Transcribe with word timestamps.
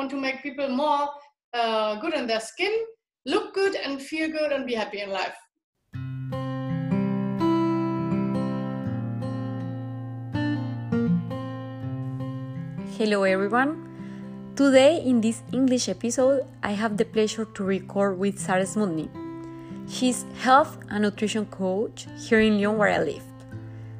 want 0.00 0.10
to 0.10 0.16
make 0.16 0.42
people 0.42 0.66
more 0.68 1.10
uh, 1.52 1.96
good 1.96 2.14
in 2.14 2.26
their 2.26 2.40
skin, 2.40 2.72
look 3.26 3.52
good, 3.52 3.74
and 3.74 4.00
feel 4.00 4.30
good, 4.30 4.50
and 4.50 4.66
be 4.66 4.72
happy 4.72 5.00
in 5.00 5.10
life. 5.10 5.36
Hello, 12.96 13.24
everyone. 13.24 13.76
Today, 14.56 15.02
in 15.04 15.20
this 15.20 15.42
English 15.52 15.90
episode, 15.90 16.46
I 16.62 16.72
have 16.72 16.96
the 16.96 17.04
pleasure 17.04 17.44
to 17.44 17.62
record 17.62 18.18
with 18.18 18.38
Sara 18.38 18.64
Smutny. 18.64 19.10
She's 19.86 20.24
health 20.40 20.78
and 20.88 21.02
nutrition 21.02 21.44
coach 21.44 22.06
here 22.16 22.40
in 22.40 22.56
Lyon, 22.56 22.78
where 22.78 22.88
I 22.88 23.00
live. 23.04 23.24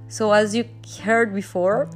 So, 0.09 0.33
as 0.33 0.57
you 0.57 0.65
heard 1.05 1.35
before, 1.35 1.91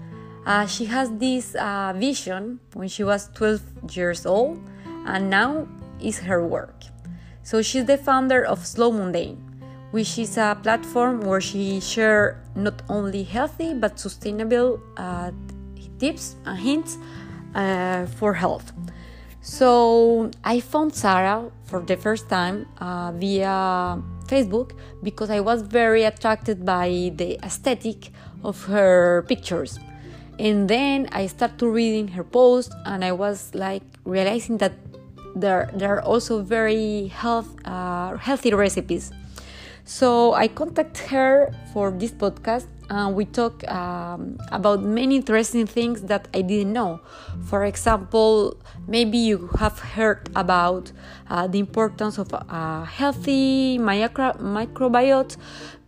uh, 0.46 0.66
she 0.66 0.84
has 0.86 1.10
this 1.18 1.54
uh, 1.54 1.92
vision 1.96 2.60
when 2.74 2.88
she 2.88 3.04
was 3.04 3.30
12 3.34 3.96
years 3.96 4.26
old, 4.26 4.60
and 5.06 5.30
now 5.30 5.66
is 6.00 6.18
her 6.20 6.46
work. 6.46 6.82
So, 7.42 7.62
she's 7.62 7.84
the 7.84 7.98
founder 7.98 8.44
of 8.44 8.66
Slow 8.66 8.90
Mundane, 8.90 9.38
which 9.90 10.18
is 10.18 10.36
a 10.36 10.58
platform 10.62 11.20
where 11.20 11.40
she 11.40 11.80
shares 11.80 12.36
not 12.54 12.82
only 12.88 13.22
healthy 13.22 13.74
but 13.74 13.98
sustainable 13.98 14.80
uh, 14.96 15.30
tips 15.98 16.36
and 16.46 16.58
hints 16.58 16.98
uh, 17.54 18.06
for 18.06 18.34
health. 18.34 18.72
So 19.40 20.30
I 20.42 20.60
found 20.60 20.94
Sarah 20.94 21.50
for 21.64 21.80
the 21.80 21.96
first 21.96 22.30
time 22.30 22.66
uh, 22.78 23.12
via 23.12 24.02
Facebook 24.26 24.72
because 25.02 25.28
I 25.28 25.40
was 25.40 25.60
very 25.60 26.04
attracted 26.04 26.64
by 26.64 27.12
the 27.14 27.38
aesthetic 27.44 28.10
of 28.42 28.64
her 28.64 29.22
pictures. 29.28 29.78
And 30.38 30.68
then 30.68 31.08
I 31.12 31.26
started 31.26 31.66
reading 31.66 32.08
her 32.08 32.24
posts 32.24 32.74
and 32.86 33.04
I 33.04 33.12
was 33.12 33.54
like 33.54 33.82
realizing 34.04 34.58
that 34.58 34.72
there, 35.36 35.70
there 35.74 35.96
are 35.96 36.02
also 36.02 36.42
very 36.42 37.08
health, 37.08 37.48
uh, 37.64 38.16
healthy 38.16 38.52
recipes. 38.52 39.12
So 39.84 40.32
I 40.32 40.48
contacted 40.48 41.06
her 41.08 41.52
for 41.72 41.90
this 41.90 42.10
podcast 42.10 42.66
uh, 42.94 43.08
we 43.08 43.24
talk 43.24 43.66
um, 43.68 44.38
about 44.52 44.82
many 44.82 45.16
interesting 45.16 45.66
things 45.66 46.02
that 46.02 46.28
I 46.32 46.42
didn't 46.42 46.72
know. 46.72 47.00
For 47.44 47.64
example, 47.64 48.56
maybe 48.86 49.18
you 49.18 49.48
have 49.58 49.78
heard 49.78 50.28
about 50.36 50.92
uh, 51.28 51.46
the 51.46 51.58
importance 51.58 52.18
of 52.18 52.32
a 52.32 52.84
healthy 52.84 53.78
micro- 53.78 54.34
microbiota, 54.34 55.36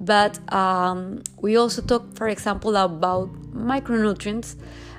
but 0.00 0.40
um, 0.52 1.22
we 1.40 1.56
also 1.56 1.82
talk, 1.82 2.14
for 2.14 2.28
example, 2.28 2.76
about 2.76 3.28
micronutrients 3.52 4.56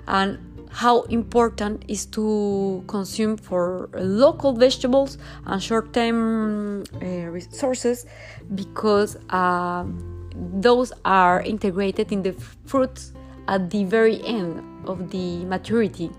and 0.07 0.39
how 0.69 1.01
important 1.03 1.83
is 1.87 2.05
to 2.05 2.83
consume 2.87 3.35
for 3.35 3.89
local 3.95 4.53
vegetables 4.53 5.17
and 5.45 5.63
short-term 5.63 6.83
uh, 7.01 7.05
resources 7.31 8.05
because 8.53 9.17
uh, 9.29 9.85
those 10.53 10.93
are 11.05 11.41
integrated 11.41 12.11
in 12.11 12.23
the 12.23 12.33
fruits 12.65 13.13
at 13.47 13.69
the 13.69 13.83
very 13.85 14.23
end 14.25 14.61
of 14.87 15.09
the 15.09 15.45
maturity. 15.45 16.11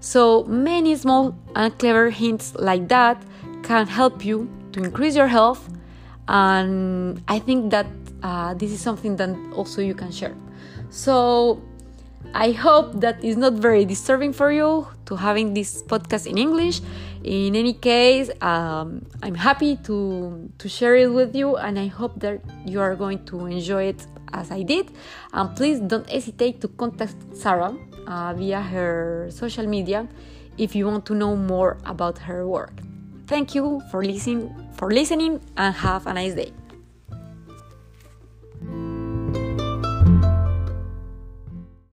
So 0.00 0.44
many 0.44 0.96
small 0.96 1.34
and 1.54 1.76
clever 1.78 2.10
hints 2.10 2.54
like 2.56 2.88
that 2.88 3.22
can 3.62 3.86
help 3.86 4.24
you 4.24 4.50
to 4.72 4.82
increase 4.82 5.14
your 5.14 5.28
health, 5.28 5.68
and 6.28 7.22
I 7.28 7.38
think 7.38 7.70
that 7.70 7.86
uh, 8.22 8.54
this 8.54 8.72
is 8.72 8.80
something 8.80 9.16
that 9.16 9.30
also 9.54 9.82
you 9.82 9.94
can 9.94 10.10
share. 10.10 10.34
So 10.90 11.62
I 12.34 12.52
hope 12.52 13.00
that 13.00 13.22
is 13.22 13.36
not 13.36 13.54
very 13.54 13.84
disturbing 13.84 14.32
for 14.32 14.50
you 14.50 14.86
to 15.06 15.16
having 15.16 15.54
this 15.54 15.82
podcast 15.82 16.26
in 16.26 16.38
English. 16.38 16.80
In 17.24 17.54
any 17.54 17.74
case, 17.74 18.30
um, 18.40 19.06
I'm 19.22 19.34
happy 19.34 19.76
to 19.86 20.50
to 20.58 20.68
share 20.68 20.96
it 20.96 21.12
with 21.12 21.36
you, 21.36 21.54
and 21.56 21.78
I 21.78 21.86
hope 21.86 22.18
that 22.18 22.42
you 22.66 22.80
are 22.80 22.96
going 22.96 23.24
to 23.30 23.46
enjoy 23.46 23.94
it 23.94 24.06
as 24.32 24.50
I 24.50 24.62
did. 24.62 24.90
And 25.32 25.54
please 25.54 25.78
don't 25.78 26.08
hesitate 26.10 26.60
to 26.62 26.68
contact 26.68 27.14
sarah 27.32 27.78
uh, 28.06 28.34
via 28.34 28.60
her 28.60 29.30
social 29.30 29.66
media 29.66 30.08
if 30.58 30.74
you 30.74 30.86
want 30.86 31.06
to 31.06 31.14
know 31.14 31.36
more 31.36 31.78
about 31.86 32.18
her 32.18 32.46
work. 32.48 32.74
Thank 33.30 33.54
you 33.54 33.80
for 33.90 34.02
listening 34.02 34.50
for 34.74 34.90
listening 34.90 35.38
and 35.56 35.74
have 35.74 36.06
a 36.10 36.14
nice 36.14 36.34
day. 36.34 36.50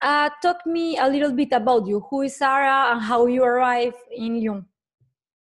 Uh, 0.04 0.28
talk 0.42 0.66
me 0.66 0.98
a 0.98 1.08
little 1.08 1.32
bit 1.32 1.48
about 1.52 1.86
you. 1.86 2.04
Who 2.10 2.28
is 2.28 2.36
Sarah 2.36 2.92
and 2.92 3.00
how 3.00 3.24
you 3.24 3.42
arrived 3.42 3.96
in 4.12 4.36
Lyon? 4.36 4.68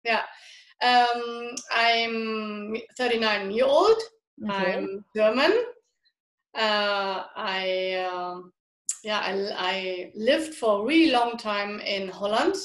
Yeah, 0.08 0.24
um, 0.82 1.50
I'm 1.70 2.78
39 2.98 3.52
year 3.52 3.66
old. 3.66 3.98
Okay. 4.50 4.74
I'm 4.76 5.04
German. 5.14 5.52
Uh, 6.56 7.26
I 7.36 8.08
um, 8.10 8.54
yeah 9.04 9.20
I, 9.20 9.52
I 9.58 10.12
lived 10.16 10.56
for 10.56 10.82
a 10.82 10.86
really 10.86 11.12
long 11.12 11.38
time 11.38 11.82
in 11.82 12.08
Holland. 12.08 12.56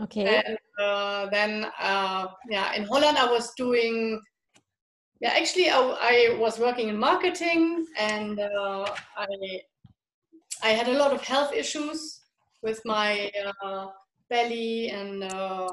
Okay. 0.00 0.42
And 0.46 0.58
uh, 0.80 1.26
then 1.30 1.66
uh, 1.80 2.28
yeah 2.48 2.72
in 2.74 2.84
Holland 2.84 3.18
I 3.18 3.30
was 3.30 3.52
doing 3.56 4.20
yeah 5.20 5.30
actually 5.30 5.70
I, 5.70 5.80
I 5.80 6.36
was 6.38 6.60
working 6.60 6.88
in 6.88 6.96
marketing 6.96 7.84
and 7.98 8.38
uh, 8.38 8.86
I 9.16 9.26
I 10.62 10.68
had 10.70 10.88
a 10.88 10.98
lot 10.98 11.12
of 11.12 11.22
health 11.22 11.52
issues 11.52 12.20
with 12.62 12.80
my 12.84 13.30
uh, 13.64 13.88
belly 14.30 14.90
and 14.90 15.24
uh, 15.24 15.68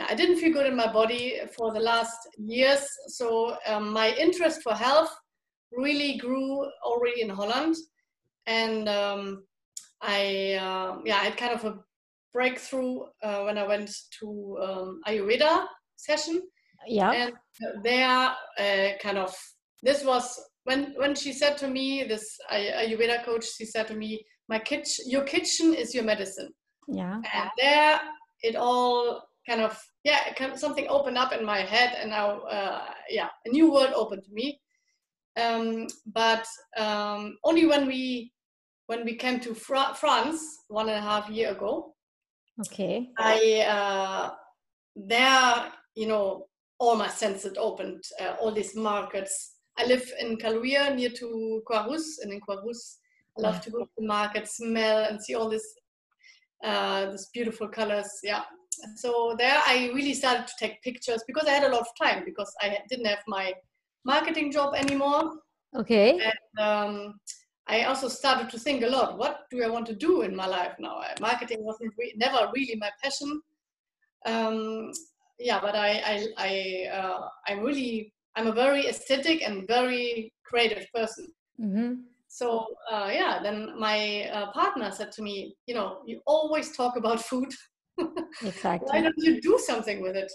yeah, 0.00 0.06
I 0.08 0.14
didn't 0.14 0.38
feel 0.38 0.52
good 0.52 0.66
in 0.66 0.76
my 0.76 0.90
body 0.90 1.40
for 1.56 1.72
the 1.72 1.80
last 1.80 2.16
years. 2.38 2.86
So 3.08 3.56
um, 3.66 3.92
my 3.92 4.14
interest 4.18 4.62
for 4.62 4.72
health 4.72 5.14
really 5.72 6.16
grew 6.16 6.66
already 6.82 7.20
in 7.20 7.28
Holland, 7.28 7.76
and 8.46 8.88
um, 8.88 9.44
I 10.00 10.54
uh, 10.54 10.98
yeah 11.04 11.16
I 11.16 11.24
had 11.24 11.36
kind 11.36 11.52
of 11.52 11.64
a 11.64 11.78
breakthrough 12.32 13.00
uh, 13.22 13.42
when 13.42 13.58
I 13.58 13.66
went 13.66 13.90
to 14.20 14.58
um, 14.62 15.00
Ayurveda 15.06 15.66
session. 15.96 16.40
Yeah, 16.86 17.12
and 17.12 17.32
there 17.82 18.32
uh, 18.58 18.96
kind 19.02 19.18
of 19.18 19.36
this 19.82 20.02
was 20.02 20.24
when 20.64 20.94
when 20.96 21.14
she 21.14 21.34
said 21.34 21.58
to 21.58 21.68
me 21.68 22.04
this 22.04 22.38
Ayurveda 22.50 23.22
coach, 23.24 23.44
she 23.56 23.66
said 23.66 23.86
to 23.88 23.94
me, 23.94 24.24
"My 24.48 24.58
kitchen, 24.58 25.04
your 25.08 25.24
kitchen 25.24 25.74
is 25.74 25.94
your 25.94 26.04
medicine." 26.04 26.48
Yeah. 26.88 27.20
And 27.32 27.50
there, 27.60 28.00
it 28.42 28.56
all 28.56 29.29
kind 29.50 29.62
of 29.62 29.76
yeah, 30.04 30.32
kind 30.34 30.52
of 30.52 30.58
something 30.58 30.86
opened 30.88 31.18
up 31.18 31.32
in 31.32 31.44
my 31.44 31.60
head, 31.60 31.96
and 32.00 32.10
now 32.10 32.40
uh, 32.42 32.84
yeah, 33.08 33.28
a 33.46 33.48
new 33.50 33.72
world 33.72 33.92
opened 33.94 34.22
to 34.24 34.32
me. 34.32 34.60
Um, 35.40 35.86
but 36.06 36.46
um, 36.76 37.36
only 37.44 37.66
when 37.66 37.86
we 37.86 38.32
when 38.86 39.04
we 39.04 39.14
came 39.16 39.40
to 39.40 39.54
Fra- 39.54 39.94
France 39.94 40.40
one 40.68 40.88
and 40.88 40.98
a 40.98 41.08
half 41.10 41.28
year 41.28 41.50
ago. 41.50 41.94
Okay. 42.60 43.10
I 43.18 43.66
uh, 43.76 44.30
there, 44.94 45.72
you 45.94 46.06
know, 46.06 46.46
all 46.78 46.96
my 46.96 47.08
senses 47.08 47.56
opened. 47.58 48.04
Uh, 48.20 48.34
all 48.40 48.52
these 48.52 48.76
markets 48.76 49.56
I 49.80 49.86
live 49.86 50.12
in 50.20 50.36
Caluire 50.36 50.94
near 50.94 51.10
to 51.10 51.62
Croix-Rousse, 51.66 52.18
and 52.22 52.32
in 52.32 52.40
Croix-Rousse, 52.40 52.98
I 53.38 53.42
love 53.42 53.60
to 53.62 53.70
go 53.70 53.78
to 53.78 53.90
the 53.96 54.06
market, 54.06 54.46
smell, 54.46 55.04
and 55.04 55.22
see 55.22 55.34
all 55.34 55.48
this, 55.48 55.66
uh, 56.62 57.10
this 57.10 57.30
beautiful 57.32 57.68
colors. 57.68 58.10
Yeah. 58.22 58.42
So 58.96 59.34
there, 59.38 59.60
I 59.66 59.90
really 59.94 60.14
started 60.14 60.46
to 60.46 60.54
take 60.58 60.82
pictures 60.82 61.22
because 61.26 61.46
I 61.46 61.52
had 61.52 61.64
a 61.64 61.72
lot 61.72 61.80
of 61.80 61.88
time 62.00 62.24
because 62.24 62.52
I 62.60 62.78
didn't 62.88 63.06
have 63.06 63.22
my 63.26 63.52
marketing 64.04 64.52
job 64.52 64.74
anymore. 64.74 65.32
Okay. 65.76 66.18
And 66.18 66.66
um, 66.66 67.20
I 67.66 67.84
also 67.84 68.08
started 68.08 68.50
to 68.50 68.58
think 68.58 68.82
a 68.82 68.88
lot. 68.88 69.18
What 69.18 69.42
do 69.50 69.62
I 69.62 69.68
want 69.68 69.86
to 69.86 69.94
do 69.94 70.22
in 70.22 70.34
my 70.34 70.46
life 70.46 70.74
now? 70.78 71.00
Marketing 71.20 71.58
wasn't 71.64 71.92
re- 71.98 72.14
never 72.16 72.50
really 72.54 72.76
my 72.76 72.90
passion. 73.02 73.40
Um, 74.26 74.92
yeah, 75.38 75.60
but 75.60 75.74
I 75.74 75.90
I 76.12 76.26
I 76.36 76.96
uh, 76.98 77.28
I'm 77.46 77.60
really 77.60 78.12
I'm 78.36 78.48
a 78.48 78.52
very 78.52 78.86
aesthetic 78.86 79.42
and 79.42 79.66
very 79.66 80.32
creative 80.44 80.86
person. 80.92 81.28
Mm-hmm. 81.60 81.94
So 82.28 82.66
uh, 82.90 83.10
yeah, 83.12 83.40
then 83.42 83.78
my 83.78 84.28
uh, 84.32 84.52
partner 84.52 84.90
said 84.90 85.12
to 85.12 85.22
me, 85.22 85.54
you 85.66 85.74
know, 85.74 86.02
you 86.06 86.20
always 86.26 86.76
talk 86.76 86.96
about 86.96 87.20
food. 87.20 87.52
exactly. 88.42 88.88
Why 88.90 89.02
don't 89.02 89.14
you 89.18 89.40
do 89.40 89.58
something 89.58 90.02
with 90.02 90.16
it? 90.16 90.30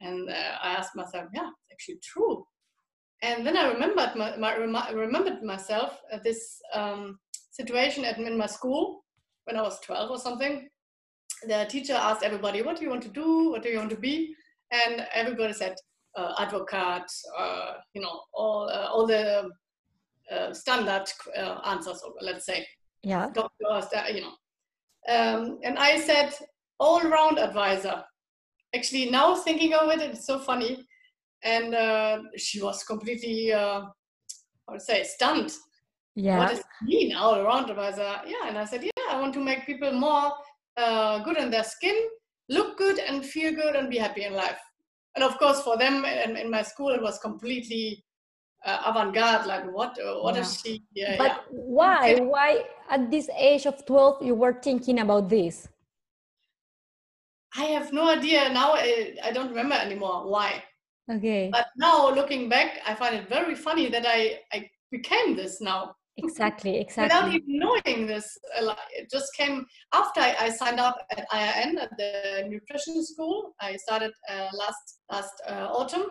And 0.00 0.28
uh, 0.28 0.56
I 0.62 0.72
asked 0.72 0.94
myself, 0.94 1.26
yeah, 1.34 1.48
it's 1.48 1.72
actually 1.72 1.98
true. 2.02 2.44
And 3.22 3.44
then 3.44 3.56
I 3.56 3.72
remembered 3.72 4.14
my, 4.14 4.36
my 4.36 4.90
remembered 4.90 5.42
myself 5.42 6.00
at 6.12 6.22
this 6.22 6.60
um, 6.72 7.18
situation 7.50 8.04
at 8.04 8.18
in 8.18 8.38
my 8.38 8.46
school 8.46 9.04
when 9.44 9.56
I 9.56 9.62
was 9.62 9.80
12 9.80 10.10
or 10.10 10.18
something. 10.18 10.68
The 11.46 11.66
teacher 11.68 11.94
asked 11.94 12.22
everybody, 12.22 12.62
"What 12.62 12.76
do 12.76 12.84
you 12.84 12.90
want 12.90 13.02
to 13.04 13.08
do? 13.08 13.50
What 13.50 13.62
do 13.62 13.68
you 13.70 13.78
want 13.78 13.90
to 13.90 13.96
be?" 13.96 14.34
And 14.70 15.06
everybody 15.14 15.52
said, 15.52 15.74
uh, 16.16 16.34
advocate, 16.38 17.10
uh, 17.38 17.74
you 17.94 18.02
know, 18.02 18.20
all 18.34 18.68
uh, 18.68 18.88
all 18.92 19.06
the 19.06 19.48
uh, 20.32 20.52
standard 20.52 21.06
uh, 21.36 21.60
answers, 21.64 22.02
let's 22.20 22.44
say. 22.44 22.66
Yeah. 23.02 23.30
Doctors, 23.32 23.90
you 24.12 24.22
know. 24.22 24.34
Um, 25.08 25.58
and 25.62 25.78
I 25.78 25.98
said, 25.98 26.34
all-round 26.78 27.38
advisor. 27.38 28.04
Actually, 28.74 29.10
now 29.10 29.34
thinking 29.34 29.74
of 29.74 29.90
it, 29.90 30.00
it's 30.00 30.26
so 30.26 30.38
funny. 30.38 30.84
And 31.42 31.74
uh, 31.74 32.18
she 32.36 32.60
was 32.60 32.82
completely, 32.84 33.52
uh, 33.52 33.82
I 34.68 34.72
would 34.72 34.82
say, 34.82 35.04
stunned. 35.04 35.52
Yeah. 36.14 36.38
What 36.38 36.48
does 36.50 36.58
it 36.60 36.66
mean, 36.82 37.14
all-round 37.14 37.70
advisor? 37.70 38.20
Yeah, 38.26 38.48
and 38.48 38.58
I 38.58 38.64
said, 38.64 38.82
yeah, 38.82 38.90
I 39.10 39.20
want 39.20 39.34
to 39.34 39.40
make 39.40 39.66
people 39.66 39.92
more 39.92 40.32
uh, 40.76 41.20
good 41.20 41.36
in 41.36 41.50
their 41.50 41.62
skin, 41.64 41.96
look 42.48 42.76
good, 42.76 42.98
and 42.98 43.24
feel 43.24 43.52
good, 43.54 43.76
and 43.76 43.88
be 43.88 43.98
happy 43.98 44.24
in 44.24 44.32
life. 44.34 44.58
And 45.14 45.24
of 45.24 45.38
course, 45.38 45.60
for 45.62 45.76
them 45.78 46.04
in, 46.04 46.36
in 46.36 46.50
my 46.50 46.62
school, 46.62 46.90
it 46.90 47.00
was 47.02 47.18
completely 47.18 48.04
uh, 48.64 48.78
avant-garde. 48.86 49.46
Like, 49.46 49.72
what? 49.72 49.96
Uh, 49.98 50.20
what 50.20 50.34
Yeah. 50.34 50.40
is 50.42 50.60
she? 50.60 50.82
Yeah, 50.92 51.16
But 51.18 51.30
yeah. 51.30 51.42
why? 51.50 52.14
Why 52.16 52.64
at 52.90 53.10
this 53.10 53.28
age 53.36 53.66
of 53.66 53.84
12 53.86 54.22
you 54.22 54.34
were 54.34 54.54
thinking 54.60 54.98
about 55.00 55.28
this? 55.28 55.68
I 57.56 57.64
have 57.64 57.92
no 57.92 58.08
idea 58.10 58.50
now. 58.52 58.74
I, 58.74 59.14
I 59.24 59.32
don't 59.32 59.48
remember 59.48 59.74
anymore 59.74 60.28
why. 60.30 60.62
Okay. 61.10 61.48
But 61.50 61.66
now 61.76 62.10
looking 62.14 62.48
back, 62.48 62.80
I 62.86 62.94
find 62.94 63.14
it 63.16 63.28
very 63.28 63.54
funny 63.54 63.88
that 63.88 64.04
I, 64.06 64.40
I 64.52 64.68
became 64.90 65.36
this 65.36 65.60
now 65.60 65.94
Exactly, 66.18 66.76
Exactly. 66.80 67.04
without 67.04 67.34
even 67.34 67.58
knowing 67.58 68.06
this. 68.06 68.36
uh, 68.60 68.74
It 68.90 69.08
just 69.10 69.34
came 69.36 69.64
after 69.94 70.20
I, 70.20 70.34
I 70.40 70.50
signed 70.50 70.80
up 70.80 70.96
at 71.16 71.24
IIN 71.32 71.78
at 71.78 71.90
the 71.96 72.44
nutrition 72.48 73.04
school. 73.04 73.54
I 73.60 73.76
started 73.76 74.12
uh, 74.28 74.48
last 74.52 74.84
last 75.10 75.34
uh, 75.48 75.68
autumn. 75.72 76.06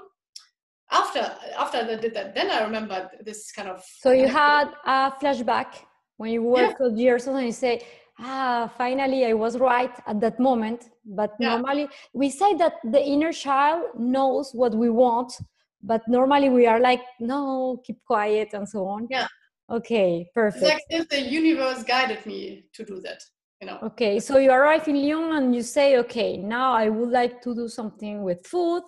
After 0.90 1.20
after 1.58 1.78
I 1.80 1.96
did 1.98 2.14
that, 2.16 2.34
then 2.34 2.50
I 2.50 2.64
remembered 2.64 3.10
this 3.26 3.52
kind 3.52 3.68
of. 3.70 3.84
So 4.02 4.12
you 4.12 4.28
anecdote. 4.28 4.40
had 4.40 4.68
a 4.86 5.12
flashback 5.20 5.68
when 6.16 6.32
you 6.32 6.42
were 6.44 6.62
Yeah. 6.62 6.74
12 6.78 6.98
years 6.98 7.28
old 7.28 7.38
and 7.38 7.48
you 7.48 7.52
say, 7.52 7.82
ah, 8.20 8.72
finally 8.78 9.26
I 9.26 9.34
was 9.34 9.58
right 9.58 9.94
at 10.08 10.20
that 10.22 10.40
moment. 10.40 10.90
But 11.06 11.32
Yeah. 11.40 11.50
normally 11.50 11.88
we 12.14 12.30
say 12.30 12.54
that 12.56 12.74
the 12.84 13.02
inner 13.04 13.32
child 13.32 13.84
knows 13.98 14.52
what 14.54 14.74
we 14.76 14.90
want, 14.90 15.34
but 15.82 16.02
normally 16.08 16.50
we 16.50 16.68
are 16.68 16.80
like, 16.80 17.02
no, 17.20 17.82
keep 17.86 18.04
quiet 18.06 18.50
and 18.54 18.68
so 18.68 18.86
on. 18.88 19.08
Yeah. 19.10 19.28
Okay, 19.70 20.22
It's 20.22 20.34
perfect. 20.34 20.64
like 20.64 20.84
if 20.90 21.10
the 21.10 21.22
universe 21.22 21.84
guided 21.84 22.26
me 22.26 22.66
to 22.74 22.86
do 22.86 23.02
that. 23.02 23.22
You 23.62 23.68
know. 23.68 23.80
Okay, 23.84 24.20
so 24.20 24.38
you 24.38 24.52
arrive 24.52 24.88
in 24.88 24.96
Lyon 25.02 25.36
and 25.36 25.56
you 25.56 25.64
say, 25.64 25.98
okay, 25.98 26.38
now 26.38 26.74
I 26.74 26.90
would 26.90 27.10
like 27.10 27.42
to 27.42 27.56
do 27.56 27.68
something 27.68 28.22
with 28.24 28.46
food, 28.46 28.84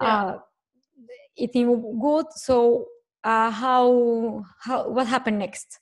Yeah. 0.00 0.24
uh, 0.24 0.38
eating 1.36 1.98
good. 2.00 2.26
So 2.34 2.86
uh, 3.22 3.50
how 3.50 4.44
how 4.60 4.88
what 4.88 5.06
happened 5.06 5.38
next? 5.38 5.78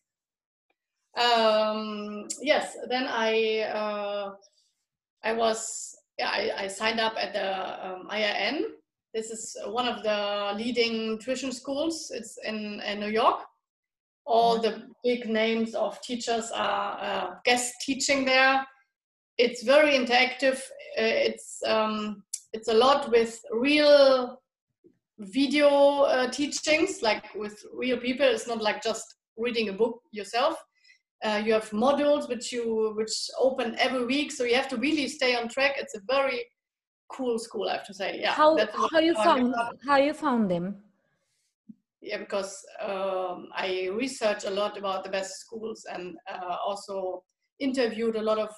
Um, 1.17 2.29
yes 2.43 2.77
then 2.91 3.07
i 3.09 3.61
uh, 3.73 4.35
i 5.25 5.33
was 5.33 5.97
yeah, 6.19 6.29
I, 6.29 6.65
I 6.65 6.69
signed 6.69 7.01
up 7.01 7.15
at 7.19 7.33
the 7.33 7.87
um, 7.87 8.09
IIN. 8.11 8.63
This 9.13 9.31
is 9.31 9.57
one 9.67 9.89
of 9.89 10.03
the 10.03 10.53
leading 10.57 11.19
tuition 11.19 11.53
schools. 11.53 12.11
It's 12.15 12.39
in, 12.45 12.81
in 12.81 13.01
New 13.01 13.09
York. 13.09 13.41
All 14.25 14.59
the 14.59 14.89
big 15.05 15.29
names 15.29 15.75
of 15.75 16.01
teachers 16.03 16.51
are 16.53 16.99
uh, 17.01 17.35
guest 17.45 17.75
teaching 17.83 18.25
there. 18.25 18.67
It's 19.39 19.63
very 19.63 19.93
interactive. 19.93 20.59
Uh, 20.99 21.21
it's 21.29 21.63
um, 21.67 22.23
it's 22.53 22.69
a 22.69 22.75
lot 22.75 23.11
with 23.11 23.39
real 23.53 24.41
video 25.19 25.69
uh, 26.03 26.31
teachings, 26.31 27.03
like 27.03 27.35
with 27.35 27.63
real 27.75 27.99
people. 27.99 28.27
It's 28.27 28.49
not 28.49 28.63
like 28.63 28.83
just 28.83 29.05
reading 29.37 29.69
a 29.69 29.73
book 29.73 30.01
yourself. 30.13 30.57
Uh, 31.25 31.43
you 31.45 31.53
have 31.53 31.71
modules 31.71 32.29
which 32.29 32.53
you 32.53 32.93
which 32.97 33.31
open 33.39 33.75
every 33.79 34.05
week, 34.05 34.31
so 34.31 34.45
you 34.45 34.55
have 34.55 34.69
to 34.69 34.77
really 34.77 35.09
stay 35.09 35.35
on 35.35 35.49
track. 35.49 35.75
It's 35.79 35.97
a 35.97 36.01
very 36.07 36.45
cool 37.09 37.39
school, 37.39 37.69
I 37.69 37.77
have 37.77 37.87
to 37.87 37.95
say. 37.95 38.19
Yeah. 38.21 38.33
how 38.33 38.57
how 38.93 38.99
you 38.99 39.15
found 39.15 39.55
how 39.87 39.97
you 39.97 40.13
found 40.13 40.51
them? 40.51 40.77
Yeah, 42.03 42.19
because 42.19 42.65
um, 42.81 43.49
I 43.53 43.89
researched 43.93 44.45
a 44.45 44.51
lot 44.51 44.79
about 44.79 45.03
the 45.03 45.11
best 45.11 45.41
schools 45.41 45.87
and 45.93 46.17
uh, 46.31 46.57
also 46.65 47.25
interviewed 47.59 48.17
a 48.17 48.23
lot 48.23 48.39
of 48.39 48.51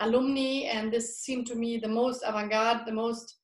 alumni, 0.00 0.68
and 0.70 0.92
this 0.92 1.18
seemed 1.18 1.46
to 1.48 1.54
me 1.54 1.78
the 1.78 1.88
most 1.88 2.22
avant-garde, 2.24 2.86
the 2.86 2.92
most 2.92 3.36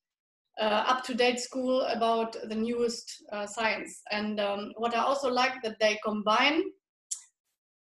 uh, 0.59 0.83
up-to-date 0.87 1.39
school 1.39 1.81
about 1.83 2.35
the 2.49 2.55
newest 2.55 3.23
uh, 3.31 3.45
science. 3.45 4.01
And 4.11 4.39
um, 4.39 4.73
what 4.77 4.95
I 4.95 4.99
also 4.99 5.29
like 5.29 5.61
that 5.63 5.79
they 5.79 5.99
combine, 6.03 6.63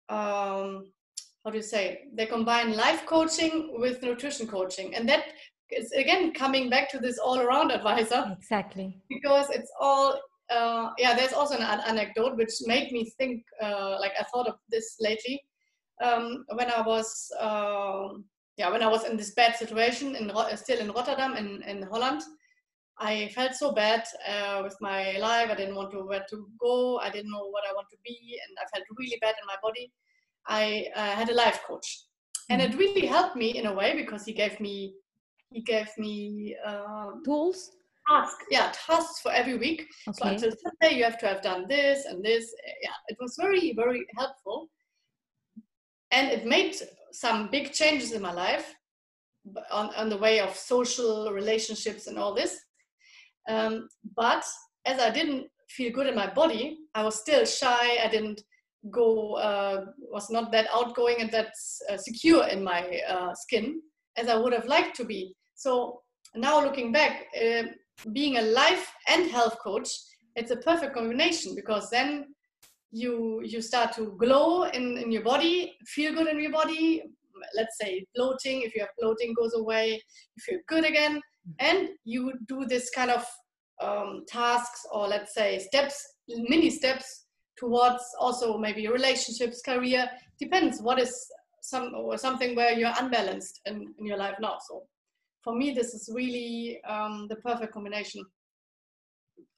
um, 0.09 0.85
how 1.43 1.51
do 1.51 1.57
you 1.57 1.63
say, 1.63 2.05
they 2.13 2.25
combine 2.25 2.75
life 2.75 3.05
coaching 3.05 3.75
with 3.79 4.01
nutrition 4.01 4.47
coaching, 4.47 4.95
and 4.95 5.07
that 5.07 5.23
is 5.71 5.91
again 5.91 6.33
coming 6.33 6.69
back 6.69 6.89
to 6.91 6.99
this 6.99 7.17
all-around 7.17 7.71
advisor. 7.71 8.35
Exactly. 8.37 9.01
because 9.09 9.49
it's 9.49 9.71
all 9.79 10.19
uh, 10.49 10.91
yeah 10.97 11.13
there's 11.15 11.33
also 11.33 11.55
an 11.55 11.63
an- 11.63 11.83
anecdote 11.87 12.37
which 12.37 12.53
made 12.65 12.91
me 12.91 13.11
think 13.17 13.43
uh, 13.61 13.97
like 13.99 14.13
i 14.19 14.23
thought 14.31 14.47
of 14.47 14.55
this 14.69 14.95
lately. 15.01 15.41
Um, 16.01 16.45
when 16.53 16.69
i 16.69 16.81
was 16.81 17.31
um 17.39 18.23
yeah 18.55 18.69
when 18.71 18.83
i 18.83 18.87
was 18.87 19.03
in 19.03 19.17
this 19.17 19.33
bad 19.33 19.55
situation 19.55 20.15
in 20.15 20.31
still 20.55 20.79
in 20.79 20.91
rotterdam 20.91 21.35
in, 21.35 21.63
in 21.63 21.81
holland 21.81 22.21
i 22.99 23.29
felt 23.33 23.53
so 23.53 23.71
bad 23.71 24.03
uh, 24.27 24.61
with 24.63 24.75
my 24.81 25.17
life. 25.17 25.49
I 25.51 25.55
didn't 25.55 25.75
want 25.75 25.91
to 25.91 25.99
where 25.99 26.25
to 26.29 26.47
go. 26.59 26.97
I 26.99 27.09
didn't 27.09 27.31
know 27.31 27.47
what 27.49 27.63
i 27.69 27.73
want 27.73 27.87
to 27.89 27.97
be 28.03 28.39
and 28.43 28.57
i 28.61 28.65
felt 28.73 28.85
really 28.97 29.17
bad 29.21 29.35
in 29.41 29.47
my 29.47 29.55
body. 29.61 29.91
I 30.47 30.87
uh, 30.95 31.11
had 31.11 31.29
a 31.29 31.33
life 31.33 31.59
coach. 31.67 32.05
And 32.49 32.61
it 32.61 32.77
really 32.77 33.05
helped 33.05 33.35
me 33.35 33.57
in 33.57 33.65
a 33.65 33.73
way 33.73 33.93
because 33.95 34.25
he 34.25 34.33
gave 34.33 34.59
me 34.59 34.93
he 35.51 35.61
gave 35.61 35.89
me 35.97 36.55
um, 36.65 37.21
Tools. 37.25 37.71
task 38.09 38.37
yeah 38.49 38.71
tasks 38.73 39.21
for 39.21 39.31
every 39.31 39.57
week. 39.57 39.85
So 40.13 40.25
until 40.25 40.51
Sunday 40.51 40.97
you 40.97 41.03
have 41.03 41.19
to 41.19 41.27
have 41.27 41.41
done 41.41 41.65
this 41.67 42.05
and 42.05 42.23
this. 42.23 42.53
Yeah 42.81 42.97
it 43.09 43.17
was 43.19 43.35
very 43.39 43.73
very 43.73 44.05
helpful. 44.17 44.69
And 46.11 46.31
it 46.31 46.45
made 46.45 46.75
some 47.11 47.49
big 47.49 47.73
changes 47.73 48.13
in 48.13 48.21
my 48.21 48.31
life 48.31 48.73
on, 49.71 49.93
on 49.95 50.09
the 50.09 50.17
way 50.17 50.39
of 50.39 50.55
social 50.55 51.31
relationships 51.31 52.07
and 52.07 52.17
all 52.17 52.33
this 52.33 52.57
um, 53.47 53.87
but 54.15 54.43
as 54.85 54.99
i 54.99 55.09
didn't 55.09 55.47
feel 55.69 55.91
good 55.91 56.07
in 56.07 56.15
my 56.15 56.27
body 56.27 56.77
i 56.95 57.03
was 57.03 57.15
still 57.15 57.45
shy. 57.45 57.97
I 58.03 58.07
didn't 58.07 58.41
go 58.91 59.33
uh, 59.33 59.85
was 60.11 60.29
not 60.29 60.51
that 60.51 60.67
outgoing 60.73 61.17
and 61.19 61.31
that 61.31 61.51
uh, 61.89 61.97
secure 61.97 62.47
in 62.47 62.63
my 62.63 63.01
uh, 63.09 63.33
skin 63.33 63.81
as 64.17 64.27
i 64.29 64.35
would 64.35 64.53
have 64.53 64.65
liked 64.65 64.95
to 64.97 65.05
be. 65.05 65.35
So 65.55 66.01
now 66.35 66.63
looking 66.63 66.91
back 66.91 67.25
uh, 67.35 67.63
being 68.13 68.37
a 68.37 68.41
life 68.41 68.93
and 69.07 69.29
health 69.29 69.57
coach 69.63 69.89
it's 70.35 70.51
a 70.51 70.57
perfect 70.57 70.93
combination 70.93 71.55
because 71.55 71.89
then 71.89 72.27
you 72.91 73.41
you 73.43 73.61
start 73.61 73.91
to 73.93 74.15
glow 74.17 74.63
in, 74.63 74.97
in 74.97 75.11
your 75.11 75.23
body 75.23 75.75
feel 75.85 76.13
good 76.13 76.27
in 76.27 76.39
your 76.39 76.51
body 76.51 77.03
let's 77.55 77.77
say 77.79 78.05
bloating 78.15 78.61
if 78.61 78.75
you 78.75 78.81
have 78.81 78.89
bloating 78.99 79.33
goes 79.33 79.53
away 79.53 79.91
you 79.91 80.41
feel 80.41 80.59
good 80.67 80.85
again. 80.85 81.21
And 81.59 81.89
you 82.03 82.33
do 82.47 82.65
this 82.65 82.89
kind 82.89 83.09
of 83.09 83.25
um, 83.81 84.23
tasks 84.27 84.81
or 84.91 85.07
let's 85.07 85.33
say 85.33 85.59
steps 85.59 85.95
mini 86.27 86.69
steps 86.69 87.25
towards 87.57 88.03
also 88.19 88.57
maybe 88.57 88.87
relationships 88.87 89.61
career. 89.61 90.09
Depends 90.39 90.81
what 90.81 90.99
is 90.99 91.13
some 91.61 91.93
or 91.95 92.17
something 92.17 92.55
where 92.55 92.73
you're 92.73 92.93
unbalanced 92.99 93.61
in, 93.65 93.93
in 93.97 94.05
your 94.05 94.17
life 94.17 94.35
now. 94.41 94.57
So 94.67 94.83
for 95.43 95.55
me 95.55 95.71
this 95.73 95.93
is 95.93 96.09
really 96.13 96.79
um, 96.87 97.27
the 97.29 97.37
perfect 97.37 97.73
combination. 97.73 98.23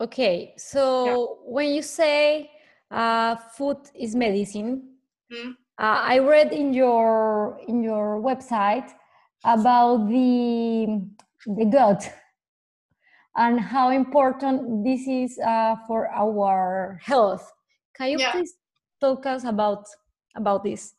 Okay. 0.02 0.54
So 0.58 1.40
when 1.44 1.70
you 1.74 1.82
say 1.82 2.52
uh, 2.92 3.36
food 3.36 3.78
is 3.96 4.16
medicine, 4.16 4.86
Mm. 5.32 5.52
uh, 5.78 6.02
I 6.14 6.18
read 6.18 6.54
in 6.54 6.74
your 6.74 7.29
in 7.68 7.84
your 7.84 8.22
website 8.22 8.90
about 9.44 10.08
the 10.08 11.02
the 11.58 11.66
gut 11.66 12.02
and 13.36 13.60
how 13.60 13.90
important 13.90 14.84
this 14.84 15.08
is 15.08 15.40
uh, 15.40 15.76
for 15.88 16.10
our 16.12 17.00
health. 17.02 17.52
Can 17.96 18.10
you 18.12 18.20
Yeah. 18.20 18.32
please 18.32 18.54
talk 19.00 19.26
us 19.26 19.44
about 19.44 19.86
about 20.36 20.64
this? 20.64 20.96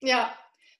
Yeah. 0.00 0.30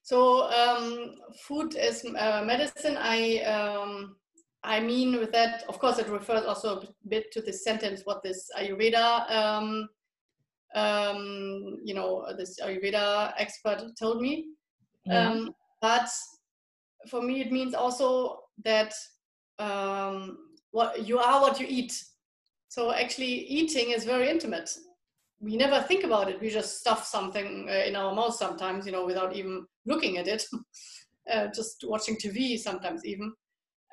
So 0.01 0.49
um, 0.49 1.15
food 1.45 1.75
is 1.75 2.05
uh, 2.05 2.41
medicine. 2.45 2.97
I 2.97 3.43
um, 3.43 4.15
I 4.63 4.79
mean 4.79 5.19
with 5.19 5.31
that, 5.31 5.63
of 5.67 5.77
course, 5.79 5.99
it 5.99 6.07
refers 6.07 6.45
also 6.45 6.79
a 6.79 6.87
bit 7.07 7.31
to 7.33 7.41
this 7.41 7.63
sentence 7.63 8.01
what 8.05 8.23
this 8.23 8.49
Ayurveda, 8.57 9.29
um, 9.29 9.89
um, 10.75 11.79
you 11.83 11.93
know, 11.93 12.25
this 12.37 12.59
Ayurveda 12.59 13.33
expert 13.37 13.83
told 13.99 14.21
me. 14.21 14.45
Yeah. 15.05 15.29
Um, 15.29 15.53
but 15.81 16.09
for 17.09 17.21
me, 17.21 17.41
it 17.41 17.51
means 17.51 17.73
also 17.73 18.39
that 18.63 18.93
um, 19.57 20.37
what 20.71 21.07
you 21.07 21.19
are 21.19 21.41
what 21.41 21.59
you 21.59 21.65
eat. 21.69 21.93
So 22.67 22.91
actually, 22.91 23.45
eating 23.47 23.91
is 23.91 24.05
very 24.05 24.29
intimate. 24.29 24.69
We 25.41 25.55
never 25.55 25.81
think 25.81 26.03
about 26.03 26.29
it. 26.29 26.41
We 26.41 26.49
just 26.49 26.79
stuff 26.79 27.05
something 27.05 27.67
uh, 27.69 27.87
in 27.87 27.95
our 27.95 28.13
mouth 28.13 28.35
sometimes, 28.35 28.85
you 28.85 28.91
know, 28.91 29.05
without 29.05 29.35
even 29.35 29.65
looking 29.85 30.17
at 30.17 30.27
it. 30.27 30.43
uh, 31.31 31.47
just 31.53 31.83
watching 31.87 32.15
TV 32.17 32.57
sometimes 32.57 33.05
even. 33.05 33.31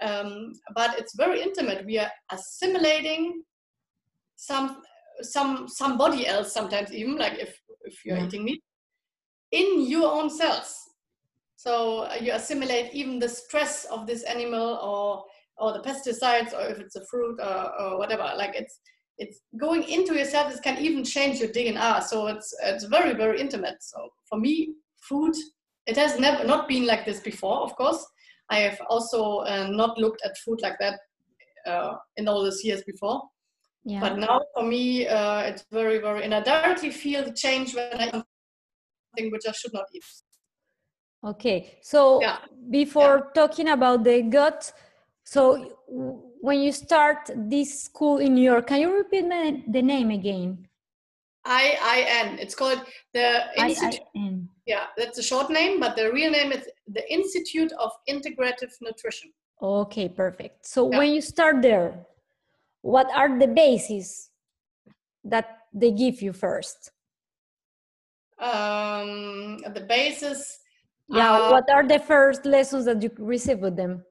Um, 0.02 0.52
but 0.74 0.98
it's 0.98 1.16
very 1.16 1.42
intimate. 1.42 1.86
We 1.86 1.98
are 1.98 2.10
assimilating 2.30 3.42
some 4.36 4.82
some 5.22 5.68
somebody 5.68 6.26
else 6.26 6.52
sometimes 6.52 6.92
even 6.92 7.16
like 7.16 7.38
if 7.38 7.58
if 7.82 8.04
you're 8.04 8.16
yeah. 8.16 8.26
eating 8.26 8.44
meat 8.44 8.62
in 9.52 9.86
your 9.88 10.10
own 10.10 10.28
cells. 10.30 10.76
So 11.56 12.00
uh, 12.00 12.16
you 12.20 12.32
assimilate 12.32 12.92
even 12.92 13.18
the 13.18 13.28
stress 13.28 13.84
of 13.86 14.06
this 14.06 14.22
animal 14.24 14.78
or 14.82 15.24
or 15.58 15.72
the 15.72 15.80
pesticides 15.80 16.52
or 16.52 16.70
if 16.70 16.78
it's 16.78 16.96
a 16.96 17.04
fruit 17.06 17.40
or, 17.40 17.80
or 17.80 17.98
whatever. 17.98 18.30
Like 18.36 18.54
it's 18.54 18.80
it's 19.18 19.40
going 19.58 19.84
into 19.84 20.14
yourself. 20.14 20.52
It 20.52 20.62
can 20.62 20.78
even 20.78 21.02
change 21.02 21.40
your 21.40 21.48
DNA. 21.48 22.02
So 22.02 22.26
it's 22.26 22.54
it's 22.62 22.84
very 22.84 23.14
very 23.14 23.40
intimate. 23.40 23.78
So 23.80 24.08
for 24.28 24.38
me, 24.38 24.74
food 25.08 25.34
it 25.86 25.96
has 25.96 26.18
never 26.18 26.44
not 26.44 26.68
been 26.68 26.86
like 26.86 27.06
this 27.06 27.20
before. 27.20 27.60
Of 27.62 27.74
course, 27.76 28.04
I 28.50 28.58
have 28.58 28.80
also 28.88 29.38
uh, 29.38 29.68
not 29.70 29.96
looked 29.98 30.22
at 30.24 30.36
food 30.38 30.60
like 30.60 30.78
that 30.80 30.98
uh, 31.66 31.94
in 32.16 32.28
all 32.28 32.42
those 32.42 32.64
years 32.64 32.82
before. 32.82 33.22
Yeah. 33.86 34.00
But 34.00 34.18
now 34.18 34.42
for 34.52 34.64
me, 34.64 35.06
uh, 35.06 35.42
it's 35.42 35.64
very 35.70 35.98
very, 35.98 36.24
and 36.24 36.34
I 36.34 36.40
directly 36.40 36.90
feel 36.90 37.24
the 37.24 37.30
change 37.30 37.72
when 37.72 38.00
I 38.00 38.06
something 38.10 39.30
which 39.30 39.46
I 39.48 39.52
should 39.52 39.72
not 39.72 39.86
eat. 39.94 40.04
Okay, 41.24 41.78
so 41.82 42.20
yeah. 42.20 42.38
before 42.68 43.16
yeah. 43.16 43.32
talking 43.40 43.68
about 43.68 44.02
the 44.02 44.22
gut, 44.22 44.72
so 45.24 45.78
when 46.40 46.60
you 46.60 46.72
start 46.72 47.30
this 47.34 47.84
school 47.84 48.18
in 48.18 48.34
New 48.34 48.42
York, 48.42 48.66
can 48.66 48.80
you 48.80 48.92
repeat 48.92 49.24
the 49.68 49.82
name 49.82 50.10
again? 50.10 50.66
IIN. 51.46 52.38
It's 52.40 52.56
called 52.56 52.82
the 53.14 53.44
Institute. 53.56 54.00
IIN. 54.16 54.48
Yeah, 54.66 54.86
that's 54.96 55.18
a 55.18 55.22
short 55.22 55.48
name, 55.48 55.78
but 55.78 55.94
the 55.94 56.12
real 56.12 56.32
name 56.32 56.50
is 56.50 56.68
the 56.88 57.04
Institute 57.12 57.72
of 57.78 57.92
Integrative 58.08 58.72
Nutrition. 58.80 59.30
Okay, 59.62 60.08
perfect. 60.08 60.66
So 60.66 60.90
yeah. 60.90 60.98
when 60.98 61.12
you 61.12 61.20
start 61.20 61.62
there, 61.62 62.04
what 62.86 63.08
are 63.14 63.38
the 63.38 63.48
bases 63.48 64.30
that 65.24 65.46
they 65.72 65.90
give 65.90 66.22
you 66.22 66.32
first? 66.32 66.92
Um, 68.38 69.58
the 69.74 69.84
basis. 69.88 70.58
Yeah, 71.08 71.32
uh, 71.32 71.50
what 71.50 71.64
are 71.74 71.86
the 71.86 71.98
first 71.98 72.46
lessons 72.46 72.84
that 72.84 73.02
you 73.02 73.10
receive 73.18 73.58
with 73.58 73.76
them? 73.76 74.04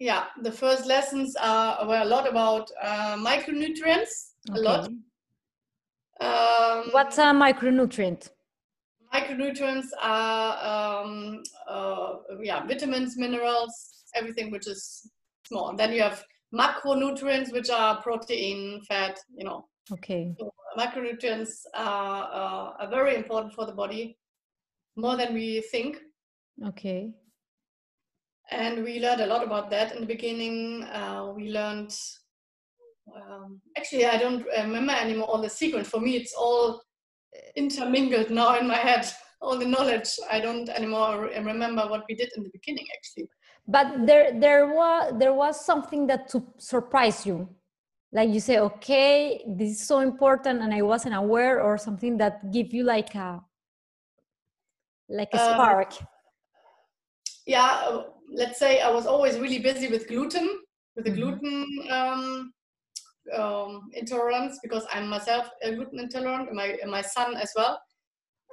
Yeah, 0.00 0.24
the 0.42 0.52
first 0.52 0.86
lessons 0.86 1.36
are 1.40 1.86
were 1.86 2.02
a 2.02 2.04
lot 2.04 2.28
about 2.28 2.70
uh, 2.82 3.16
micronutrients, 3.16 4.12
okay. 4.50 4.60
a 4.60 4.62
lot 4.62 4.90
um, 6.20 6.88
What's 6.90 7.18
a 7.18 7.32
micronutrient? 7.32 8.30
Micronutrients 9.14 9.86
are 10.02 11.04
um, 11.04 11.42
uh, 11.68 12.16
yeah 12.42 12.66
vitamins, 12.66 13.16
minerals, 13.16 13.72
everything 14.14 14.50
which 14.50 14.66
is 14.66 15.08
small. 15.46 15.70
And 15.70 15.78
then 15.78 15.92
you 15.92 16.02
have 16.02 16.24
macronutrients, 16.54 17.52
which 17.52 17.70
are 17.70 18.02
protein, 18.02 18.82
fat. 18.88 19.18
You 19.34 19.44
know. 19.44 19.68
Okay. 19.92 20.34
So 20.38 20.52
macronutrients 20.78 21.62
are, 21.74 22.24
uh, 22.24 22.84
are 22.84 22.90
very 22.90 23.16
important 23.16 23.54
for 23.54 23.64
the 23.64 23.72
body, 23.72 24.18
more 24.96 25.16
than 25.16 25.32
we 25.34 25.62
think. 25.72 25.98
Okay. 26.66 27.12
And 28.50 28.82
we 28.82 29.00
learned 29.00 29.20
a 29.20 29.26
lot 29.26 29.44
about 29.44 29.70
that 29.70 29.94
in 29.94 30.00
the 30.00 30.06
beginning. 30.06 30.84
Uh, 30.84 31.32
we 31.34 31.50
learned 31.50 31.94
um, 33.16 33.60
actually 33.76 34.06
i 34.06 34.16
don't 34.16 34.44
remember 34.56 34.92
anymore 34.92 35.28
all 35.28 35.42
the 35.42 35.48
sequence 35.48 35.88
for 35.88 36.00
me 36.00 36.16
it's 36.16 36.34
all 36.34 36.80
intermingled 37.56 38.30
now 38.30 38.58
in 38.58 38.66
my 38.66 38.76
head 38.76 39.06
all 39.40 39.58
the 39.58 39.66
knowledge 39.66 40.10
i 40.30 40.40
don't 40.40 40.68
anymore 40.68 41.30
remember 41.44 41.86
what 41.88 42.04
we 42.08 42.14
did 42.14 42.30
in 42.36 42.42
the 42.42 42.50
beginning 42.50 42.86
actually 42.96 43.28
but 43.68 44.06
there 44.06 44.32
there 44.40 44.66
was 44.66 45.12
there 45.18 45.32
was 45.32 45.64
something 45.64 46.06
that 46.06 46.28
to 46.28 46.42
surprise 46.56 47.24
you 47.24 47.48
like 48.12 48.30
you 48.30 48.40
say 48.40 48.58
okay 48.58 49.44
this 49.46 49.70
is 49.70 49.86
so 49.86 50.00
important 50.00 50.62
and 50.62 50.72
i 50.72 50.82
wasn't 50.82 51.14
aware 51.14 51.62
or 51.62 51.78
something 51.78 52.16
that 52.16 52.50
give 52.50 52.72
you 52.72 52.82
like 52.82 53.14
a 53.14 53.40
like 55.08 55.28
a 55.34 55.42
um, 55.42 55.54
spark 55.54 55.92
yeah 57.46 58.00
let's 58.32 58.58
say 58.58 58.80
i 58.80 58.90
was 58.90 59.06
always 59.06 59.38
really 59.38 59.58
busy 59.58 59.88
with 59.88 60.08
gluten 60.08 60.48
with 60.96 61.04
the 61.04 61.10
mm-hmm. 61.12 61.20
gluten 61.20 61.66
um, 61.90 62.52
um, 63.36 63.90
intolerance 63.94 64.58
because 64.62 64.84
I'm 64.92 65.08
myself 65.08 65.50
gluten 65.62 66.00
intolerant, 66.00 66.48
and 66.48 66.56
my, 66.56 66.76
and 66.82 66.90
my 66.90 67.02
son 67.02 67.36
as 67.36 67.52
well. 67.56 67.80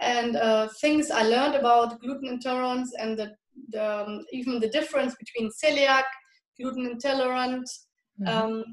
And 0.01 0.35
uh, 0.35 0.67
things 0.81 1.11
I 1.11 1.23
learned 1.23 1.55
about 1.55 1.99
gluten 2.01 2.27
intolerance 2.27 2.93
and 2.99 3.17
the, 3.17 3.31
the 3.69 4.03
um, 4.05 4.25
even 4.31 4.59
the 4.59 4.69
difference 4.69 5.15
between 5.15 5.51
celiac, 5.51 6.03
gluten 6.59 6.85
intolerant. 6.85 7.69
Mm-hmm. 8.21 8.27
Um, 8.27 8.63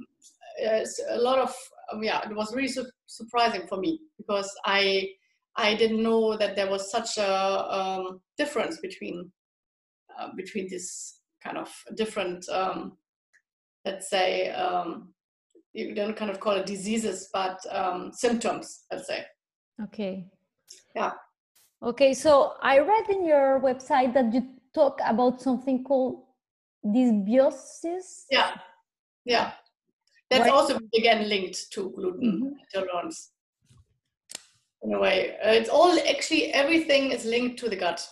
a 0.60 1.18
lot 1.18 1.38
of 1.38 1.54
um, 1.92 2.02
yeah, 2.02 2.20
it 2.28 2.34
was 2.34 2.54
really 2.54 2.68
su- 2.68 2.90
surprising 3.06 3.66
for 3.66 3.78
me 3.78 4.00
because 4.18 4.50
I 4.64 5.08
I 5.56 5.74
didn't 5.74 6.02
know 6.02 6.36
that 6.36 6.56
there 6.56 6.70
was 6.70 6.90
such 6.90 7.18
a 7.18 7.74
um, 7.78 8.20
difference 8.36 8.78
between 8.80 9.30
uh, 10.18 10.28
between 10.36 10.68
this 10.68 11.20
kind 11.42 11.58
of 11.58 11.72
different 11.96 12.48
um, 12.50 12.96
let's 13.84 14.08
say 14.08 14.50
um, 14.50 15.12
you 15.72 15.94
don't 15.94 16.16
kind 16.16 16.30
of 16.30 16.40
call 16.40 16.54
it 16.54 16.66
diseases, 16.66 17.28
but 17.32 17.58
um, 17.70 18.12
symptoms, 18.12 18.84
let's 18.90 19.06
say. 19.06 19.24
Okay. 19.82 20.26
Yeah. 20.94 21.12
Okay, 21.82 22.14
so 22.14 22.54
I 22.60 22.78
read 22.78 23.08
in 23.08 23.26
your 23.26 23.60
website 23.60 24.14
that 24.14 24.32
you 24.32 24.46
talk 24.74 25.00
about 25.06 25.40
something 25.40 25.84
called 25.84 26.24
dysbiosis. 26.84 28.24
Yeah. 28.30 28.56
Yeah. 29.24 29.52
That's 30.30 30.50
also 30.50 30.78
again 30.96 31.28
linked 31.28 31.70
to 31.72 31.90
gluten 31.90 32.32
mm-hmm. 32.32 32.48
intolerance. 32.74 33.30
In 34.82 34.94
a 34.94 34.98
way, 34.98 35.36
uh, 35.44 35.52
it's 35.52 35.68
all 35.68 35.96
actually 36.08 36.52
everything 36.52 37.12
is 37.12 37.24
linked 37.24 37.58
to 37.60 37.68
the 37.68 37.76
gut. 37.76 38.04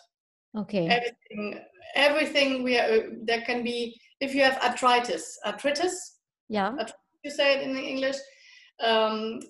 Okay. 0.56 0.86
Everything, 0.86 1.60
everything 1.96 2.62
we 2.62 2.78
are, 2.78 3.08
there 3.22 3.40
can 3.40 3.64
be 3.64 3.98
if 4.20 4.34
you 4.34 4.42
have 4.42 4.58
arthritis, 4.62 5.38
arthritis. 5.44 6.18
Yeah 6.48 6.74
you 7.22 7.30
say 7.30 7.56
it 7.56 7.62
in 7.62 7.76
English, 7.76 8.16
um, 8.80 9.40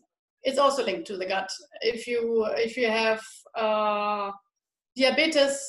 it's 0.42 0.58
also 0.58 0.84
linked 0.84 1.06
to 1.06 1.16
the 1.16 1.26
gut. 1.26 1.50
If 1.82 2.06
you 2.06 2.46
if 2.56 2.76
you 2.76 2.88
have 2.88 3.22
uh, 3.54 4.30
diabetes, 4.96 5.60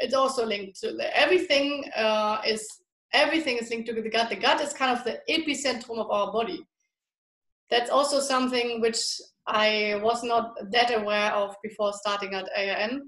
it's 0.00 0.14
also 0.14 0.44
linked 0.44 0.80
to 0.80 0.92
the, 0.92 1.16
everything. 1.16 1.84
Uh, 1.96 2.40
is 2.46 2.66
everything 3.12 3.58
is 3.58 3.70
linked 3.70 3.88
to 3.88 3.94
the 3.94 4.08
gut. 4.08 4.30
The 4.30 4.36
gut 4.36 4.60
is 4.60 4.72
kind 4.72 4.96
of 4.96 5.04
the 5.04 5.20
epicentrum 5.28 5.98
of 5.98 6.10
our 6.10 6.32
body. 6.32 6.64
That's 7.70 7.90
also 7.90 8.20
something 8.20 8.80
which 8.80 8.98
I 9.46 10.00
was 10.02 10.22
not 10.22 10.54
that 10.70 10.94
aware 10.94 11.32
of 11.32 11.54
before 11.62 11.92
starting 11.92 12.34
at 12.34 12.48
IIN. 12.58 13.00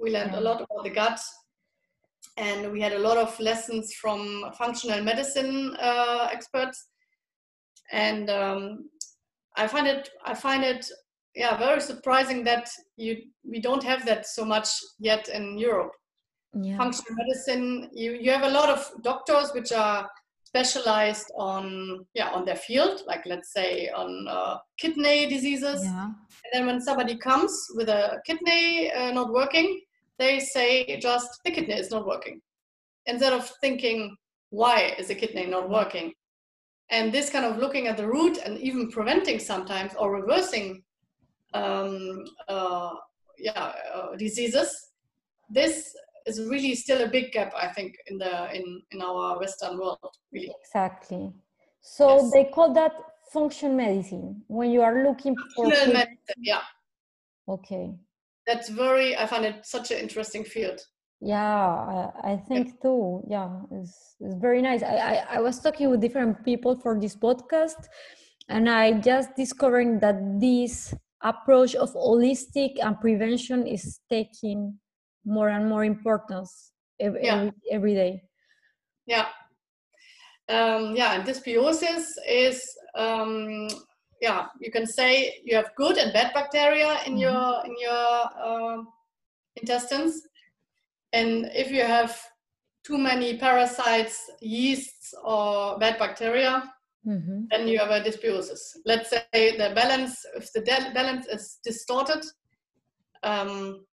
We 0.00 0.10
learned 0.10 0.34
a 0.34 0.40
lot 0.40 0.56
about 0.56 0.84
the 0.84 0.90
gut, 0.90 1.20
and 2.36 2.70
we 2.70 2.80
had 2.80 2.92
a 2.92 2.98
lot 2.98 3.16
of 3.16 3.38
lessons 3.40 3.94
from 3.94 4.52
functional 4.58 5.02
medicine 5.02 5.76
uh, 5.80 6.28
experts 6.30 6.88
and 7.92 8.30
um, 8.30 8.88
I 9.56 9.66
find 9.66 9.86
it 9.86 10.10
I 10.24 10.34
find 10.34 10.64
it 10.64 10.86
yeah 11.34 11.56
very 11.56 11.80
surprising 11.80 12.44
that 12.44 12.68
you 12.96 13.16
we 13.44 13.60
don't 13.60 13.82
have 13.82 14.04
that 14.06 14.26
so 14.26 14.44
much 14.44 14.68
yet 14.98 15.28
in 15.28 15.58
Europe. 15.58 15.92
Yeah. 16.62 16.78
Functional 16.78 17.16
medicine, 17.16 17.90
you 17.92 18.12
you 18.12 18.30
have 18.30 18.44
a 18.44 18.50
lot 18.50 18.68
of 18.68 18.90
doctors 19.02 19.50
which 19.52 19.72
are 19.72 20.08
specialized 20.44 21.30
on 21.36 22.06
yeah 22.14 22.30
on 22.30 22.44
their 22.44 22.56
field, 22.56 23.02
like 23.06 23.24
let's 23.26 23.52
say 23.52 23.88
on 23.90 24.26
uh, 24.28 24.56
kidney 24.78 25.26
diseases. 25.26 25.84
Yeah. 25.84 26.04
And 26.06 26.50
then 26.52 26.66
when 26.66 26.80
somebody 26.80 27.16
comes 27.16 27.52
with 27.74 27.88
a 27.88 28.20
kidney 28.26 28.90
uh, 28.92 29.12
not 29.12 29.32
working, 29.32 29.80
they 30.18 30.40
say 30.40 30.98
just 31.00 31.28
the 31.44 31.50
kidney 31.50 31.74
is 31.74 31.90
not 31.90 32.06
working, 32.06 32.40
instead 33.06 33.32
of 33.32 33.50
thinking 33.60 34.16
why 34.50 34.94
is 34.98 35.08
the 35.08 35.14
kidney 35.14 35.46
not 35.46 35.68
working 35.68 36.12
and 36.90 37.12
this 37.12 37.30
kind 37.30 37.44
of 37.44 37.58
looking 37.58 37.88
at 37.88 37.96
the 37.96 38.06
root 38.06 38.38
and 38.44 38.58
even 38.58 38.90
preventing 38.90 39.38
sometimes 39.38 39.92
or 39.98 40.12
reversing 40.12 40.82
um, 41.54 42.24
uh, 42.48 42.94
yeah, 43.38 43.72
uh, 43.94 44.16
diseases, 44.16 44.90
this 45.50 45.94
is 46.26 46.40
really 46.40 46.74
still 46.74 47.02
a 47.02 47.08
big 47.08 47.32
gap, 47.32 47.52
I 47.56 47.68
think, 47.68 47.96
in 48.06 48.18
the 48.18 48.54
in 48.54 48.82
in 48.90 49.02
our 49.02 49.38
Western 49.38 49.78
world. 49.78 49.98
Really. 50.32 50.52
Exactly. 50.62 51.32
So 51.80 52.16
yes. 52.16 52.32
they 52.32 52.44
call 52.44 52.72
that 52.74 52.92
function 53.32 53.76
medicine 53.76 54.42
when 54.48 54.70
you 54.70 54.82
are 54.82 55.04
looking 55.04 55.36
for 55.54 55.66
medicine. 55.68 56.14
Yeah. 56.38 56.62
Okay. 57.48 57.94
That's 58.46 58.68
very. 58.68 59.16
I 59.16 59.26
find 59.26 59.44
it 59.44 59.66
such 59.66 59.90
an 59.90 59.98
interesting 59.98 60.44
field 60.44 60.80
yeah 61.20 62.10
i, 62.22 62.32
I 62.32 62.36
think 62.36 62.66
yeah. 62.66 62.72
too 62.82 63.22
yeah 63.28 63.50
it's, 63.72 64.16
it's 64.20 64.34
very 64.36 64.60
nice 64.60 64.82
I, 64.82 64.96
I, 64.96 65.26
I 65.36 65.40
was 65.40 65.60
talking 65.60 65.90
with 65.90 66.00
different 66.00 66.44
people 66.44 66.76
for 66.76 67.00
this 67.00 67.16
podcast 67.16 67.88
and 68.48 68.68
i 68.68 68.92
just 68.92 69.30
discovering 69.34 69.98
that 70.00 70.16
this 70.38 70.94
approach 71.22 71.74
of 71.74 71.92
holistic 71.94 72.74
and 72.82 73.00
prevention 73.00 73.66
is 73.66 74.00
taking 74.10 74.78
more 75.26 75.48
and 75.48 75.68
more 75.68 75.84
importance 75.84 76.72
every, 76.98 77.24
yeah. 77.24 77.34
every, 77.34 77.52
every 77.70 77.94
day. 77.94 78.22
Yeah. 79.06 79.26
Um, 80.48 80.94
yeah, 80.94 81.14
and 81.14 81.24
dysbiosis 81.24 82.04
is 82.26 82.62
um, 82.94 83.68
yeah, 84.20 84.46
you 84.60 84.70
can 84.70 84.86
say 84.86 85.40
you 85.44 85.56
have 85.56 85.74
good 85.76 85.98
and 85.98 86.12
bad 86.12 86.32
bacteria 86.32 86.98
in 87.06 87.14
mm-hmm. 87.14 87.18
your 87.18 87.64
in 87.66 87.74
your 87.78 88.78
uh, 88.78 88.82
intestines, 89.56 90.22
and 91.12 91.50
if 91.52 91.70
you 91.70 91.82
have 91.82 92.16
too 92.84 92.96
many 92.96 93.36
parasites, 93.36 94.30
yeasts, 94.40 95.12
or 95.24 95.78
bad 95.78 95.98
bacteria, 95.98 96.62
mm-hmm. 97.06 97.44
then 97.50 97.66
you 97.66 97.78
have 97.78 97.90
a 97.90 98.00
dysbiosis. 98.00 98.60
Let's 98.84 99.10
say 99.10 99.26
the 99.32 99.72
balance, 99.74 100.24
if 100.36 100.52
the 100.52 100.60
de- 100.60 100.92
balance 100.94 101.26
is 101.26 101.58
distorted, 101.64 102.24
um, 103.24 103.84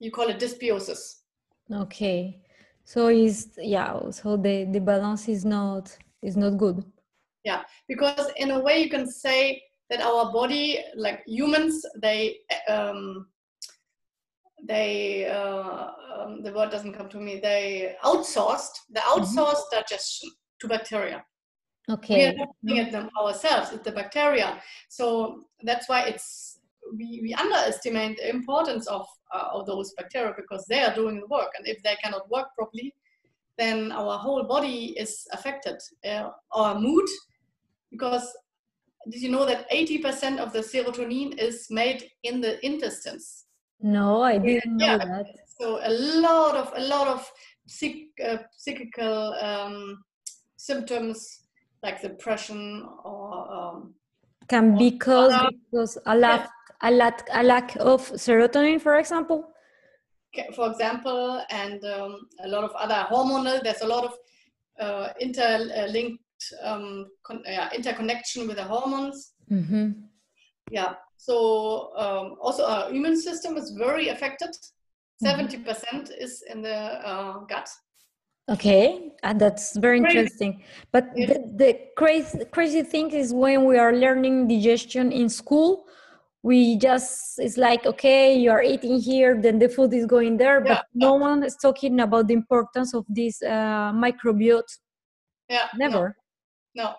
you 0.00 0.10
call 0.10 0.28
it 0.28 0.40
dysbiosis. 0.40 1.16
Okay, 1.72 2.40
so 2.84 3.08
is 3.08 3.50
yeah, 3.58 4.10
so 4.10 4.36
the 4.36 4.64
the 4.64 4.80
balance 4.80 5.28
is 5.28 5.44
not 5.44 5.96
is 6.22 6.36
not 6.36 6.56
good. 6.58 6.84
Yeah, 7.44 7.62
because 7.86 8.30
in 8.36 8.50
a 8.50 8.58
way 8.58 8.82
you 8.82 8.90
can 8.90 9.06
say 9.08 9.62
that 9.88 10.00
our 10.00 10.32
body, 10.32 10.78
like 10.96 11.22
humans, 11.26 11.84
they 12.02 12.38
um, 12.68 13.26
they 14.66 15.26
uh, 15.26 15.88
um, 16.18 16.42
the 16.42 16.52
word 16.52 16.70
doesn't 16.70 16.94
come 16.94 17.08
to 17.10 17.18
me. 17.18 17.40
They 17.40 17.96
outsourced 18.04 18.76
the 18.90 19.00
mm-hmm. 19.00 19.20
outsourced 19.20 19.70
mm-hmm. 19.70 19.76
digestion 19.76 20.30
to 20.60 20.68
bacteria. 20.68 21.24
Okay. 21.88 22.16
We 22.16 22.24
are 22.26 22.34
not 22.34 22.48
looking 22.62 22.84
at 22.84 22.92
them 22.92 23.10
ourselves. 23.20 23.72
It's 23.72 23.84
the 23.84 23.92
bacteria. 23.92 24.62
So 24.88 25.44
that's 25.62 25.88
why 25.88 26.02
it's 26.02 26.49
we, 26.96 27.20
we 27.22 27.34
underestimate 27.34 28.18
the 28.18 28.30
importance 28.30 28.86
of 28.86 29.06
uh, 29.34 29.48
of 29.52 29.66
those 29.66 29.92
bacteria 29.96 30.32
because 30.36 30.64
they 30.66 30.80
are 30.80 30.94
doing 30.94 31.20
the 31.20 31.26
work, 31.26 31.50
and 31.58 31.66
if 31.66 31.82
they 31.82 31.96
cannot 32.02 32.30
work 32.30 32.48
properly, 32.56 32.94
then 33.58 33.92
our 33.92 34.18
whole 34.18 34.42
body 34.42 34.94
is 34.98 35.26
affected. 35.32 35.78
Uh, 36.04 36.30
our 36.52 36.78
mood, 36.78 37.08
because 37.90 38.26
did 39.10 39.22
you 39.22 39.30
know 39.30 39.46
that 39.46 39.70
80% 39.70 40.38
of 40.38 40.52
the 40.52 40.60
serotonin 40.60 41.38
is 41.38 41.68
made 41.70 42.10
in 42.22 42.40
the 42.40 42.64
intestines? 42.64 43.46
No, 43.80 44.22
I 44.22 44.38
didn't 44.38 44.76
know 44.76 44.86
yeah. 44.86 44.98
that. 44.98 45.26
So 45.58 45.80
a 45.82 45.92
lot 46.20 46.56
of 46.56 46.72
a 46.76 46.84
lot 46.86 47.06
of 47.08 47.30
psych, 47.66 48.08
uh, 48.26 48.38
psychical 48.56 49.34
um, 49.34 50.04
symptoms 50.56 51.40
like 51.82 52.02
depression 52.02 52.86
or 53.04 53.52
um, 53.52 53.94
can 54.48 54.76
be 54.76 54.98
caused 54.98 55.36
because 55.70 55.96
a 56.06 56.14
lack 56.14 56.50
a 56.82 56.90
lack 56.90 57.28
a 57.32 57.42
lack 57.42 57.76
of 57.76 58.10
serotonin, 58.12 58.80
for 58.80 58.96
example. 58.96 59.52
For 60.54 60.70
example, 60.70 61.42
and 61.50 61.84
um, 61.84 62.28
a 62.44 62.48
lot 62.48 62.64
of 62.64 62.70
other 62.72 63.06
hormonal. 63.10 63.62
There's 63.62 63.82
a 63.82 63.86
lot 63.86 64.04
of 64.04 64.14
uh, 64.78 65.08
interlinked 65.20 66.22
um, 66.62 67.06
yeah, 67.44 67.68
interconnection 67.74 68.46
with 68.46 68.56
the 68.56 68.64
hormones. 68.64 69.32
Mm-hmm. 69.50 69.90
Yeah. 70.70 70.94
So 71.16 71.92
um, 71.96 72.36
also 72.40 72.64
our 72.64 72.90
immune 72.90 73.20
system 73.20 73.56
is 73.56 73.70
very 73.70 74.08
affected. 74.08 74.50
70% 75.22 75.64
mm-hmm. 75.64 76.04
is 76.18 76.42
in 76.50 76.62
the 76.62 76.76
uh, 77.06 77.40
gut. 77.40 77.68
Okay, 78.50 79.12
and 79.22 79.40
that's 79.40 79.76
very 79.76 79.98
interesting. 79.98 80.64
But 80.90 81.14
the, 81.14 81.44
the 81.54 81.78
crazy 81.96 82.44
crazy 82.46 82.82
thing 82.82 83.10
is 83.10 83.32
when 83.32 83.64
we 83.64 83.78
are 83.78 83.92
learning 83.92 84.48
digestion 84.48 85.12
in 85.12 85.28
school, 85.28 85.84
we 86.42 86.78
just 86.78 87.38
it's 87.38 87.56
like 87.56 87.86
okay, 87.86 88.36
you 88.36 88.50
are 88.50 88.62
eating 88.62 88.98
here, 88.98 89.40
then 89.40 89.58
the 89.58 89.68
food 89.68 89.92
is 89.92 90.06
going 90.06 90.36
there, 90.36 90.60
but 90.60 90.70
yeah. 90.70 90.82
no 90.94 91.14
one 91.14 91.42
is 91.44 91.56
talking 91.56 92.00
about 92.00 92.28
the 92.28 92.34
importance 92.34 92.94
of 92.94 93.04
this 93.08 93.42
uh, 93.42 93.92
microbiota. 93.92 94.78
Yeah, 95.48 95.68
never. 95.76 96.16
No, 96.74 96.84
no. 96.84 96.94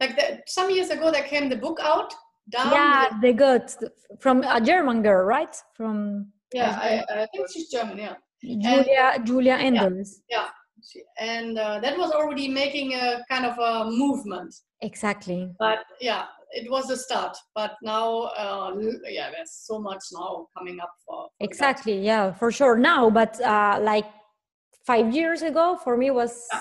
like 0.00 0.16
the, 0.16 0.40
some 0.46 0.70
years 0.70 0.90
ago, 0.90 1.10
there 1.10 1.24
came 1.24 1.48
the 1.48 1.56
book 1.56 1.78
out. 1.82 2.14
Down 2.50 2.72
yeah, 2.72 3.08
the, 3.20 3.32
the 3.32 3.92
from 4.20 4.42
a 4.42 4.58
German 4.60 5.02
girl, 5.02 5.26
right? 5.26 5.54
From 5.74 6.32
yeah, 6.54 6.78
I, 6.80 7.22
I, 7.22 7.26
think 7.26 7.46
she's 7.52 7.68
German. 7.68 7.98
Yeah, 7.98 8.14
Julia 8.42 9.12
and, 9.14 9.26
Julia 9.26 9.52
Enders. 9.54 10.22
Yeah, 10.30 10.38
yeah 10.38 10.48
and 11.18 11.58
uh, 11.58 11.80
that 11.80 11.96
was 11.98 12.12
already 12.12 12.48
making 12.48 12.94
a 12.94 13.24
kind 13.28 13.44
of 13.44 13.58
a 13.58 13.90
movement 13.90 14.54
exactly 14.82 15.50
but 15.58 15.80
yeah 16.00 16.26
it 16.50 16.70
was 16.70 16.90
a 16.90 16.96
start 16.96 17.36
but 17.54 17.76
now 17.82 18.22
uh, 18.36 18.74
yeah 19.08 19.30
there's 19.30 19.52
so 19.52 19.78
much 19.78 20.02
now 20.12 20.46
coming 20.56 20.80
up 20.80 20.90
for, 21.04 21.28
for 21.38 21.44
exactly 21.44 21.96
that. 21.96 22.04
yeah 22.04 22.32
for 22.32 22.50
sure 22.50 22.76
now 22.76 23.10
but 23.10 23.40
uh, 23.42 23.78
like 23.82 24.06
five 24.86 25.14
years 25.14 25.42
ago 25.42 25.78
for 25.82 25.96
me 25.96 26.10
was 26.10 26.46
yeah. 26.52 26.60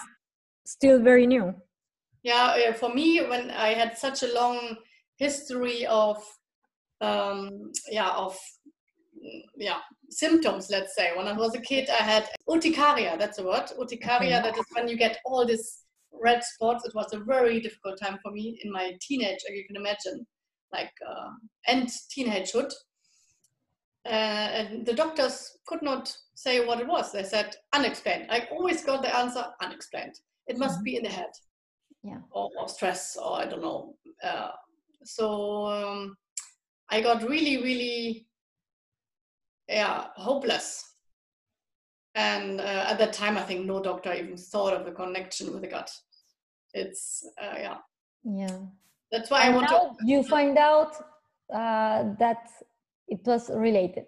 still 0.66 1.00
very 1.02 1.26
new 1.26 1.54
yeah 2.24 2.72
for 2.74 2.94
me 2.94 3.20
when 3.22 3.50
i 3.52 3.70
had 3.70 3.98
such 3.98 4.24
a 4.24 4.34
long 4.34 4.76
history 5.18 5.86
of 5.86 6.18
um, 7.02 7.72
yeah 7.90 8.12
of 8.12 8.38
yeah 9.56 9.80
symptoms 10.10 10.70
let's 10.70 10.96
say 10.96 11.12
when 11.16 11.28
i 11.28 11.34
was 11.34 11.56
a 11.56 11.62
kid 11.62 11.90
i 11.90 12.04
had 12.04 12.28
urticaria 12.50 13.18
that's 13.18 13.38
the 13.38 13.44
word 13.44 13.70
urticaria 13.80 14.42
that 14.42 14.58
is 14.58 14.66
when 14.74 14.88
you 14.88 14.96
get 14.96 15.20
all 15.26 15.46
these 15.46 15.84
red 16.22 16.44
spots. 16.44 16.86
It 16.86 16.96
was 16.96 17.14
a 17.14 17.20
very 17.20 17.60
difficult 17.60 18.00
time 18.00 18.18
for 18.22 18.32
me 18.32 18.60
in 18.64 18.72
my 18.72 18.94
teenage 19.02 19.40
you 19.50 19.66
can 19.66 19.76
imagine 19.76 20.26
like 20.72 20.92
uh, 21.08 21.30
end 21.68 21.90
teenagehood. 22.16 22.72
Uh, 24.06 24.10
and 24.10 24.86
the 24.86 24.94
doctors 24.94 25.58
could 25.66 25.82
not 25.82 26.16
say 26.36 26.66
what 26.66 26.80
it 26.80 26.88
was. 26.88 27.12
They 27.12 27.24
said 27.24 27.56
unexplained. 27.74 28.28
I 28.30 28.48
always 28.52 28.84
got 28.84 29.02
the 29.02 29.16
answer 29.16 29.44
unexplained. 29.62 30.14
It 30.48 30.58
must 30.58 30.76
mm-hmm. 30.76 30.84
be 30.84 30.96
in 30.98 31.04
the 31.04 31.10
head. 31.10 31.30
Yeah. 32.04 32.20
Or, 32.32 32.50
or 32.58 32.70
stress 32.70 33.18
or 33.18 33.40
i 33.40 33.46
don't 33.46 33.62
know. 33.62 33.96
Uh, 34.24 34.52
so 35.04 35.68
um, 35.68 36.16
i 36.90 37.02
got 37.02 37.28
really 37.28 37.58
really 37.58 38.28
yeah 39.68 40.06
hopeless. 40.16 40.84
And 42.16 42.62
uh, 42.62 42.86
at 42.88 42.98
that 43.00 43.14
time 43.14 43.38
i 43.38 43.44
think 43.44 43.66
no 43.66 43.82
doctor 43.84 44.14
even 44.14 44.38
thought 44.38 44.74
of 44.74 44.86
the 44.86 44.92
connection 44.92 45.52
with 45.52 45.62
the 45.62 45.68
gut 45.68 45.92
it's 46.78 47.28
uh, 47.42 47.56
yeah. 47.58 47.78
Yeah. 48.24 48.58
That's 49.12 49.30
why 49.32 49.44
and 49.44 49.54
i 49.54 49.58
want 49.58 49.68
to 49.70 50.06
you 50.06 50.24
find 50.24 50.58
out 50.58 50.96
uh, 51.54 52.14
that 52.20 52.50
it 53.08 53.22
was 53.26 53.50
related. 53.50 54.06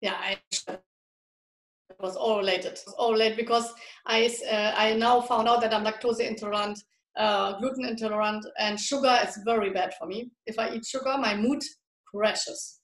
Yeah 0.00 0.14
I, 0.14 0.38
it 0.68 2.00
was 2.00 2.16
all 2.16 2.38
related. 2.38 2.72
It 2.72 2.82
was 2.86 2.94
all 2.98 3.12
related 3.12 3.36
because 3.36 3.72
i 4.06 4.30
uh, 4.50 4.72
i 4.76 4.94
now 4.94 5.20
found 5.20 5.48
out 5.48 5.60
that 5.62 5.74
i'm 5.74 5.84
lactose 5.84 6.20
intolerant 6.20 6.78
uh, 7.16 7.58
gluten 7.58 7.84
intolerant 7.86 8.44
and 8.58 8.78
sugar 8.78 9.18
is 9.26 9.38
very 9.44 9.70
bad 9.70 9.94
for 9.98 10.06
me. 10.06 10.30
If 10.46 10.58
i 10.58 10.74
eat 10.74 10.86
sugar 10.86 11.16
my 11.18 11.34
mood 11.34 11.62
crashes. 12.06 12.80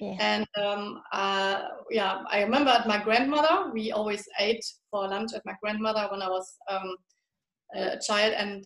Yeah. 0.00 0.16
And 0.20 0.46
um, 0.62 1.00
uh, 1.12 1.62
yeah, 1.90 2.22
I 2.30 2.42
remember 2.42 2.70
at 2.70 2.86
my 2.86 3.02
grandmother, 3.02 3.70
we 3.72 3.92
always 3.92 4.28
ate 4.38 4.64
for 4.90 5.08
lunch 5.08 5.32
at 5.34 5.46
my 5.46 5.54
grandmother 5.62 6.06
when 6.10 6.20
I 6.20 6.28
was 6.28 6.54
um, 6.68 6.96
a 7.74 7.98
child, 7.98 8.34
and 8.34 8.64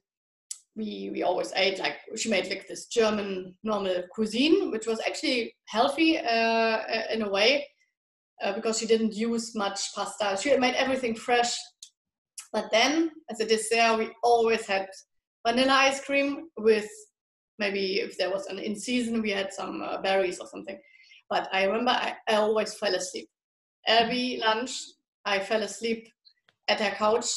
we 0.77 1.11
we 1.13 1.23
always 1.23 1.53
ate 1.57 1.79
like 1.79 1.97
she 2.17 2.29
made 2.29 2.49
like 2.49 2.67
this 2.69 2.87
German 2.87 3.55
normal 3.63 4.03
cuisine, 4.13 4.71
which 4.71 4.87
was 4.87 5.01
actually 5.07 5.55
healthy 5.67 6.19
uh, 6.19 6.79
in 7.13 7.23
a 7.23 7.31
way 7.31 7.67
uh, 8.43 8.53
because 8.55 8.79
she 8.79 8.87
didn't 8.87 9.15
use 9.15 9.55
much 9.55 9.95
pasta. 9.95 10.39
She 10.41 10.57
made 10.57 10.75
everything 10.75 11.15
fresh. 11.15 11.57
But 12.53 12.71
then, 12.73 13.11
as 13.31 13.41
a 13.41 13.47
dessert, 13.47 13.99
we 13.99 14.11
always 14.25 14.67
had 14.67 14.89
vanilla 15.47 15.73
ice 15.73 16.05
cream 16.05 16.49
with 16.59 16.89
maybe 17.59 18.01
if 18.01 18.17
there 18.19 18.31
was 18.31 18.47
an 18.47 18.59
in 18.59 18.75
season, 18.75 19.23
we 19.23 19.31
had 19.31 19.53
some 19.53 19.83
uh, 19.83 20.01
berries 20.01 20.41
or 20.41 20.49
something. 20.49 20.79
But 21.29 21.49
I 21.53 21.65
remember 21.65 21.93
I, 21.93 22.15
I 22.29 22.37
always 22.37 22.75
fell 22.75 22.95
asleep. 22.95 23.29
Every 23.87 24.39
lunch, 24.39 24.73
I 25.25 25.39
fell 25.39 25.63
asleep 25.63 26.09
at 26.69 26.81
her 26.81 26.91
couch. 26.91 27.31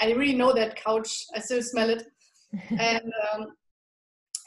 I 0.00 0.12
really 0.12 0.34
know 0.34 0.52
that 0.52 0.76
couch. 0.76 1.10
I 1.34 1.40
still 1.40 1.62
smell 1.62 1.90
it. 1.90 2.02
and 2.78 3.12
um, 3.32 3.46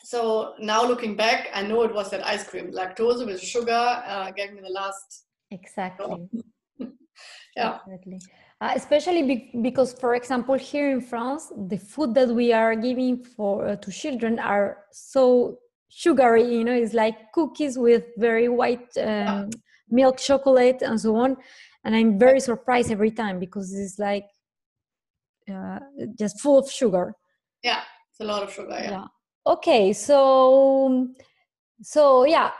so 0.03 0.53
now 0.59 0.85
looking 0.85 1.15
back, 1.15 1.49
I 1.53 1.63
know 1.63 1.83
it 1.83 1.93
was 1.93 2.09
that 2.11 2.25
ice 2.25 2.47
cream. 2.47 2.71
Lactose 2.71 3.25
with 3.25 3.41
sugar 3.41 3.71
uh, 4.05 4.31
gave 4.31 4.53
me 4.53 4.61
the 4.61 4.69
last. 4.69 5.25
Exactly. 5.51 6.29
yeah. 7.55 7.79
Exactly. 7.85 8.19
Uh, 8.59 8.71
especially 8.75 9.23
be- 9.23 9.51
because, 9.61 9.93
for 9.93 10.15
example, 10.15 10.55
here 10.55 10.89
in 10.91 11.01
France, 11.01 11.51
the 11.67 11.77
food 11.77 12.13
that 12.15 12.29
we 12.29 12.53
are 12.53 12.75
giving 12.75 13.23
for 13.23 13.67
uh, 13.67 13.75
to 13.75 13.91
children 13.91 14.39
are 14.39 14.85
so 14.91 15.59
sugary 15.89 16.43
you 16.43 16.63
know 16.63 16.73
it's 16.73 16.93
like 16.93 17.31
cookies 17.31 17.77
with 17.77 18.05
very 18.17 18.49
white 18.49 18.89
um, 18.97 19.49
milk 19.89 20.17
chocolate 20.17 20.81
and 20.81 20.99
so 20.99 21.15
on 21.15 21.35
and 21.83 21.95
i'm 21.95 22.19
very 22.19 22.39
surprised 22.39 22.91
every 22.91 23.09
time 23.09 23.39
because 23.39 23.73
it's 23.73 23.97
like 23.97 24.25
uh, 25.53 25.79
just 26.17 26.39
full 26.41 26.59
of 26.59 26.69
sugar. 26.69 27.13
Yeah 27.63 27.81
it's 28.17 28.27
a 28.27 28.31
lot 28.31 28.43
of 28.43 28.51
sugar 28.51 28.69
yeah, 28.71 28.89
yeah. 28.89 29.05
okay 29.45 29.93
so 29.93 31.07
so 31.81 32.25
yeah 32.25 32.51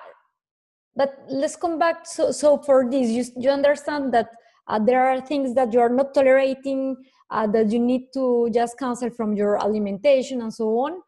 but 0.95 1.17
let's 1.29 1.55
come 1.55 1.79
back 1.79 2.05
so 2.05 2.31
so 2.31 2.57
for 2.57 2.89
this 2.89 3.09
you, 3.09 3.23
you 3.41 3.49
understand 3.49 4.13
that 4.13 4.29
uh, 4.67 4.79
there 4.79 5.03
are 5.03 5.21
things 5.21 5.55
that 5.55 5.73
you 5.73 5.79
are 5.79 5.89
not 5.89 6.13
tolerating 6.13 6.95
uh, 7.31 7.47
that 7.47 7.71
you 7.71 7.79
need 7.79 8.07
to 8.13 8.49
just 8.53 8.77
cancel 8.77 9.09
from 9.09 9.33
your 9.33 9.61
alimentation 9.61 10.41
and 10.41 10.53
so 10.53 10.67
on. 10.79 10.99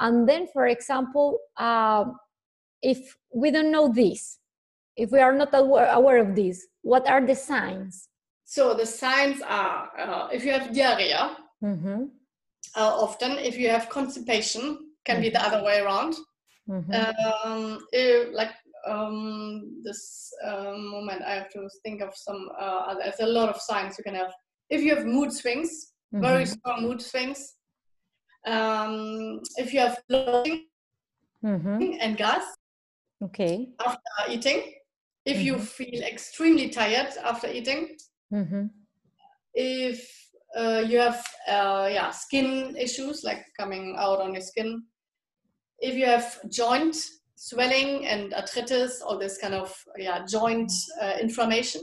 And 0.00 0.28
then 0.28 0.46
for 0.52 0.66
example 0.66 1.38
uh, 1.56 2.04
if 2.82 3.16
we 3.34 3.50
don't 3.50 3.72
know 3.72 3.92
this 3.92 4.38
if 4.96 5.10
we 5.10 5.18
are 5.18 5.32
not 5.32 5.50
aware, 5.52 5.90
aware 5.92 6.18
of 6.18 6.36
this 6.36 6.66
what 6.82 7.08
are 7.08 7.24
the 7.24 7.34
signs 7.34 8.08
so 8.46 8.74
the 8.74 8.86
signs 8.86 9.42
are 9.42 9.90
uh, 9.98 10.28
if 10.32 10.44
you 10.44 10.52
have 10.52 10.74
diarrhea 10.74 11.36
mm-hmm. 11.62 12.04
Uh, 12.74 12.94
often 13.00 13.32
if 13.38 13.56
you 13.56 13.70
have 13.70 13.88
constipation 13.88 14.76
can 15.06 15.16
mm-hmm. 15.16 15.22
be 15.22 15.30
the 15.30 15.42
other 15.42 15.64
way 15.64 15.80
around 15.80 16.14
mm-hmm. 16.68 16.92
um, 17.48 17.78
if, 17.92 18.34
like 18.34 18.50
um, 18.86 19.80
this 19.82 20.30
um, 20.44 20.90
moment 20.90 21.22
I 21.22 21.34
have 21.34 21.50
to 21.50 21.68
think 21.82 22.02
of 22.02 22.14
some 22.14 22.48
uh, 22.58 22.94
there's 22.94 23.20
a 23.20 23.26
lot 23.26 23.48
of 23.48 23.60
signs 23.60 23.96
you 23.96 24.04
can 24.04 24.14
have 24.14 24.32
if 24.68 24.82
you 24.82 24.94
have 24.94 25.06
mood 25.06 25.32
swings 25.32 25.92
mm-hmm. 26.14 26.22
very 26.22 26.44
strong 26.44 26.82
mood 26.82 27.00
swings 27.00 27.54
um, 28.46 29.40
if 29.56 29.72
you 29.72 29.80
have 29.80 29.98
bloating 30.08 30.66
mm-hmm. 31.44 31.94
and 32.00 32.16
gas 32.16 32.44
okay 33.22 33.70
after 33.84 34.00
eating 34.28 34.74
if 35.24 35.40
you 35.40 35.54
mm-hmm. 35.54 35.62
feel 35.62 36.02
extremely 36.02 36.68
tired 36.68 37.08
after 37.24 37.48
eating 37.50 37.96
mm-hmm. 38.32 38.66
if 39.54 40.28
uh, 40.56 40.82
you 40.86 40.98
have 40.98 41.24
uh, 41.48 41.88
yeah 41.92 42.10
skin 42.10 42.76
issues 42.76 43.22
like 43.24 43.44
coming 43.58 43.94
out 43.98 44.20
on 44.20 44.32
your 44.32 44.42
skin 44.42 44.82
if 45.78 45.94
you 45.94 46.06
have 46.06 46.38
joint 46.50 46.96
swelling 47.36 48.06
and 48.06 48.32
arthritis, 48.34 49.02
all 49.02 49.18
this 49.18 49.38
kind 49.38 49.54
of 49.54 49.74
yeah 49.96 50.24
joint 50.28 50.72
uh, 51.00 51.14
inflammation. 51.20 51.82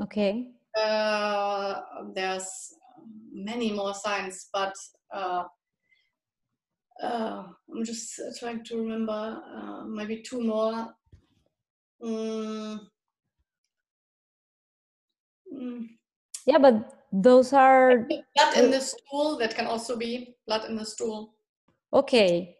Okay. 0.00 0.48
Uh, 0.76 1.80
there's 2.14 2.74
many 3.32 3.72
more 3.72 3.94
signs, 3.94 4.48
but 4.52 4.74
uh, 5.12 5.44
uh 7.02 7.44
I'm 7.70 7.84
just 7.84 8.20
trying 8.38 8.64
to 8.64 8.78
remember 8.78 9.40
uh, 9.56 9.84
maybe 9.84 10.22
two 10.22 10.42
more. 10.42 10.88
Mm. 12.02 12.80
Mm. 15.54 15.88
Yeah, 16.46 16.58
but 16.58 16.92
those 17.12 17.52
are 17.52 18.06
blood 18.08 18.56
in 18.56 18.70
the 18.70 18.80
stool. 18.80 19.38
That 19.38 19.54
can 19.54 19.66
also 19.66 19.96
be 19.96 20.34
blood 20.46 20.68
in 20.68 20.76
the 20.76 20.84
stool. 20.84 21.34
Okay. 21.92 22.56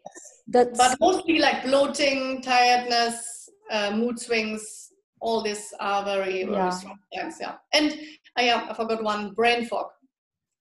That's... 0.47 0.77
But 0.77 0.97
mostly 0.99 1.39
like 1.39 1.63
bloating, 1.63 2.41
tiredness, 2.41 3.49
uh, 3.69 3.91
mood 3.91 4.19
swings, 4.19 4.91
all 5.19 5.41
these 5.41 5.73
are 5.79 6.03
very, 6.05 6.43
very 6.43 6.55
yeah. 6.55 6.69
strong 6.69 6.97
things. 7.13 7.37
Yeah. 7.41 7.55
And 7.73 7.99
I, 8.37 8.49
uh, 8.49 8.67
I 8.69 8.73
forgot 8.73 9.03
one 9.03 9.33
brain 9.33 9.65
fog. 9.65 9.87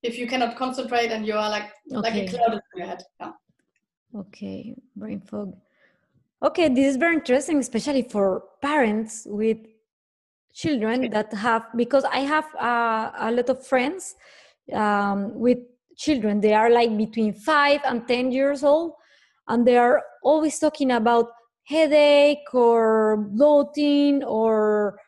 If 0.03 0.19
you 0.19 0.27
cannot 0.27 0.57
concentrate 0.57 1.11
and 1.13 1.27
you 1.27 1.35
are 1.35 1.49
like, 1.49 1.71
okay. 1.93 2.01
like 2.01 2.15
a 2.15 2.29
cloud 2.29 2.53
in 2.53 2.61
your 2.77 2.87
head. 2.87 3.03
Yeah. 3.21 3.33
Okay. 4.17 4.75
Brain 4.97 5.21
fog. 5.21 5.57
Okay. 6.43 6.69
This 6.69 6.87
is 6.87 6.97
very 6.97 7.15
interesting, 7.15 7.59
especially 7.59 8.03
for 8.03 8.45
parents 8.61 9.27
with 9.31 9.59
children 10.55 11.11
that 11.11 11.33
have, 11.33 11.67
because 11.77 12.05
I 12.05 12.21
have 12.21 12.47
uh, 12.55 13.11
a 13.19 13.31
lot 13.33 13.49
of 13.51 13.67
friends 13.67 14.15
um, 14.73 15.35
with 15.39 15.59
children. 15.97 16.41
They 16.41 16.55
are 16.55 16.71
like 16.71 16.97
between 16.97 17.35
five 17.35 17.81
and 17.85 18.07
10 18.09 18.33
years 18.33 18.65
old 18.65 18.93
and 19.49 19.67
they 19.67 19.77
are 19.77 20.03
always 20.23 20.59
talking 20.59 20.91
about 20.93 21.29
headache 21.65 22.53
or 22.53 23.29
bloating 23.33 24.23
or 24.25 24.99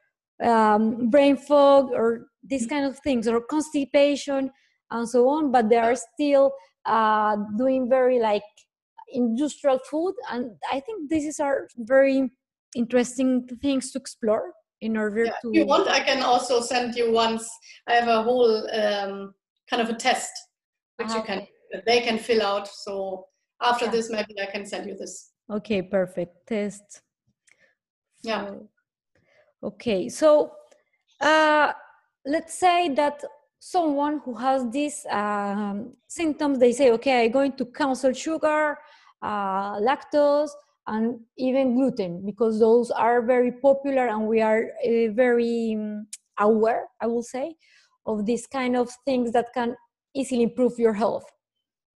um, 0.42 1.10
brain 1.10 1.36
fog 1.36 1.90
or 1.92 2.28
these 2.42 2.66
kind 2.66 2.84
of 2.84 2.98
things 3.00 3.26
or 3.26 3.40
constipation 3.40 4.50
and 4.90 5.08
so 5.08 5.28
on 5.28 5.50
but 5.50 5.68
they 5.68 5.76
are 5.76 5.96
still 5.96 6.52
uh, 6.84 7.36
doing 7.58 7.88
very 7.88 8.18
like 8.18 8.42
industrial 9.12 9.78
food 9.90 10.14
and 10.30 10.50
i 10.72 10.80
think 10.80 11.08
this 11.08 11.24
is 11.24 11.40
are 11.40 11.68
very 11.78 12.30
interesting 12.74 13.46
things 13.62 13.90
to 13.90 13.98
explore 13.98 14.52
in 14.80 14.96
order 14.96 15.24
yeah, 15.24 15.32
to 15.42 15.48
if 15.48 15.54
you 15.54 15.66
want 15.66 15.88
i 15.88 16.00
can 16.00 16.22
also 16.22 16.60
send 16.60 16.94
you 16.94 17.10
once 17.10 17.48
i 17.88 17.94
have 17.94 18.08
a 18.08 18.22
whole 18.22 18.68
um, 18.74 19.34
kind 19.70 19.82
of 19.82 19.88
a 19.88 19.94
test 19.94 20.30
which 20.96 21.12
you 21.12 21.22
can 21.22 21.46
they 21.84 22.00
can 22.00 22.18
fill 22.18 22.42
out. 22.42 22.68
So 22.68 23.26
after 23.60 23.86
yeah. 23.86 23.90
this 23.90 24.10
maybe 24.10 24.40
i 24.40 24.46
can 24.46 24.66
send 24.66 24.88
you 24.88 24.96
this. 24.96 25.32
Okay 25.50 25.82
perfect. 25.82 26.46
Test. 26.46 27.02
Yeah. 28.22 28.54
Okay 29.62 30.08
so 30.08 30.52
uh, 31.20 31.72
let's 32.24 32.58
say 32.58 32.88
that 32.94 33.24
someone 33.58 34.20
who 34.24 34.34
has 34.34 34.68
these 34.70 35.06
um, 35.10 35.94
symptoms 36.06 36.58
they 36.58 36.72
say 36.72 36.90
okay 36.92 37.24
i'm 37.24 37.32
going 37.32 37.52
to 37.56 37.64
cancel 37.64 38.12
sugar 38.12 38.76
uh, 39.22 39.76
lactose 39.80 40.50
and 40.86 41.20
even 41.36 41.74
gluten 41.74 42.24
because 42.24 42.58
those 42.60 42.90
are 42.90 43.22
very 43.22 43.52
popular 43.52 44.06
and 44.06 44.26
we 44.26 44.40
are 44.40 44.70
uh, 44.86 45.12
very 45.12 45.74
um, 45.74 46.06
aware 46.38 46.84
i 47.00 47.06
will 47.06 47.22
say 47.22 47.54
of 48.06 48.24
these 48.24 48.46
kind 48.46 48.76
of 48.76 48.90
things 49.04 49.32
that 49.32 49.52
can 49.52 49.76
easily 50.14 50.42
improve 50.42 50.78
your 50.78 50.94
health. 50.94 51.24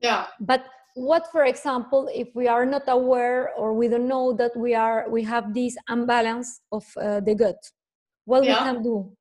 Yeah. 0.00 0.26
But 0.40 0.64
what 0.94 1.30
for 1.30 1.44
example 1.44 2.08
if 2.14 2.28
we 2.34 2.48
are 2.48 2.64
not 2.64 2.84
aware 2.88 3.52
or 3.54 3.74
we 3.74 3.86
don't 3.86 4.08
know 4.08 4.32
that 4.32 4.56
we 4.56 4.74
are 4.74 5.06
we 5.10 5.22
have 5.22 5.52
this 5.52 5.76
imbalance 5.90 6.60
of 6.72 6.84
uh, 6.96 7.20
the 7.20 7.34
gut 7.34 7.58
what 8.24 8.44
yeah. 8.44 8.52
we 8.52 8.72
can 8.72 8.82
do? 8.82 9.12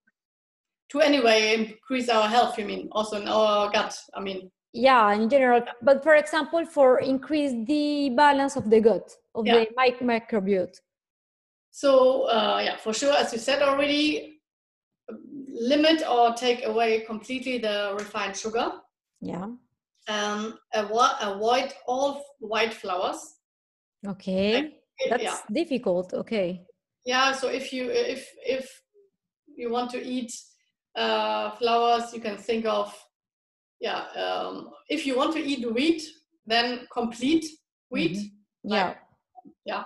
To 0.91 1.01
anyway 1.01 1.53
increase 1.53 2.07
our 2.07 2.29
health 2.29 2.57
you 2.57 2.65
mean 2.65 2.87
also 2.93 3.19
in 3.21 3.27
our 3.27 3.69
gut 3.71 3.93
i 4.13 4.21
mean 4.21 4.49
yeah 4.75 5.13
in 5.13 5.29
general 5.29 5.61
but 5.81 6.03
for 6.03 6.15
example 6.15 6.65
for 6.65 6.99
increase 6.99 7.53
the 7.67 8.09
balance 8.15 8.55
of 8.55 8.69
the 8.69 8.79
gut 8.79 9.07
of 9.33 9.45
yeah. 9.45 9.53
the 9.55 9.67
mic- 9.77 9.99
microbiota 10.11 10.79
so 11.71 12.23
uh, 12.29 12.61
yeah 12.63 12.77
for 12.77 12.93
sure 12.93 13.13
as 13.13 13.31
you 13.33 13.39
said 13.39 13.61
already 13.61 14.39
limit 15.71 16.03
or 16.09 16.33
take 16.33 16.65
away 16.65 17.01
completely 17.01 17.57
the 17.57 17.95
refined 17.97 18.35
sugar 18.35 18.71
yeah 19.21 19.47
um, 20.07 20.57
avo- 20.75 21.15
avoid 21.21 21.73
all 21.87 22.23
white 22.39 22.73
flours. 22.73 23.35
Okay, 24.05 24.53
like, 24.53 24.73
that's 25.09 25.23
yeah. 25.23 25.37
difficult. 25.51 26.13
Okay. 26.13 26.65
Yeah. 27.05 27.31
So 27.33 27.49
if 27.49 27.73
you 27.73 27.89
if 27.89 28.29
if 28.45 28.81
you 29.47 29.71
want 29.71 29.91
to 29.91 30.03
eat 30.03 30.31
uh, 30.95 31.51
flours, 31.51 32.13
you 32.13 32.21
can 32.21 32.37
think 32.37 32.65
of 32.65 32.93
yeah. 33.85 34.01
Um, 34.23 34.71
if 34.89 35.05
you 35.05 35.13
want 35.15 35.33
to 35.35 35.41
eat 35.51 35.63
wheat, 35.75 36.01
then 36.45 36.87
complete 36.91 37.45
wheat. 37.89 38.17
Mm-hmm. 38.17 38.73
Yeah. 38.73 38.87
Like, 38.87 38.97
yeah. 39.65 39.83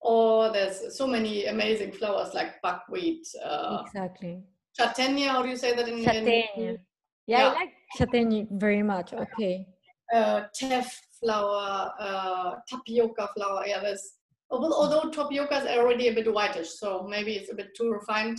Or 0.00 0.52
there's 0.52 0.96
so 0.98 1.06
many 1.06 1.46
amazing 1.46 1.92
flours 1.92 2.34
like 2.34 2.60
buckwheat. 2.62 3.24
Uh, 3.44 3.82
exactly. 3.86 4.42
Châtaigne, 4.78 5.28
how 5.28 5.42
do 5.42 5.48
you 5.48 5.56
say 5.56 5.74
that 5.74 5.88
in? 5.88 6.04
Châtaigne. 6.04 6.56
In, 6.56 6.78
yeah, 7.26 7.38
yeah, 7.38 7.48
I 7.48 7.54
like 7.60 7.72
châtaigne 7.98 8.46
very 8.66 8.82
much. 8.82 9.12
Okay. 9.12 9.66
Uh, 10.14 10.42
teff 10.54 10.88
flour, 11.18 11.92
uh, 11.98 12.50
tapioca 12.68 13.28
flour. 13.34 13.66
Yeah, 13.66 13.80
there's 13.80 14.04
although 14.50 15.10
tapioca 15.10 15.56
is 15.62 15.66
already 15.78 16.08
a 16.08 16.14
bit 16.14 16.32
whitish, 16.32 16.70
so 16.80 17.06
maybe 17.08 17.32
it's 17.34 17.50
a 17.50 17.54
bit 17.54 17.70
too 17.76 17.90
refined, 17.90 18.38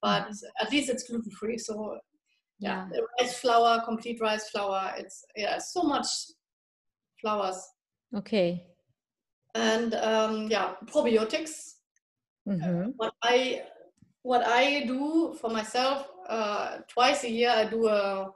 but 0.00 0.22
mm-hmm. 0.22 0.64
at 0.64 0.70
least 0.72 0.88
it's 0.88 1.04
gluten 1.08 1.32
free. 1.40 1.58
So 1.58 1.98
yeah, 2.62 2.86
yeah. 2.92 3.00
rice 3.20 3.38
flour, 3.38 3.82
complete 3.84 4.20
rice 4.20 4.48
flour. 4.50 4.94
It's 4.96 5.24
yeah, 5.36 5.58
so 5.58 5.82
much 5.82 6.06
flours. 7.20 7.62
Okay. 8.14 8.64
And 9.54 9.94
um, 9.94 10.48
yeah, 10.50 10.74
probiotics. 10.86 11.74
Mm-hmm. 12.48 12.90
what 12.96 13.14
I 13.22 13.62
what 14.22 14.44
I 14.44 14.84
do 14.86 15.36
for 15.40 15.48
myself 15.48 16.08
uh, 16.28 16.78
twice 16.88 17.22
a 17.22 17.30
year, 17.30 17.50
I 17.50 17.66
do 17.66 17.86
a 17.86 18.32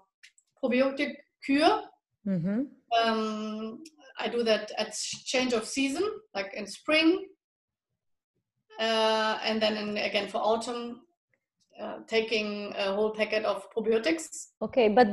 probiotic 0.62 1.14
cure. 1.44 1.82
Mm-hmm. 2.26 2.62
Um, 3.00 3.82
I 4.18 4.28
do 4.28 4.42
that 4.44 4.72
at 4.78 4.94
change 5.24 5.52
of 5.52 5.64
season, 5.64 6.04
like 6.34 6.54
in 6.54 6.66
spring, 6.66 7.26
uh, 8.80 9.38
and 9.44 9.60
then 9.60 9.76
in, 9.76 9.96
again 9.98 10.28
for 10.28 10.38
autumn, 10.38 11.02
uh, 11.80 11.98
taking 12.06 12.72
a 12.76 12.92
whole 12.92 13.10
packet 13.10 13.44
of 13.44 13.68
probiotics. 13.70 14.48
Okay, 14.62 14.88
but 14.88 15.08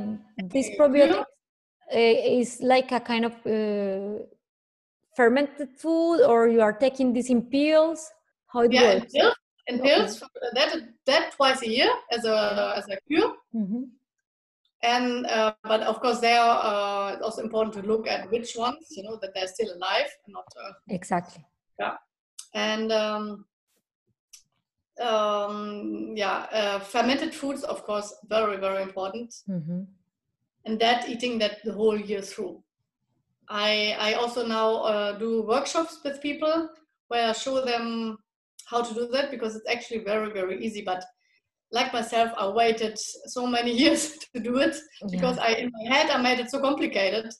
this 0.50 0.70
probiotic 0.78 1.20
uh, 1.20 1.24
is 1.96 2.60
like 2.62 2.92
a 2.92 3.00
kind 3.00 3.24
of 3.24 3.34
uh, 3.46 4.24
fermented 5.16 5.68
food, 5.76 6.22
or 6.22 6.48
you 6.48 6.60
are 6.60 6.72
taking 6.72 7.12
this 7.12 7.30
in 7.30 7.42
pills. 7.42 8.10
How 8.46 8.60
it 8.60 8.72
yeah, 8.72 8.94
works? 8.94 9.12
Pills, 9.12 9.34
in 9.66 9.80
pills 9.80 10.22
okay. 10.22 10.48
that 10.54 10.76
that 11.06 11.32
twice 11.32 11.62
a 11.62 11.68
year 11.68 11.90
as 12.10 12.24
a 12.24 12.74
as 12.76 12.88
a 12.88 12.98
cure. 13.06 13.34
Mm-hmm. 13.54 13.82
And 14.82 15.26
uh, 15.26 15.54
but 15.62 15.80
of 15.80 16.00
course, 16.00 16.20
they 16.20 16.36
are 16.36 16.60
uh, 16.62 17.22
also 17.22 17.42
important 17.42 17.74
to 17.74 17.82
look 17.82 18.06
at 18.06 18.30
which 18.30 18.54
ones 18.56 18.86
you 18.90 19.02
know 19.02 19.18
that 19.22 19.34
they're 19.34 19.48
still 19.48 19.74
alive, 19.74 20.10
and 20.26 20.34
not 20.34 20.44
uh, 20.62 20.72
exactly. 20.88 21.44
Yeah, 21.80 21.96
and 22.54 22.92
um, 22.92 23.46
um, 25.00 26.12
yeah, 26.16 26.46
uh, 26.52 26.78
fermented 26.78 27.34
foods, 27.34 27.62
of 27.64 27.84
course, 27.84 28.14
very, 28.28 28.56
very 28.56 28.82
important. 28.82 29.34
Mm-hmm. 29.48 29.82
And 30.66 30.80
that 30.80 31.08
eating 31.08 31.38
that 31.38 31.58
the 31.64 31.72
whole 31.72 31.98
year 31.98 32.22
through. 32.22 32.62
I, 33.48 33.96
I 33.98 34.14
also 34.14 34.46
now 34.46 34.76
uh, 34.76 35.18
do 35.18 35.42
workshops 35.42 36.00
with 36.04 36.22
people 36.22 36.68
where 37.08 37.28
I 37.28 37.32
show 37.32 37.62
them 37.64 38.16
how 38.66 38.82
to 38.82 38.94
do 38.94 39.08
that 39.08 39.30
because 39.30 39.56
it's 39.56 39.68
actually 39.68 40.04
very, 40.04 40.32
very 40.32 40.64
easy. 40.64 40.82
But 40.82 41.04
like 41.70 41.92
myself, 41.92 42.32
I 42.38 42.48
waited 42.48 42.98
so 42.98 43.46
many 43.46 43.76
years 43.82 44.16
to 44.34 44.40
do 44.40 44.58
it 44.58 44.76
because 45.10 45.38
I, 45.38 45.48
in 45.48 45.70
my 45.72 45.94
head, 45.94 46.10
I 46.10 46.20
made 46.20 46.38
it 46.38 46.50
so 46.50 46.60
complicated. 46.60 47.30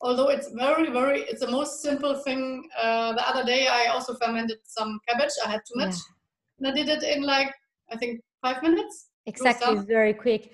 Although 0.00 0.28
it's 0.28 0.48
very, 0.52 0.90
very, 0.90 1.22
it's 1.22 1.40
the 1.40 1.50
most 1.50 1.82
simple 1.82 2.14
thing. 2.22 2.68
Uh, 2.80 3.14
the 3.14 3.28
other 3.28 3.44
day, 3.44 3.66
I 3.66 3.86
also 3.86 4.14
fermented 4.14 4.58
some 4.62 5.00
cabbage. 5.08 5.32
I 5.44 5.50
had 5.50 5.62
too 5.66 5.74
much. 5.74 5.94
Yeah. 5.94 6.17
And 6.58 6.68
I 6.68 6.72
did 6.72 6.88
it 6.88 7.02
in 7.02 7.22
like, 7.22 7.52
I 7.90 7.96
think, 7.96 8.20
five 8.42 8.62
minutes. 8.62 9.08
Exactly, 9.26 9.76
very 9.86 10.14
quick. 10.14 10.52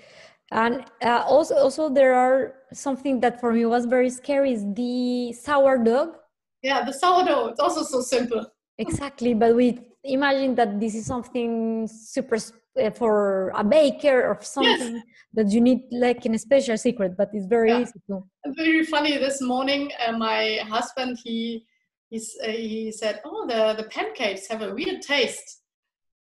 And 0.51 0.85
uh, 1.03 1.25
also, 1.27 1.55
also 1.57 1.89
there 1.89 2.15
are 2.15 2.55
something 2.73 3.21
that 3.21 3.41
for 3.41 3.53
me 3.53 3.65
was 3.65 3.87
very 3.87 4.11
scary 4.11 4.53
is 4.53 4.65
the 4.75 5.33
sourdough. 5.33 6.15
Yeah, 6.63 6.85
the 6.85 6.93
sourdough. 6.93 7.49
It's 7.49 7.61
also 7.61 7.83
so 7.83 8.01
simple. 8.01 8.47
Exactly, 8.79 9.35
but 9.35 9.55
we 9.55 9.79
imagine 10.03 10.55
that 10.57 10.81
this 10.81 10.95
is 10.95 11.07
something 11.07 11.87
super 11.87 12.37
uh, 12.37 12.91
for 12.91 13.51
a 13.55 13.65
baker 13.65 14.27
or 14.27 14.39
something 14.43 14.95
yes. 14.95 15.05
that 15.33 15.51
you 15.51 15.61
need 15.61 15.81
like 15.93 16.27
in 16.27 16.35
a 16.35 16.39
special 16.39 16.77
secret, 16.77 17.17
but 17.17 17.31
it's 17.33 17.47
very 17.47 17.71
yeah. 17.71 17.81
easy 17.81 18.01
to. 18.09 18.25
Very 18.47 18.85
funny. 18.85 19.17
This 19.17 19.41
morning, 19.41 19.91
uh, 20.07 20.13
my 20.13 20.59
husband 20.69 21.19
he 21.23 21.67
he's, 22.11 22.37
uh, 22.43 22.49
he 22.49 22.93
said, 22.93 23.21
"Oh, 23.25 23.47
the 23.47 23.75
the 23.81 23.89
pancakes 23.89 24.49
have 24.49 24.63
a 24.63 24.75
weird 24.75 25.03
taste," 25.03 25.63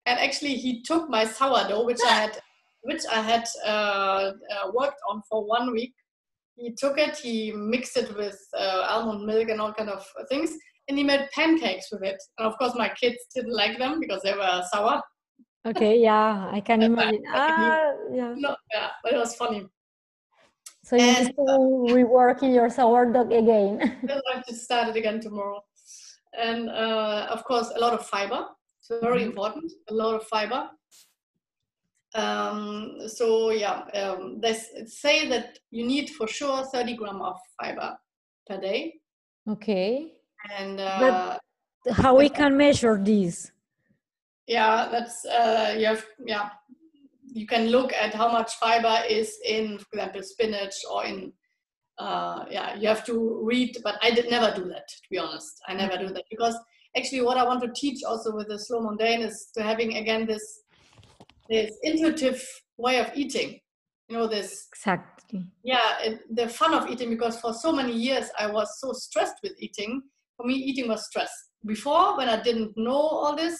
and 0.06 0.18
actually 0.18 0.54
he 0.54 0.82
took 0.82 1.08
my 1.08 1.24
sourdough, 1.24 1.84
which 1.84 2.00
I 2.06 2.12
had 2.12 2.38
which 2.82 3.02
I 3.10 3.20
had 3.20 3.44
uh, 3.64 4.32
uh, 4.54 4.70
worked 4.74 5.00
on 5.08 5.22
for 5.28 5.44
one 5.44 5.72
week. 5.72 5.94
He 6.56 6.72
took 6.72 6.98
it, 6.98 7.16
he 7.16 7.52
mixed 7.52 7.96
it 7.96 8.14
with 8.16 8.38
uh, 8.58 8.86
almond 8.90 9.24
milk 9.24 9.48
and 9.48 9.60
all 9.60 9.72
kind 9.72 9.88
of 9.88 10.04
things, 10.28 10.50
and 10.88 10.98
he 10.98 11.04
made 11.04 11.28
pancakes 11.34 11.86
with 11.92 12.02
it. 12.02 12.20
And 12.38 12.46
of 12.46 12.58
course, 12.58 12.74
my 12.74 12.90
kids 13.00 13.18
didn't 13.34 13.54
like 13.54 13.78
them 13.78 14.00
because 14.00 14.20
they 14.22 14.34
were 14.34 14.62
sour. 14.72 15.00
Okay, 15.64 16.00
yeah, 16.00 16.50
I 16.50 16.60
can 16.60 16.82
imagine. 16.90 17.22
ah, 17.28 17.92
yeah. 18.12 18.34
No, 18.36 18.56
yeah, 18.72 18.88
but 19.02 19.14
it 19.14 19.18
was 19.18 19.36
funny. 19.36 19.66
So 20.84 20.96
you 20.96 21.02
and, 21.02 21.26
need 21.26 21.34
to 21.36 21.94
rework 21.94 22.42
your 22.42 22.68
sourdough 22.68 23.30
again. 23.30 23.80
I 24.10 24.34
have 24.34 24.46
to 24.46 24.54
start 24.54 24.88
it 24.88 24.96
again 24.96 25.20
tomorrow. 25.20 25.60
And 26.36 26.68
uh, 26.68 27.28
of 27.30 27.44
course, 27.44 27.70
a 27.74 27.78
lot 27.78 27.92
of 27.92 28.04
fiber. 28.06 28.46
It's 28.82 29.00
very 29.00 29.20
mm-hmm. 29.20 29.30
important. 29.30 29.72
A 29.90 29.94
lot 29.94 30.14
of 30.16 30.24
fiber. 30.24 30.68
Um, 32.14 32.98
so 33.06 33.50
yeah, 33.50 33.84
um, 33.94 34.40
they 34.40 34.54
say 34.86 35.28
that 35.28 35.58
you 35.70 35.86
need 35.86 36.10
for 36.10 36.26
sure 36.26 36.64
30 36.64 36.96
gram 36.96 37.22
of 37.22 37.38
fiber 37.60 37.96
per 38.46 38.60
day. 38.60 38.94
Okay. 39.48 40.12
And 40.58 40.80
uh, 40.80 41.38
how 41.92 42.16
we 42.16 42.28
can 42.28 42.56
measure 42.56 43.00
this? 43.02 43.52
Yeah, 44.48 44.88
that's 44.90 45.24
uh, 45.24 45.74
you 45.78 45.86
have 45.86 46.04
yeah. 46.26 46.50
You 47.34 47.46
can 47.46 47.68
look 47.68 47.94
at 47.94 48.12
how 48.12 48.30
much 48.30 48.56
fiber 48.56 49.06
is 49.08 49.38
in, 49.46 49.78
for 49.78 49.86
example, 49.94 50.22
spinach 50.22 50.74
or 50.92 51.06
in 51.06 51.32
uh, 51.98 52.44
yeah. 52.50 52.74
You 52.74 52.88
have 52.88 53.06
to 53.06 53.40
read, 53.44 53.78
but 53.84 53.96
I 54.02 54.10
did 54.10 54.28
never 54.28 54.52
do 54.54 54.68
that. 54.68 54.88
To 54.88 55.08
be 55.10 55.18
honest, 55.18 55.54
I 55.68 55.74
never 55.74 55.96
do 55.96 56.12
that 56.12 56.24
because 56.28 56.58
actually 56.96 57.22
what 57.22 57.36
I 57.36 57.44
want 57.44 57.62
to 57.62 57.72
teach 57.74 58.02
also 58.04 58.34
with 58.34 58.48
the 58.48 58.58
slow 58.58 58.80
mundane 58.80 59.22
is 59.22 59.50
to 59.54 59.62
having 59.62 59.96
again 59.96 60.26
this 60.26 60.42
this 61.48 61.70
intuitive 61.82 62.42
way 62.76 62.98
of 62.98 63.10
eating. 63.14 63.60
You 64.08 64.18
know 64.18 64.26
this 64.26 64.68
exactly. 64.72 65.44
Yeah 65.64 66.16
the 66.30 66.48
fun 66.48 66.74
of 66.74 66.88
eating 66.90 67.10
because 67.10 67.40
for 67.40 67.54
so 67.54 67.72
many 67.72 67.92
years 67.92 68.28
i 68.38 68.46
was 68.50 68.68
so 68.80 68.92
stressed 68.92 69.36
with 69.42 69.52
eating. 69.58 70.02
For 70.36 70.46
me 70.46 70.54
eating 70.54 70.88
was 70.88 71.06
stress. 71.06 71.30
Before 71.64 72.16
when 72.16 72.28
i 72.28 72.42
didn't 72.42 72.72
know 72.76 72.92
all 72.92 73.36
this 73.36 73.56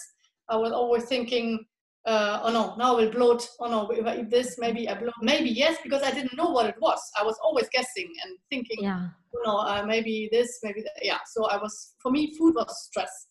i 0.48 0.56
was 0.56 0.72
always 0.72 1.04
thinking 1.04 1.64
uh, 2.04 2.40
oh 2.42 2.52
no 2.52 2.74
now 2.76 2.92
i 2.92 3.02
will 3.02 3.10
bloat 3.10 3.48
oh 3.60 3.68
no 3.68 3.90
if 3.90 4.04
i 4.06 4.18
eat 4.18 4.30
this 4.30 4.58
maybe 4.58 4.88
i 4.88 4.94
bloat 4.94 5.14
maybe 5.20 5.48
yes 5.48 5.78
because 5.82 6.02
i 6.02 6.10
didn't 6.10 6.36
know 6.36 6.50
what 6.50 6.66
it 6.66 6.74
was 6.80 7.00
i 7.18 7.22
was 7.22 7.38
always 7.44 7.68
guessing 7.72 8.12
and 8.24 8.36
thinking 8.50 8.82
yeah 8.82 9.08
you 9.32 9.42
know 9.44 9.58
uh, 9.58 9.84
maybe 9.86 10.28
this 10.32 10.58
maybe 10.62 10.82
that. 10.82 10.92
yeah 11.02 11.18
so 11.26 11.46
i 11.46 11.56
was 11.56 11.94
for 12.02 12.10
me 12.10 12.34
food 12.36 12.54
was 12.54 12.84
stress 12.86 13.28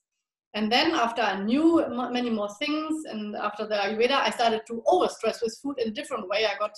and 0.53 0.71
then 0.71 0.91
after 0.91 1.21
I 1.21 1.41
knew 1.41 1.85
many 2.11 2.29
more 2.29 2.49
things, 2.59 3.05
and 3.05 3.35
after 3.37 3.65
the 3.65 3.75
Ayurveda, 3.75 4.11
I 4.11 4.31
started 4.31 4.61
to 4.67 4.83
overstress 4.85 5.41
with 5.41 5.57
food 5.63 5.79
in 5.79 5.89
a 5.89 5.91
different 5.91 6.27
way. 6.27 6.45
I 6.45 6.57
got 6.59 6.75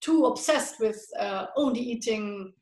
too 0.00 0.24
obsessed 0.26 0.80
with 0.80 0.98
uh, 1.18 1.46
only 1.56 1.80
eating, 1.80 2.52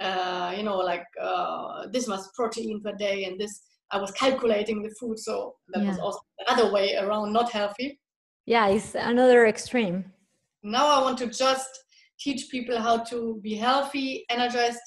uh, 0.00 0.52
you 0.56 0.64
know, 0.64 0.78
like 0.78 1.06
uh, 1.20 1.86
this 1.92 2.08
much 2.08 2.22
protein 2.34 2.82
per 2.82 2.92
day, 2.92 3.24
and 3.24 3.40
this. 3.40 3.66
I 3.92 3.98
was 3.98 4.12
calculating 4.12 4.82
the 4.82 4.94
food, 5.00 5.18
so 5.18 5.56
that 5.70 5.82
yeah. 5.82 5.88
was 5.88 5.98
also 5.98 6.20
the 6.38 6.52
other 6.52 6.72
way 6.72 6.96
around, 6.96 7.32
not 7.32 7.50
healthy. 7.50 7.98
Yeah, 8.46 8.68
it's 8.68 8.94
another 8.94 9.46
extreme. 9.46 10.04
Now 10.62 10.86
I 10.86 11.02
want 11.02 11.18
to 11.18 11.26
just 11.26 11.68
teach 12.18 12.50
people 12.50 12.78
how 12.78 12.98
to 13.04 13.40
be 13.42 13.54
healthy, 13.54 14.24
energized, 14.28 14.80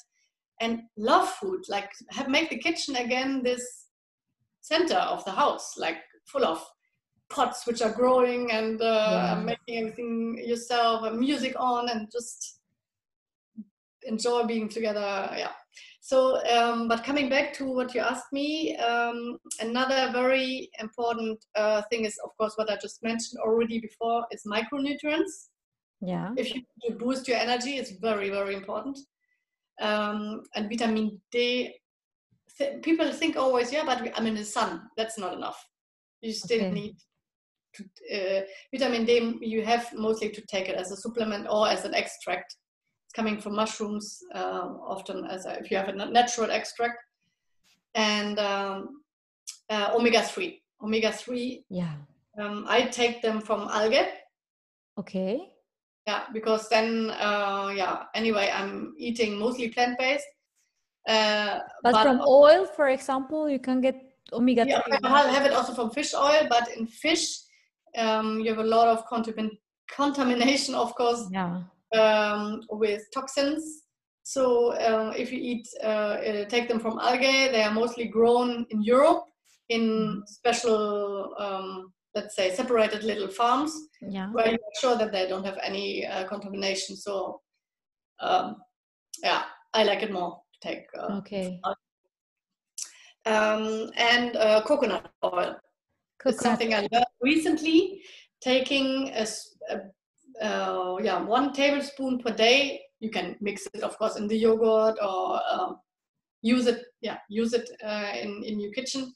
and 0.60 0.82
love 0.96 1.28
food. 1.28 1.62
Like 1.68 1.90
have, 2.10 2.28
make 2.28 2.50
the 2.50 2.58
kitchen 2.58 2.96
again 2.96 3.42
this 3.42 3.86
center 4.60 4.96
of 4.96 5.24
the 5.24 5.32
house, 5.32 5.74
like 5.76 5.96
full 6.26 6.44
of 6.44 6.64
pots 7.30 7.66
which 7.66 7.82
are 7.82 7.92
growing 7.92 8.52
and 8.52 8.80
uh, 8.80 9.34
yeah. 9.36 9.42
making 9.42 9.78
everything 9.78 10.42
yourself, 10.44 11.04
and 11.04 11.18
music 11.18 11.54
on, 11.58 11.88
and 11.88 12.08
just 12.10 12.60
enjoy 14.02 14.44
being 14.44 14.68
together. 14.68 15.30
Yeah. 15.36 15.52
So, 16.06 16.44
um, 16.54 16.86
but 16.86 17.02
coming 17.02 17.30
back 17.30 17.54
to 17.54 17.64
what 17.64 17.94
you 17.94 18.02
asked 18.02 18.30
me, 18.30 18.76
um, 18.76 19.38
another 19.60 20.12
very 20.12 20.68
important 20.78 21.42
uh, 21.56 21.80
thing 21.88 22.04
is, 22.04 22.14
of 22.22 22.36
course, 22.36 22.52
what 22.56 22.68
I 22.70 22.76
just 22.76 23.02
mentioned 23.02 23.40
already 23.40 23.80
before 23.80 24.26
is 24.30 24.44
micronutrients. 24.46 25.48
Yeah. 26.02 26.34
If 26.36 26.54
you 26.54 26.60
to 26.82 26.94
boost 26.96 27.26
your 27.26 27.38
energy, 27.38 27.78
it's 27.78 27.92
very, 27.92 28.28
very 28.28 28.54
important. 28.54 28.98
Um, 29.80 30.42
and 30.54 30.68
vitamin 30.68 31.22
D 31.32 31.74
th- 32.58 32.82
people 32.82 33.10
think 33.10 33.38
always, 33.38 33.72
yeah, 33.72 33.86
but 33.86 34.12
I'm 34.14 34.26
in 34.26 34.34
the 34.34 34.44
sun. 34.44 34.82
That's 34.98 35.16
not 35.16 35.32
enough. 35.32 35.56
You 36.20 36.34
still 36.34 36.66
okay. 36.66 36.70
need 36.70 36.96
to, 37.76 37.84
uh, 38.12 38.42
vitamin 38.74 39.06
D. 39.06 39.38
You 39.40 39.64
have 39.64 39.90
mostly 39.94 40.28
to 40.28 40.42
take 40.50 40.68
it 40.68 40.76
as 40.76 40.92
a 40.92 40.98
supplement 40.98 41.46
or 41.48 41.66
as 41.66 41.86
an 41.86 41.94
extract. 41.94 42.56
Coming 43.14 43.40
from 43.40 43.54
mushrooms, 43.54 44.18
uh, 44.34 44.68
often 44.86 45.24
as 45.26 45.46
a, 45.46 45.58
if 45.60 45.70
you 45.70 45.76
have 45.76 45.88
a 45.88 45.92
natural 45.92 46.50
extract, 46.50 46.98
and 47.94 48.38
um, 48.38 49.02
uh, 49.70 49.92
omega 49.94 50.22
three. 50.22 50.62
Omega 50.82 51.12
three. 51.12 51.64
Yeah. 51.70 51.94
Um, 52.40 52.64
I 52.68 52.82
take 52.82 53.22
them 53.22 53.40
from 53.40 53.68
algae. 53.70 54.08
Okay. 54.98 55.52
Yeah, 56.06 56.24
because 56.32 56.68
then, 56.68 57.10
uh, 57.10 57.72
yeah. 57.74 58.02
Anyway, 58.14 58.50
I'm 58.52 58.94
eating 58.98 59.38
mostly 59.38 59.68
plant 59.68 59.98
based, 59.98 60.26
uh, 61.08 61.58
but, 61.82 61.92
but, 61.92 62.02
from 62.02 62.20
oil, 62.26 62.66
for 62.66 62.88
example, 62.88 63.48
you 63.48 63.58
can 63.58 63.80
get 63.80 63.96
omega 64.32 64.64
yeah, 64.66 64.80
3. 64.82 64.98
I 65.04 65.30
have 65.30 65.46
it 65.46 65.52
also 65.52 65.74
from 65.74 65.90
fish 65.90 66.14
oil, 66.14 66.46
but 66.48 66.68
in 66.76 66.86
fish, 66.86 67.40
um, 67.96 68.40
you 68.40 68.48
have 68.50 68.64
a 68.64 68.68
lot 68.68 68.88
of 68.88 69.06
contamin- 69.06 69.58
contamination, 69.90 70.74
of 70.74 70.94
course, 70.94 71.28
yeah. 71.30 71.62
Um, 71.94 72.62
with 72.70 73.02
toxins. 73.12 73.82
So 74.22 74.72
uh, 74.72 75.12
if 75.16 75.30
you 75.30 75.38
eat, 75.38 75.68
uh, 75.82 75.86
uh, 75.86 76.44
take 76.46 76.68
them 76.68 76.80
from 76.80 76.98
algae, 76.98 77.48
they 77.48 77.62
are 77.62 77.72
mostly 77.72 78.06
grown 78.06 78.66
in 78.70 78.82
Europe 78.82 79.24
in 79.68 79.82
mm-hmm. 79.82 80.20
special, 80.26 81.34
um, 81.38 81.92
let's 82.14 82.34
say, 82.34 82.54
separated 82.54 83.04
little 83.04 83.28
farms, 83.28 83.72
yeah. 84.00 84.30
where 84.32 84.48
you're 84.48 84.58
sure 84.80 84.96
that 84.96 85.12
they 85.12 85.28
don't 85.28 85.44
have 85.44 85.58
any 85.62 86.06
uh, 86.06 86.26
contamination. 86.26 86.96
So, 86.96 87.40
um, 88.20 88.56
yeah, 89.22 89.42
I 89.74 89.84
like 89.84 90.02
it 90.02 90.12
more 90.12 90.40
take. 90.62 90.86
Uh, 90.98 91.18
okay. 91.18 91.60
Um, 93.26 93.90
and 93.96 94.36
uh, 94.36 94.62
coconut 94.66 95.10
oil. 95.22 95.56
Coconut. 96.18 96.42
something 96.42 96.74
I 96.74 96.88
learned 96.92 97.06
recently. 97.22 98.02
Taking 98.40 99.10
a, 99.14 99.26
a 99.70 99.80
uh, 100.42 100.96
yeah 101.02 101.22
one 101.22 101.52
tablespoon 101.52 102.18
per 102.18 102.32
day. 102.32 102.80
You 103.00 103.10
can 103.10 103.36
mix 103.40 103.66
it, 103.74 103.82
of 103.82 103.98
course, 103.98 104.16
in 104.16 104.28
the 104.28 104.36
yogurt 104.36 104.96
or 105.02 105.40
um, 105.50 105.76
use 106.42 106.66
it. 106.66 106.84
Yeah, 107.00 107.18
use 107.28 107.52
it 107.52 107.68
uh, 107.84 108.12
in 108.20 108.42
in 108.44 108.60
your 108.60 108.72
kitchen. 108.72 109.14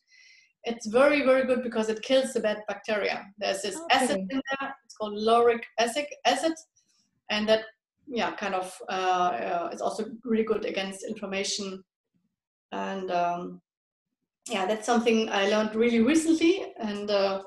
It's 0.65 0.87
very 0.87 1.25
very 1.25 1.47
good 1.47 1.63
because 1.63 1.89
it 1.89 2.03
kills 2.03 2.33
the 2.33 2.41
bad 2.41 2.59
bacteria. 2.69 3.25
There's 3.39 3.63
this 3.63 3.77
okay. 3.77 3.97
acid 3.97 4.19
in 4.19 4.43
there. 4.51 4.75
It's 4.85 4.97
called 4.97 5.15
lauric 5.15 5.63
acid. 5.79 6.07
Acid, 6.27 6.53
and 7.31 7.49
that 7.49 7.65
yeah, 8.09 8.33
kind 8.33 8.55
of 8.55 8.75
uh, 8.89 8.93
uh, 8.93 9.69
it's 9.73 9.83
also 9.83 10.07
really 10.25 10.45
good 10.45 10.65
against 10.65 11.05
inflammation. 11.07 11.83
And 12.73 13.11
um, 13.11 13.61
yeah, 14.49 14.67
that's 14.67 14.87
something 14.87 15.29
I 15.29 15.49
learned 15.49 15.75
really 15.75 16.01
recently. 16.01 16.65
And 16.79 17.11
uh, 17.11 17.43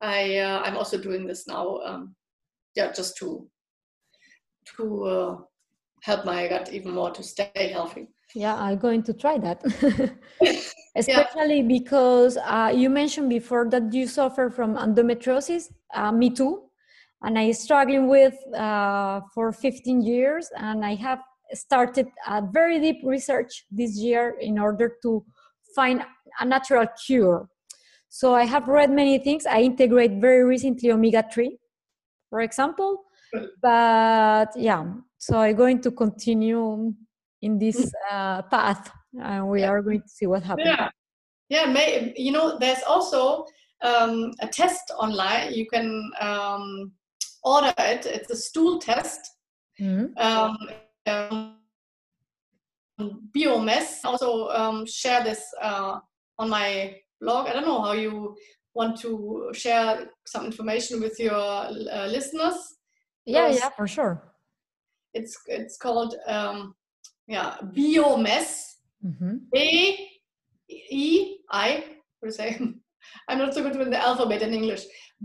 I 0.00 0.38
uh, 0.38 0.62
I'm 0.64 0.76
also 0.76 0.98
doing 0.98 1.26
this 1.26 1.46
now. 1.46 1.78
Um, 1.84 2.14
yeah, 2.74 2.92
just 2.92 3.16
to 3.18 3.48
to 4.76 5.04
uh, 5.04 5.36
help 6.02 6.24
my 6.24 6.48
gut 6.48 6.72
even 6.72 6.92
more 6.92 7.10
to 7.10 7.22
stay 7.22 7.70
healthy. 7.72 8.08
Yeah, 8.34 8.54
I'm 8.54 8.78
going 8.78 9.02
to 9.04 9.12
try 9.12 9.38
that. 9.38 9.62
Especially 10.96 11.60
yeah. 11.60 11.66
because 11.66 12.36
uh, 12.36 12.72
you 12.74 12.90
mentioned 12.90 13.28
before 13.28 13.68
that 13.70 13.92
you 13.92 14.06
suffer 14.06 14.50
from 14.50 14.76
endometriosis. 14.76 15.72
Uh, 15.94 16.12
me 16.12 16.30
too. 16.30 16.62
And 17.22 17.38
I 17.38 17.50
struggling 17.52 18.08
with 18.08 18.34
uh, 18.54 19.20
for 19.34 19.52
15 19.52 20.02
years, 20.02 20.48
and 20.56 20.84
I 20.84 20.94
have 20.94 21.20
started 21.52 22.06
a 22.26 22.42
very 22.42 22.80
deep 22.80 23.00
research 23.04 23.66
this 23.70 23.96
year 23.98 24.36
in 24.40 24.58
order 24.58 24.96
to 25.02 25.24
find 25.74 26.02
a 26.40 26.44
natural 26.44 26.86
cure. 27.06 27.48
So 28.08 28.34
I 28.34 28.44
have 28.44 28.68
read 28.68 28.90
many 28.90 29.18
things. 29.18 29.46
I 29.46 29.60
integrate 29.60 30.20
very 30.20 30.44
recently 30.44 30.90
omega 30.90 31.24
3, 31.32 31.58
for 32.30 32.40
example. 32.40 33.04
But 33.62 34.48
yeah, 34.56 34.84
so 35.18 35.38
I'm 35.38 35.56
going 35.56 35.80
to 35.82 35.90
continue 35.90 36.94
in 37.42 37.58
this 37.58 37.92
uh, 38.10 38.42
path 38.42 38.90
and 39.20 39.48
we 39.48 39.62
are 39.64 39.82
going 39.82 40.00
to 40.02 40.08
see 40.08 40.26
what 40.26 40.42
happens. 40.42 40.66
Yeah, 40.66 40.88
yeah 41.48 41.66
may, 41.66 42.12
you 42.16 42.32
know, 42.32 42.58
there's 42.58 42.82
also 42.88 43.44
um, 43.82 44.32
a 44.40 44.48
test 44.48 44.92
online. 44.98 45.52
You 45.52 45.66
can 45.72 46.10
um, 46.20 46.92
order 47.42 47.72
it, 47.78 48.06
it's 48.06 48.30
a 48.30 48.36
stool 48.36 48.78
test. 48.78 49.20
Mm-hmm. 49.80 50.18
Um, 50.18 50.56
um, 51.06 51.56
also 54.04 54.48
um, 54.48 54.86
share 54.86 55.24
this 55.24 55.42
uh, 55.62 55.98
on 56.38 56.50
my 56.50 56.96
blog. 57.20 57.48
I 57.48 57.52
don't 57.52 57.66
know 57.66 57.80
how 57.80 57.92
you 57.92 58.36
want 58.74 59.00
to 59.00 59.50
share 59.52 60.08
some 60.26 60.46
information 60.46 61.00
with 61.00 61.18
your 61.18 61.34
uh, 61.34 62.06
listeners. 62.06 62.56
Yeah, 63.26 63.48
yeah, 63.48 63.70
for 63.70 63.86
sure. 63.86 64.22
It's 65.14 65.36
it's 65.46 65.76
called 65.76 66.14
um, 66.26 66.74
yeah 67.26 67.56
Biomes. 67.62 68.64
Mm-hmm. 69.04 69.36
A 69.54 70.08
E 70.68 71.38
I 71.50 71.84
what 72.20 72.28
to 72.28 72.34
say? 72.34 72.58
I'm 73.28 73.38
not 73.38 73.54
so 73.54 73.62
good 73.62 73.76
with 73.76 73.90
the 73.90 73.98
alphabet 73.98 74.42
in 74.42 74.54
English. 74.54 74.84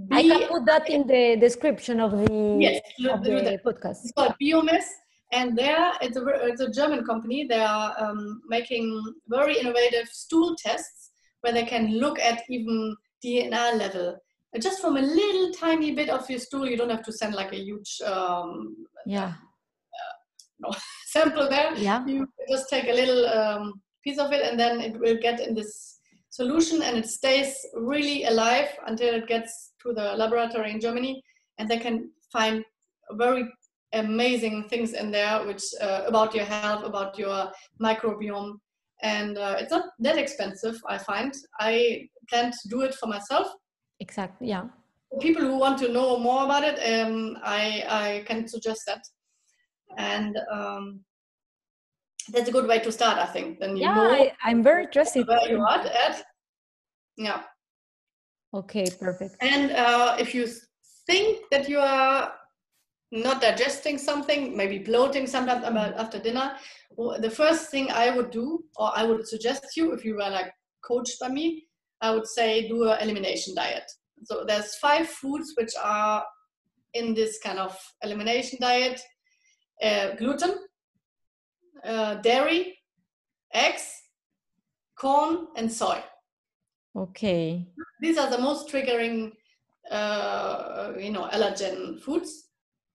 B- 0.10 0.16
I 0.16 0.24
can 0.24 0.48
put 0.48 0.66
that 0.66 0.90
in 0.90 1.06
the 1.06 1.36
description 1.40 2.00
of 2.00 2.12
the, 2.12 2.58
yes, 2.60 2.82
of 3.10 3.24
the 3.24 3.60
podcast. 3.66 4.00
It's 4.04 4.12
called 4.16 4.34
Biomes 4.42 4.86
and 5.32 5.58
there 5.58 5.92
it's 6.02 6.18
a, 6.18 6.24
it's 6.44 6.62
a 6.62 6.72
german 6.72 7.04
company 7.04 7.46
they 7.48 7.60
are 7.60 7.96
um, 8.00 8.42
making 8.48 8.86
very 9.28 9.58
innovative 9.60 10.08
stool 10.08 10.56
tests 10.56 11.12
where 11.42 11.54
they 11.54 11.64
can 11.64 11.98
look 11.98 12.20
at 12.20 12.44
even 12.50 12.96
DNA 13.26 13.78
level. 13.78 14.18
Just 14.62 14.80
from 14.80 14.96
a 14.96 15.02
little 15.02 15.52
tiny 15.52 15.92
bit 15.92 16.10
of 16.10 16.30
your 16.30 16.40
stool 16.40 16.70
you 16.70 16.78
don't 16.78 16.90
have 16.90 17.04
to 17.04 17.12
send 17.12 17.36
like 17.36 17.52
a 17.52 17.58
huge 17.58 17.98
um, 18.06 18.76
yeah. 19.06 19.34
uh, 19.34 20.16
no, 20.60 20.72
sample 21.08 21.50
there. 21.50 21.76
Yeah. 21.76 22.06
You 22.06 22.28
just 22.50 22.70
take 22.70 22.88
a 22.88 22.94
little 22.94 23.28
um, 23.28 23.74
piece 24.04 24.18
of 24.18 24.32
it 24.32 24.50
and 24.50 24.58
then 24.58 24.80
it 24.80 24.98
will 25.00 25.18
get 25.22 25.42
in 25.42 25.56
this 25.56 26.00
solution 26.30 26.82
and 26.82 26.98
it 26.98 27.08
stays 27.08 27.54
really 27.74 28.24
alive 28.26 28.70
until 28.88 29.16
it 29.16 29.28
gets 29.28 29.74
to 29.82 29.94
the 29.94 30.16
laboratory 30.16 30.72
in 30.72 30.80
germany. 30.80 31.22
And 31.58 31.70
they 31.70 31.80
can 31.80 32.12
find 32.32 32.64
very 33.14 33.46
amazing 33.94 34.68
things 34.70 34.94
in 34.94 35.12
there 35.12 35.46
which 35.46 35.64
uh, 35.82 36.04
about 36.06 36.34
your 36.34 36.46
health 36.46 36.84
about 36.86 37.18
your 37.18 37.52
microbiome. 37.82 38.54
And 39.02 39.38
uh, 39.38 39.58
it's 39.60 39.72
not 39.72 39.86
that 40.00 40.18
expensive 40.18 40.76
i 40.88 40.98
find. 40.98 41.34
I 41.60 42.08
plan 42.30 42.52
to 42.52 42.70
do 42.70 42.82
it 42.82 42.94
for 42.96 43.08
myself. 43.08 43.48
Exactly 44.00 44.50
yeah. 44.50 44.66
People 45.22 45.44
who 45.44 45.58
want 45.58 45.78
to 45.80 45.92
know 45.92 46.18
more 46.20 46.44
about 46.44 46.64
it 46.64 46.78
um, 46.92 47.38
i 47.44 47.84
i 47.88 48.24
can 48.28 48.48
suggest 48.48 48.82
that. 48.88 49.02
And 49.98 50.38
um, 50.52 51.02
that's 52.34 52.50
a 52.50 52.52
good 52.52 52.68
way 52.68 52.80
to 52.80 52.92
start 52.92 53.18
i 53.18 53.26
think. 53.26 53.60
Then 53.60 53.76
you 53.78 53.84
yeah, 53.84 53.96
know 53.96 54.12
I, 54.12 54.34
i'm 54.44 54.64
very 54.64 54.84
interested 54.86 55.28
where 55.28 55.48
you 55.48 55.62
are 55.62 55.80
at. 55.80 56.24
Yeah. 57.18 57.44
Okay 58.54 58.86
perfect. 59.00 59.36
And 59.42 59.72
uh, 59.72 60.16
if 60.20 60.34
you 60.34 60.48
think 61.08 61.44
that 61.52 61.70
you 61.70 61.80
are 61.80 62.34
not 63.12 63.42
digesting 63.42 63.98
something, 63.98 64.56
maybe 64.56 64.80
bloating 64.80 65.28
sometimes 65.28 65.64
after 65.64 66.20
dinner, 66.20 66.56
the 67.20 67.30
first 67.30 67.70
thing 67.70 67.90
I 67.92 68.16
would 68.16 68.32
do, 68.32 68.64
or 68.78 68.92
I 68.96 69.04
would 69.04 69.28
suggest 69.28 69.66
you, 69.78 69.94
if 69.94 70.04
you 70.04 70.16
were 70.16 70.30
like 70.30 70.52
coached 70.84 71.20
by 71.20 71.30
me, 71.30 71.68
I 72.02 72.12
would 72.12 72.28
say 72.28 72.68
do 72.68 72.90
an 72.90 73.02
elimination 73.02 73.56
diet. 73.56 73.90
So 74.24 74.44
there's 74.48 74.76
five 74.76 75.08
foods 75.08 75.54
which 75.58 75.74
are 75.82 76.24
in 76.94 77.14
this 77.14 77.40
kind 77.44 77.60
of 77.60 77.78
elimination 78.04 78.60
diet: 78.62 79.02
uh, 79.82 80.16
gluten, 80.16 80.56
uh, 81.84 82.16
dairy, 82.16 82.78
eggs, 83.54 83.88
corn, 84.98 85.48
and 85.56 85.72
soy. 85.72 86.04
Okay. 86.96 87.68
These 88.00 88.18
are 88.18 88.30
the 88.30 88.38
most 88.38 88.70
triggering, 88.70 89.32
uh, 89.92 90.94
you 90.98 91.12
know, 91.12 91.28
allergen 91.32 92.00
foods 92.02 92.46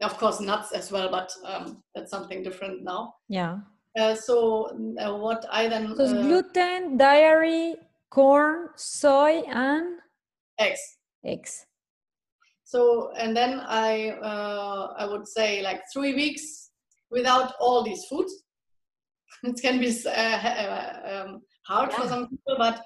of 0.02 0.16
course 0.18 0.40
nuts 0.40 0.72
as 0.72 0.90
well 0.90 1.10
but 1.10 1.32
um, 1.44 1.82
that's 1.94 2.10
something 2.10 2.42
different 2.42 2.82
now 2.82 3.14
yeah 3.28 3.58
uh, 3.98 4.14
so 4.14 4.66
uh, 4.98 5.14
what 5.14 5.44
i 5.50 5.68
then 5.68 5.94
so 5.96 6.04
uh, 6.04 6.22
gluten 6.22 6.96
dairy 6.96 7.76
corn 8.10 8.68
soy 8.76 9.42
and 9.46 9.98
eggs. 10.58 10.80
eggs. 11.24 11.66
So 12.64 13.12
and 13.16 13.36
then 13.36 13.60
i 13.66 14.10
uh, 14.10 14.94
i 14.98 15.04
would 15.06 15.26
say 15.26 15.62
like 15.62 15.80
three 15.92 16.14
weeks 16.14 16.70
without 17.10 17.54
all 17.60 17.82
these 17.82 18.04
foods. 18.04 18.32
It 19.42 19.60
can 19.62 19.80
be 19.80 19.90
uh, 20.06 20.10
uh, 20.10 21.24
um, 21.24 21.40
hard 21.66 21.90
yeah. 21.90 22.00
for 22.00 22.08
some 22.08 22.28
people 22.28 22.56
but 22.58 22.84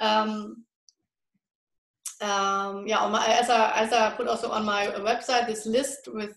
um, 0.00 0.64
um, 2.20 2.86
yeah, 2.86 2.98
on 2.98 3.12
my, 3.12 3.26
as 3.26 3.50
I 3.50 3.72
as 3.76 3.92
I 3.92 4.10
put 4.10 4.28
also 4.28 4.50
on 4.50 4.64
my 4.64 4.86
website 4.86 5.46
this 5.46 5.66
list 5.66 6.08
with 6.08 6.34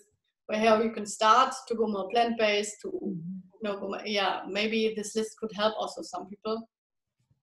where 0.48 0.84
you 0.84 0.92
can 0.92 1.06
start 1.06 1.54
to 1.68 1.76
go 1.76 1.88
more 1.88 2.10
plant-based 2.10 2.82
to 2.82 2.90
you 3.02 3.64
know 3.64 3.80
go, 3.80 3.98
yeah 4.06 4.42
maybe 4.48 4.94
this 4.96 5.16
list 5.16 5.38
could 5.40 5.52
help 5.54 5.76
also 5.78 6.02
some 6.02 6.28
people. 6.28 6.68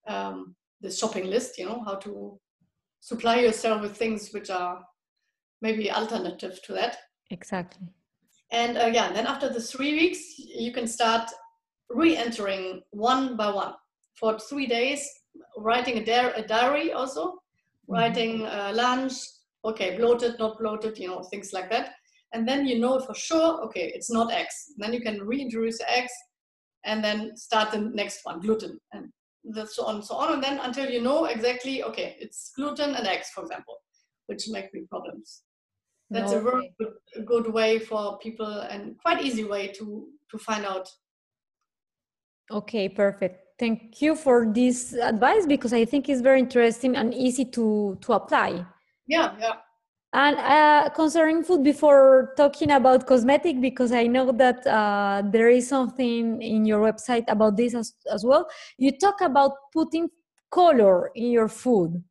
Um, 0.07 0.55
this 0.81 0.99
shopping 0.99 1.27
list 1.27 1.59
you 1.59 1.67
know 1.67 1.83
how 1.85 1.95
to 1.95 2.39
supply 3.01 3.37
yourself 3.37 3.83
with 3.83 3.97
things 3.97 4.31
which 4.33 4.51
are 4.51 4.85
maybe 5.63 5.91
alternative 5.91 6.61
to 6.63 6.73
that 6.73 6.97
exactly 7.31 7.87
and 8.53 8.77
uh, 8.77 8.87
yeah 8.87 9.13
then 9.13 9.27
after 9.27 9.49
the 9.49 9.61
three 9.61 9.95
weeks 9.95 10.39
you 10.39 10.73
can 10.73 10.87
start 10.87 11.29
re-entering 11.91 12.81
one 12.91 13.37
by 13.37 13.51
one 13.51 13.75
for 14.15 14.39
three 14.39 14.67
days 14.67 15.09
writing 15.59 15.99
a, 15.99 16.05
di- 16.05 16.33
a 16.37 16.47
diary 16.47 16.93
also 16.93 17.27
mm-hmm. 17.33 17.95
writing 17.95 18.47
uh, 18.47 18.73
lunch 18.75 19.13
okay 19.65 19.97
bloated 19.97 20.39
not 20.39 20.59
bloated 20.59 20.99
you 20.99 21.09
know 21.09 21.23
things 21.23 21.53
like 21.53 21.71
that 21.71 21.95
and 22.33 22.47
then 22.47 22.67
you 22.67 22.79
know 22.79 23.01
for 23.01 23.15
sure, 23.15 23.63
okay, 23.65 23.93
it's 23.95 24.11
not 24.11 24.33
X. 24.33 24.73
then 24.77 24.93
you 24.93 25.01
can 25.01 25.23
reintroduce 25.23 25.81
X 25.89 26.13
and 26.85 27.03
then 27.03 27.37
start 27.37 27.73
the 27.73 27.79
next 27.79 28.21
one, 28.25 28.41
gluten, 28.41 28.79
and 28.93 29.11
so 29.67 29.85
on 29.87 29.97
and 29.97 30.05
so 30.05 30.15
on. 30.17 30.35
And 30.35 30.43
then 30.43 30.59
until 30.59 30.91
you 30.91 31.03
know 31.03 31.27
exactly, 31.27 31.83
okay, 31.85 32.17
it's 32.19 32.53
gluten 32.57 32.95
and 32.95 33.07
eggs, 33.07 33.29
for 33.35 33.43
example, 33.43 33.77
which 34.27 34.49
make 34.49 34.73
me 34.75 34.83
problems. 34.89 35.43
That's 36.11 36.33
okay. 36.33 36.41
a 36.41 36.43
very 36.43 36.75
good, 36.79 37.27
good 37.27 37.53
way 37.53 37.79
for 37.79 38.19
people 38.19 38.47
and 38.47 38.97
quite 38.99 39.23
easy 39.23 39.45
way 39.45 39.69
to 39.69 40.09
to 40.31 40.39
find 40.39 40.65
out. 40.65 40.89
Okay, 42.51 42.89
perfect. 42.89 43.43
Thank 43.59 44.03
you 44.03 44.15
for 44.15 44.47
this 44.53 44.93
advice 44.93 45.47
because 45.47 45.73
I 45.73 45.85
think 45.85 46.09
it's 46.09 46.21
very 46.21 46.41
interesting 46.41 46.97
and 46.97 47.13
easy 47.13 47.45
to 47.47 47.99
to 48.03 48.13
apply. 48.13 48.65
Yeah, 49.07 49.35
yeah. 49.41 49.55
And 50.17 50.39
uh, 50.39 50.89
concerning 50.95 51.45
food, 51.45 51.63
before 51.63 52.33
talking 52.39 52.71
about 52.71 53.07
cosmetic, 53.07 53.61
because 53.61 53.93
I 53.93 54.07
know 54.07 54.33
that 54.33 54.67
uh, 54.67 55.23
there 55.31 55.51
is 55.51 55.69
something 55.69 56.41
in 56.41 56.65
your 56.65 56.81
website 56.81 57.25
about 57.29 57.59
this 57.59 57.75
as, 57.75 57.93
as 58.11 58.25
well. 58.25 58.49
You 58.79 58.97
talk 58.97 59.21
about 59.21 59.53
putting 59.75 60.09
color 60.51 61.11
in 61.15 61.33
your 61.33 61.49
food. 61.49 62.03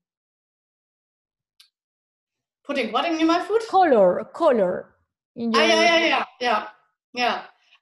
Putting 2.64 2.92
what 2.92 3.06
in 3.06 3.26
my 3.26 3.42
food? 3.42 3.62
Color, 3.72 4.30
color. 4.36 4.94
In 5.36 5.52
your 5.52 5.64
ah, 5.64 5.66
yeah, 5.66 5.82
yeah, 5.82 6.06
yeah, 6.06 6.24
yeah, 6.40 6.68
yeah. 7.16 7.42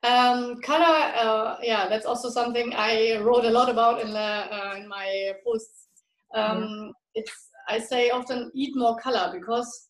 Um, 0.09 0.61
color, 0.61 1.11
uh, 1.17 1.57
yeah, 1.61 1.89
that's 1.89 2.05
also 2.05 2.29
something 2.29 2.71
I 2.73 3.17
wrote 3.17 3.43
a 3.43 3.49
lot 3.49 3.67
about 3.67 3.99
in 3.99 4.11
the 4.11 4.19
uh, 4.19 4.75
in 4.77 4.87
my 4.87 5.33
posts. 5.45 5.87
Um, 6.33 6.93
yeah. 7.13 7.23
It's 7.23 7.49
I 7.67 7.79
say 7.79 8.09
often 8.09 8.51
eat 8.55 8.71
more 8.77 8.97
color 8.99 9.29
because 9.33 9.89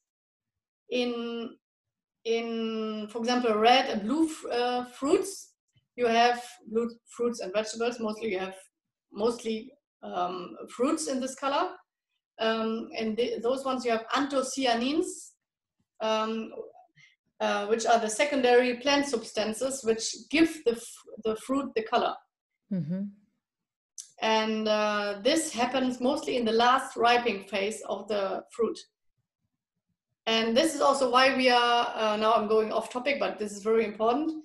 in 1.02 1.12
in 2.36 2.48
for 3.12 3.20
example 3.24 3.54
red 3.70 3.86
and 3.91 4.00
blue 4.08 4.26
uh, 4.60 4.82
fruits 4.98 5.32
you 6.00 6.08
have 6.20 6.39
blue 6.72 6.89
fruits 7.16 7.39
and 7.41 7.52
vegetables 7.60 8.00
mostly 8.08 8.28
you 8.34 8.39
have 8.48 8.58
mostly 9.12 9.58
um, 10.10 10.36
fruits 10.76 11.04
in 11.12 11.18
this 11.24 11.36
color 11.46 11.66
Um, 12.39 12.89
and 13.00 13.16
the, 13.18 13.39
those 13.48 13.62
ones 13.70 13.86
you 13.86 13.91
have 13.91 14.08
anthocyanins, 14.20 15.10
um, 16.02 16.52
uh, 17.39 17.64
which 17.72 17.86
are 17.86 18.00
the 18.00 18.10
secondary 18.10 18.74
plant 18.84 19.06
substances 19.06 19.84
which 19.84 20.06
give 20.30 20.52
the, 20.66 20.76
the 21.26 21.36
fruit 21.46 21.68
the 21.76 21.84
color. 21.84 22.16
Mm-hmm. 22.72 23.04
And 24.22 24.68
uh, 24.68 25.20
this 25.22 25.54
happens 25.54 26.00
mostly 26.00 26.38
in 26.38 26.46
the 26.46 26.58
last 26.66 26.98
ripening 26.98 27.46
phase 27.54 27.80
of 27.88 28.08
the 28.08 28.44
fruit. 28.56 28.80
And 30.26 30.55
this 30.55 30.74
is 30.74 30.82
also 30.82 31.11
why 31.11 31.36
we 31.36 31.49
are, 31.49 31.91
uh, 31.95 32.15
now 32.17 32.34
I'm 32.34 32.47
going 32.47 32.71
off 32.71 32.89
topic, 32.89 33.19
but 33.19 33.38
this 33.38 33.51
is 33.51 33.61
very 33.61 33.84
important 33.84 34.43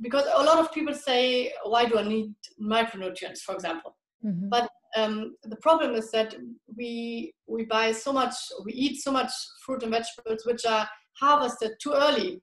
because 0.00 0.24
a 0.34 0.42
lot 0.42 0.58
of 0.58 0.72
people 0.72 0.94
say, 0.94 1.52
why 1.64 1.84
do 1.84 1.98
I 1.98 2.06
need 2.06 2.34
micronutrients, 2.60 3.40
for 3.40 3.54
example? 3.54 3.96
Mm-hmm. 4.24 4.48
But 4.48 4.70
um, 4.96 5.36
the 5.44 5.56
problem 5.56 5.94
is 5.94 6.10
that 6.10 6.34
we 6.76 7.32
we 7.46 7.64
buy 7.64 7.92
so 7.92 8.12
much, 8.12 8.34
we 8.64 8.72
eat 8.72 9.00
so 9.02 9.12
much 9.12 9.30
fruit 9.64 9.82
and 9.82 9.92
vegetables 9.92 10.44
which 10.44 10.64
are 10.66 10.88
harvested 11.12 11.72
too 11.80 11.92
early, 11.92 12.42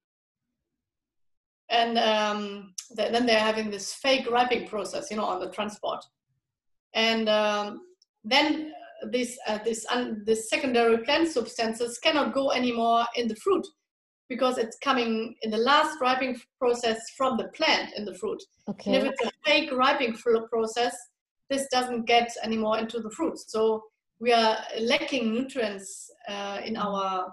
and 1.70 1.98
um, 1.98 2.74
then 2.96 3.26
they're 3.26 3.40
having 3.40 3.70
this 3.70 3.94
fake 3.94 4.30
ripening 4.30 4.68
process, 4.68 5.12
you 5.12 5.18
know, 5.18 5.26
on 5.26 5.40
the 5.40 5.50
transport, 5.50 6.04
and 6.94 7.28
um, 7.28 7.82
then 8.24 8.72
this 9.12 9.38
uh, 9.48 9.60
this 9.64 9.86
un- 9.92 10.24
this 10.26 10.50
secondary 10.50 10.98
plant 11.00 11.28
substances 11.28 12.00
cannot 12.00 12.34
go 12.34 12.52
anymore 12.52 13.06
in 13.16 13.28
the 13.28 13.36
fruit 13.36 13.66
because 14.30 14.58
it's 14.58 14.78
coming 14.84 15.36
in 15.42 15.52
the 15.52 15.58
last 15.58 15.98
ripening 16.02 16.40
process 16.60 17.00
from 17.16 17.38
the 17.38 17.48
plant 17.50 17.94
in 17.96 18.04
the 18.04 18.14
fruit. 18.16 18.42
Okay. 18.70 18.96
And 18.96 19.08
if 19.08 19.14
it's 19.14 19.22
a 19.24 19.32
fake 19.46 19.72
ripening 19.72 20.18
process, 20.52 20.96
this 21.50 21.68
doesn't 21.72 22.06
get 22.06 22.30
anymore 22.44 22.78
into 22.78 23.00
the 23.00 23.12
fruit. 23.12 23.40
So 23.40 23.84
we 24.20 24.34
are 24.34 24.58
lacking 24.82 25.32
nutrients 25.32 26.12
uh, 26.28 26.60
in 26.66 26.76
our 26.76 27.32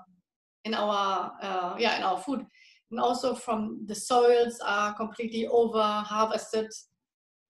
in 0.64 0.74
our 0.74 1.32
uh, 1.42 1.74
yeah 1.78 1.96
in 1.96 2.02
our 2.02 2.18
food, 2.18 2.44
and 2.90 3.00
also 3.00 3.34
from 3.34 3.80
the 3.86 3.94
soils 3.94 4.60
are 4.64 4.94
completely 4.94 5.46
over 5.46 5.82
harvested 5.82 6.70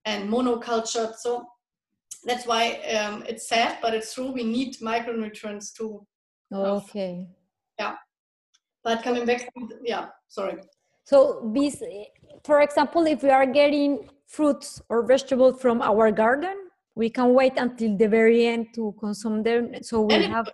and 0.04 0.30
monocultured. 0.30 1.14
So 1.16 1.44
that's 2.24 2.46
why 2.46 2.80
um, 2.98 3.24
it's 3.28 3.48
sad, 3.48 3.78
but 3.82 3.94
it's 3.94 4.14
true. 4.14 4.32
We 4.32 4.44
need 4.44 4.76
micronutrients 4.78 5.72
too. 5.72 6.06
Okay. 6.52 7.26
yeah, 7.78 7.96
but 8.82 9.02
coming 9.02 9.26
back, 9.26 9.48
yeah, 9.82 10.06
sorry. 10.28 10.56
So 11.04 11.50
this, 11.54 11.82
for 12.44 12.60
example, 12.60 13.06
if 13.06 13.22
we 13.22 13.30
are 13.30 13.46
getting 13.46 14.08
fruits 14.26 14.80
or 14.88 15.06
vegetables 15.06 15.60
from 15.60 15.82
our 15.82 16.10
garden, 16.10 16.56
we 16.94 17.10
can 17.10 17.34
wait 17.34 17.54
until 17.56 17.96
the 17.96 18.08
very 18.08 18.46
end 18.46 18.68
to 18.74 18.94
consume 19.00 19.42
them. 19.42 19.72
So 19.82 20.02
we 20.02 20.22
have 20.22 20.48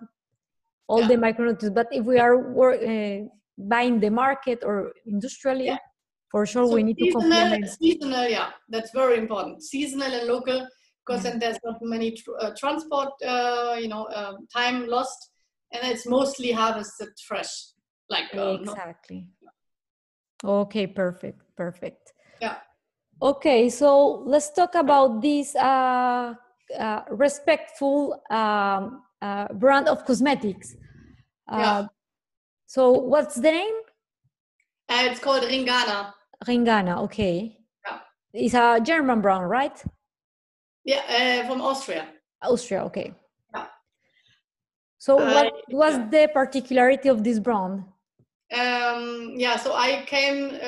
all 0.89 1.03
yeah. 1.03 1.09
the 1.09 1.15
micronutrients. 1.17 1.75
But 1.75 1.89
if 1.93 2.05
we 2.05 2.19
are 2.19 2.35
uh, 2.35 3.25
buying 3.59 4.01
the 4.01 4.11
market 4.11 4.65
or 4.65 4.93
industrially, 5.07 5.67
yeah. 5.67 5.79
for 6.31 6.47
sure 6.47 6.67
so 6.67 6.75
we 6.75 6.83
need 6.83 6.97
seasonal, 6.99 7.23
to 7.23 7.29
complement. 7.29 7.69
Seasonal, 7.69 8.29
yeah, 8.29 8.49
that's 8.69 8.91
very 8.93 9.19
important. 9.19 9.63
Seasonal 9.63 10.13
and 10.13 10.27
local, 10.27 10.67
because 11.05 11.23
then 11.23 11.39
there's 11.39 11.59
not 11.65 11.77
many 11.83 12.13
tr- 12.13 12.37
uh, 12.41 12.51
transport, 12.59 13.11
uh, 13.27 13.77
you 13.81 13.89
know, 13.89 14.07
um, 14.15 14.47
time 14.55 14.87
lost, 14.87 15.31
and 15.73 15.91
it's 15.91 16.07
mostly 16.07 16.53
harvested 16.53 17.09
fresh, 17.27 17.73
like 18.09 18.35
uh, 18.37 18.57
exactly. 18.61 19.29
Okay, 20.45 20.87
perfect, 20.87 21.41
perfect. 21.57 22.13
Yeah. 22.41 22.57
Okay, 23.21 23.69
so 23.69 24.23
let's 24.25 24.51
talk 24.53 24.75
about 24.75 25.21
this 25.21 25.55
uh, 25.55 26.35
uh, 26.79 27.03
respectful 27.11 28.23
um, 28.31 29.03
uh, 29.21 29.49
brand 29.55 29.89
of 29.89 30.05
cosmetics. 30.07 30.75
Uh, 31.47 31.59
yeah. 31.59 31.87
So, 32.67 32.93
what's 32.93 33.35
the 33.35 33.51
name? 33.51 33.75
Uh, 34.89 35.09
it's 35.11 35.21
called 35.21 35.43
Ringana. 35.43 36.13
Ringana, 36.47 36.99
okay. 37.05 37.59
Yeah. 37.87 37.99
It's 38.33 38.55
a 38.55 38.81
German 38.83 39.21
brand, 39.21 39.51
right? 39.51 39.83
Yeah, 40.85 41.43
uh, 41.45 41.49
from 41.49 41.61
Austria. 41.61 42.09
Austria, 42.43 42.85
okay. 42.85 43.15
Yeah. 43.55 43.67
So, 44.99 45.17
what 45.17 45.53
was 45.71 45.95
yeah. 45.95 46.09
the 46.11 46.29
particularity 46.33 47.09
of 47.09 47.23
this 47.23 47.39
brand? 47.39 47.85
Um, 48.53 49.35
yeah, 49.37 49.57
so 49.57 49.75
I 49.75 50.05
came 50.07 50.59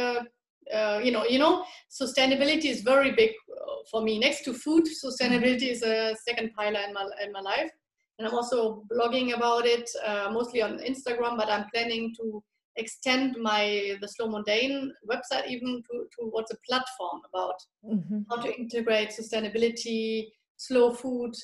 uh, 0.72 1.00
you 1.02 1.12
know, 1.12 1.24
you 1.24 1.38
know, 1.38 1.64
sustainability 1.90 2.66
is 2.66 2.80
very 2.82 3.12
big 3.12 3.30
uh, 3.30 3.74
for 3.90 4.02
me. 4.02 4.18
Next 4.18 4.44
to 4.44 4.54
food, 4.54 4.84
sustainability 4.84 5.70
is 5.70 5.82
a 5.82 6.14
second 6.26 6.52
pillar 6.58 6.80
in 6.86 6.94
my 6.94 7.06
in 7.22 7.32
my 7.32 7.40
life, 7.40 7.70
and 8.18 8.26
I'm 8.26 8.34
also 8.34 8.84
blogging 8.90 9.34
about 9.34 9.66
it, 9.66 9.90
uh, 10.06 10.30
mostly 10.32 10.62
on 10.62 10.78
Instagram. 10.78 11.36
But 11.36 11.50
I'm 11.50 11.66
planning 11.72 12.14
to 12.20 12.42
extend 12.76 13.36
my 13.40 13.96
the 14.00 14.08
Slow 14.08 14.28
Mundane 14.28 14.92
website 15.10 15.48
even 15.48 15.82
to 15.90 16.06
towards 16.18 16.50
a 16.50 16.56
platform 16.68 17.20
about 17.28 17.54
mm-hmm. 17.84 18.20
how 18.30 18.36
to 18.36 18.54
integrate 18.58 19.10
sustainability, 19.10 20.28
slow 20.56 20.92
food, 20.92 21.34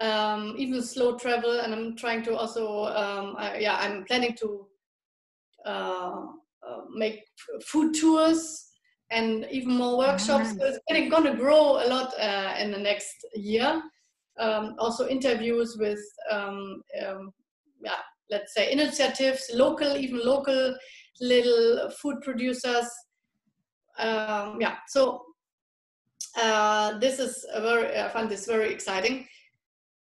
um, 0.00 0.54
even 0.58 0.82
slow 0.82 1.16
travel. 1.16 1.60
And 1.60 1.74
I'm 1.74 1.96
trying 1.96 2.22
to 2.24 2.36
also, 2.36 2.84
um, 2.86 3.36
I, 3.38 3.58
yeah, 3.58 3.76
I'm 3.76 4.04
planning 4.04 4.34
to. 4.40 4.66
Uh, 5.64 6.26
uh, 6.66 6.80
make 6.94 7.24
food 7.66 7.94
tours 7.94 8.70
and 9.10 9.46
even 9.50 9.72
more 9.72 9.98
workshops. 9.98 10.54
Nice. 10.54 10.58
So 10.58 10.64
it's 10.66 11.10
going 11.10 11.24
to 11.24 11.36
grow 11.36 11.84
a 11.84 11.86
lot 11.86 12.18
uh, 12.18 12.54
in 12.58 12.70
the 12.70 12.78
next 12.78 13.26
year. 13.34 13.82
Um, 14.38 14.74
also 14.78 15.06
interviews 15.06 15.76
with, 15.78 16.00
um, 16.30 16.82
um, 17.06 17.32
yeah, 17.82 18.00
let's 18.30 18.54
say 18.54 18.72
initiatives, 18.72 19.50
local, 19.54 19.96
even 19.96 20.24
local 20.24 20.76
little 21.20 21.90
food 21.90 22.20
producers. 22.22 22.88
Um, 23.98 24.58
yeah, 24.60 24.76
so 24.88 25.22
uh, 26.40 26.98
this 26.98 27.18
is 27.18 27.44
very, 27.58 27.98
I 27.98 28.08
find 28.08 28.28
this 28.28 28.46
very 28.46 28.72
exciting. 28.72 29.26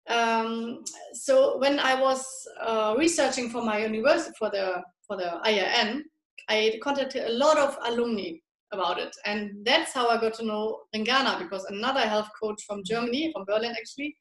Um, 0.09 0.84
so 1.13 1.57
when 1.57 1.80
I 1.80 1.99
was 1.99 2.26
uh, 2.61 2.95
researching 2.97 3.49
for 3.49 3.61
my 3.61 3.80
university 3.80 4.34
for 4.38 4.49
the 4.49 4.82
for 5.05 5.18
the 5.18 5.39
IIN, 5.45 6.01
I 6.49 6.80
contacted 6.82 7.24
a 7.30 7.34
lot 7.34 7.57
of 7.57 7.78
alumni 7.86 8.32
about 8.72 8.99
it. 8.99 9.15
And 9.26 9.65
that's 9.65 9.93
how 9.93 10.09
I 10.09 10.20
got 10.20 10.34
to 10.36 10.45
know 10.45 10.82
Ringana 10.95 11.39
because 11.39 11.63
another 11.65 12.01
health 12.01 12.30
coach 12.41 12.61
from 12.65 12.84
Germany, 12.84 13.32
from 13.34 13.45
Berlin 13.45 13.72
actually, 13.78 14.15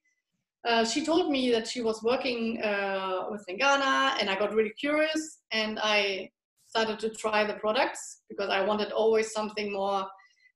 uh, 0.67 0.85
she 0.85 1.05
told 1.05 1.31
me 1.31 1.51
that 1.53 1.67
she 1.67 1.81
was 1.81 2.03
working 2.03 2.61
uh, 2.62 3.25
with 3.31 3.45
Ringana 3.49 4.17
and 4.21 4.29
I 4.29 4.37
got 4.37 4.53
really 4.53 4.73
curious 4.79 5.39
and 5.53 5.79
I 5.81 6.29
started 6.67 6.99
to 7.01 7.11
try 7.11 7.45
the 7.45 7.55
products 7.55 8.23
because 8.29 8.51
I 8.51 8.64
wanted 8.64 8.91
always 8.91 9.33
something 9.33 9.73
more 9.73 10.07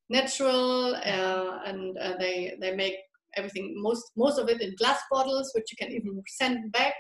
natural 0.09 0.97
uh, 0.97 1.59
and 1.65 1.97
uh, 1.99 2.15
they, 2.19 2.55
they 2.61 2.75
make 2.75 2.97
everything, 3.37 3.75
most, 3.77 4.11
most 4.17 4.39
of 4.39 4.49
it 4.49 4.61
in 4.61 4.75
glass 4.77 5.01
bottles, 5.11 5.53
which 5.55 5.71
you 5.71 5.77
can 5.77 5.95
even 5.95 6.21
send 6.27 6.73
back, 6.73 6.95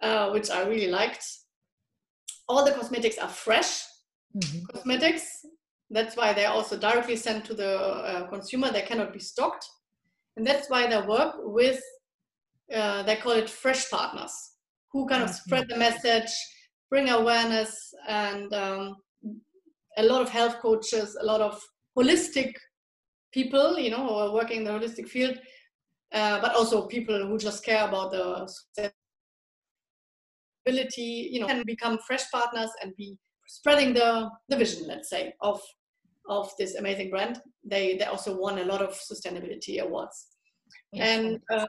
uh, 0.00 0.30
which 0.30 0.50
I 0.50 0.62
really 0.62 0.88
liked 0.88 1.26
all 2.48 2.64
the 2.64 2.72
cosmetics 2.72 3.18
are 3.18 3.28
fresh 3.28 3.82
mm-hmm. 4.36 4.64
cosmetics. 4.72 5.26
That's 5.90 6.16
why 6.16 6.32
they're 6.32 6.48
also 6.48 6.78
directly 6.78 7.16
sent 7.16 7.44
to 7.46 7.54
the 7.54 8.26
consumer. 8.30 8.70
They 8.70 8.82
cannot 8.82 9.12
be 9.12 9.18
stocked. 9.18 9.66
And 10.36 10.46
that's 10.46 10.70
why 10.70 10.86
they 10.86 11.00
work 11.06 11.34
with, 11.38 11.80
uh, 12.74 13.02
they 13.02 13.16
call 13.16 13.32
it 13.32 13.50
fresh 13.50 13.90
partners, 13.90 14.32
who 14.92 15.06
kind 15.06 15.22
of 15.22 15.30
mm-hmm. 15.30 15.44
spread 15.44 15.68
the 15.68 15.76
message, 15.76 16.30
bring 16.90 17.08
awareness, 17.10 17.92
and 18.08 18.52
um, 18.52 18.96
a 19.98 20.02
lot 20.02 20.22
of 20.22 20.28
health 20.28 20.58
coaches, 20.60 21.16
a 21.20 21.24
lot 21.24 21.40
of 21.40 21.60
holistic 21.96 22.52
people, 23.32 23.78
you 23.78 23.90
know, 23.90 24.06
who 24.06 24.14
are 24.14 24.32
working 24.32 24.58
in 24.58 24.64
the 24.64 24.70
holistic 24.70 25.08
field, 25.08 25.38
uh, 26.12 26.40
but 26.40 26.54
also 26.54 26.86
people 26.86 27.26
who 27.26 27.38
just 27.38 27.64
care 27.64 27.86
about 27.86 28.10
the 28.12 28.90
ability, 30.66 31.30
you 31.32 31.40
know, 31.40 31.46
can 31.46 31.62
become 31.66 31.98
fresh 32.06 32.30
partners 32.30 32.70
and 32.82 32.94
be 32.96 33.16
spreading 33.46 33.92
the, 33.92 34.30
the 34.48 34.56
vision, 34.56 34.86
let's 34.86 35.10
say, 35.10 35.34
of 35.40 35.60
of 36.28 36.50
this 36.58 36.74
amazing 36.76 37.10
brand. 37.10 37.40
They 37.64 37.96
they 37.96 38.04
also 38.04 38.38
won 38.38 38.58
a 38.58 38.64
lot 38.64 38.82
of 38.82 38.98
sustainability 38.98 39.80
awards, 39.80 40.28
yes. 40.92 41.18
and 41.18 41.40
uh, 41.52 41.66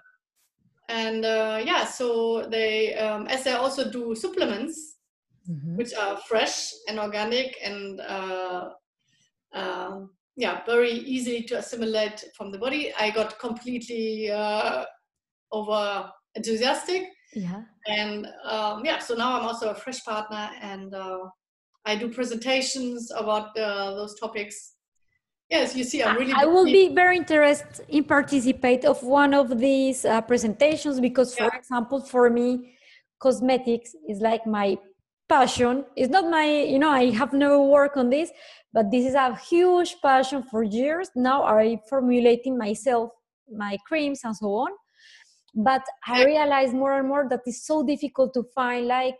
and 0.90 1.26
uh, 1.26 1.62
yeah, 1.64 1.86
so 1.86 2.48
they 2.50 2.96
um, 2.96 3.28
as 3.28 3.44
they 3.44 3.52
also 3.52 3.90
do 3.90 4.16
supplements, 4.16 4.98
mm-hmm. 5.50 5.76
which 5.76 5.94
are 5.94 6.18
fresh 6.18 6.72
and 6.88 7.00
organic 7.00 7.56
and 7.64 8.02
uh, 8.02 8.70
uh, 9.54 10.00
yeah, 10.36 10.66
very 10.66 10.92
easy 10.92 11.44
to 11.44 11.58
assimilate 11.58 12.24
from 12.36 12.52
the 12.52 12.58
body. 12.58 12.94
I 13.00 13.12
got 13.12 13.40
completely 13.40 14.32
uh, 14.32 14.86
over 15.52 16.10
enthusiastic 16.36 17.08
yeah. 17.36 17.62
And 17.88 18.28
um, 18.46 18.86
yeah, 18.86 19.00
so 19.00 19.16
now 19.16 19.40
I'm 19.40 19.46
also 19.46 19.72
a 19.72 19.76
fresh 19.76 20.04
partner 20.04 20.50
and 20.62 20.94
uh, 20.94 21.20
I 21.86 21.96
do 21.96 22.10
presentations 22.10 23.12
about 23.12 23.58
uh, 23.58 23.94
those 23.96 24.20
topics. 24.20 24.74
yes, 25.50 25.76
you 25.76 25.84
see, 25.84 26.02
I'm 26.04 26.16
really. 26.16 26.34
I 26.34 26.46
will 26.46 26.66
be 26.66 26.90
very 26.94 27.18
interested 27.18 27.86
in 27.90 28.04
participate 28.06 28.86
of 28.86 29.04
one 29.04 29.34
of 29.34 29.60
these 29.60 30.06
uh, 30.06 30.22
presentations 30.22 31.00
because, 31.00 31.36
for 31.36 31.48
Yeah. 31.48 31.58
example, 31.58 32.00
for 32.00 32.30
me, 32.30 32.78
cosmetics 33.20 33.96
is 34.08 34.20
like 34.22 34.46
my 34.46 34.78
passion. 35.30 35.86
It's 35.96 36.12
not 36.12 36.30
my, 36.30 36.46
you 36.46 36.80
know, 36.80 36.90
I 36.90 37.12
have 37.12 37.34
never 37.34 37.60
worked 37.60 37.98
on 37.98 38.10
this, 38.10 38.32
but 38.74 38.92
this 38.92 39.06
is 39.06 39.16
a 39.16 39.36
huge 39.36 39.98
passion 40.02 40.44
for 40.44 40.64
years. 40.64 41.10
Now 41.16 41.44
I 41.44 41.80
formulating 41.90 42.58
myself 42.58 43.12
my 43.50 43.78
creams 43.88 44.22
and 44.24 44.36
so 44.36 44.48
on. 44.66 44.72
But 45.56 45.84
I 46.08 46.24
realize 46.24 46.74
more 46.74 46.98
and 46.98 47.08
more 47.08 47.28
that 47.30 47.42
it's 47.46 47.66
so 47.68 47.84
difficult 47.84 48.34
to 48.34 48.44
find 48.56 48.88
like 48.88 49.20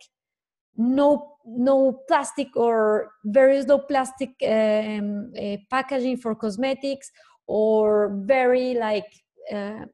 no 0.78 1.38
no 1.46 2.04
plastic 2.08 2.56
or 2.56 3.12
very 3.26 3.62
low 3.64 3.80
plastic 3.80 4.32
um, 4.48 5.32
uh, 5.38 5.58
packaging 5.70 6.18
for 6.18 6.34
cosmetics 6.36 7.12
or 7.48 8.10
very 8.26 8.74
like 8.76 9.06
uh, 9.52 9.86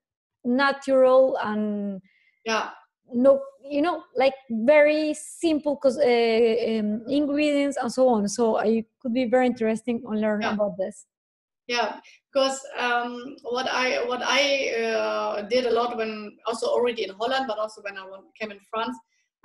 natural 0.46 1.38
and 1.44 2.02
Yeah, 2.46 2.72
no 3.14 3.42
you 3.64 3.82
know 3.82 4.04
like 4.16 4.36
very 4.52 5.14
simple 5.14 5.78
cos- 5.78 5.98
uh, 5.98 6.56
um, 6.80 7.04
ingredients 7.08 7.78
and 7.78 7.92
so 7.92 8.08
on 8.08 8.28
so 8.28 8.58
i 8.58 8.84
could 9.02 9.14
be 9.14 9.26
very 9.26 9.48
interesting 9.48 10.04
on 10.08 10.22
learning 10.22 10.48
Yeah. 10.48 10.54
about 10.54 10.78
this 10.78 11.08
yeah. 11.68 12.00
Because 12.32 12.60
um, 12.78 13.36
what 13.44 13.68
I 13.68 14.04
what 14.06 14.22
I 14.24 14.70
uh, 14.94 15.42
did 15.44 15.66
a 15.66 15.72
lot 15.72 15.98
when 15.98 16.38
also 16.46 16.68
already 16.68 17.04
in 17.04 17.12
Holland, 17.12 17.46
but 17.48 17.58
also 17.58 17.82
when 17.82 17.98
I 17.98 18.06
came 18.40 18.52
in 18.52 18.60
France, 18.70 18.96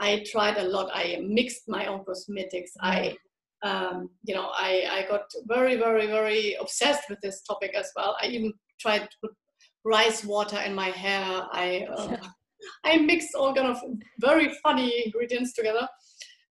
I 0.01 0.25
tried 0.31 0.59
a 0.59 0.65
lot. 0.65 0.91
I 0.93 1.21
mixed 1.23 1.69
my 1.69 1.87
own 1.87 2.05
cosmetics. 2.05 2.73
I 2.81 3.17
um, 3.63 4.11
you 4.25 4.35
know 4.35 4.51
I 4.53 4.87
I 4.91 5.09
got 5.09 5.23
very 5.47 5.77
very 5.77 6.07
very 6.07 6.57
obsessed 6.61 7.09
with 7.09 7.21
this 7.21 7.43
topic 7.43 7.75
as 7.75 7.91
well. 7.97 8.17
I 8.21 8.27
even 8.27 8.53
tried 8.81 9.03
to 9.03 9.17
put 9.23 9.33
rice 9.85 10.25
water 10.25 10.61
in 10.61 10.75
my 10.75 10.89
hair. 10.89 11.47
I 11.53 11.87
um, 11.97 12.17
I 12.85 12.97
mixed 12.99 13.35
all 13.35 13.55
kind 13.55 13.69
of 13.69 13.79
very 14.21 14.53
funny 14.63 15.05
ingredients 15.05 15.53
together, 15.53 15.87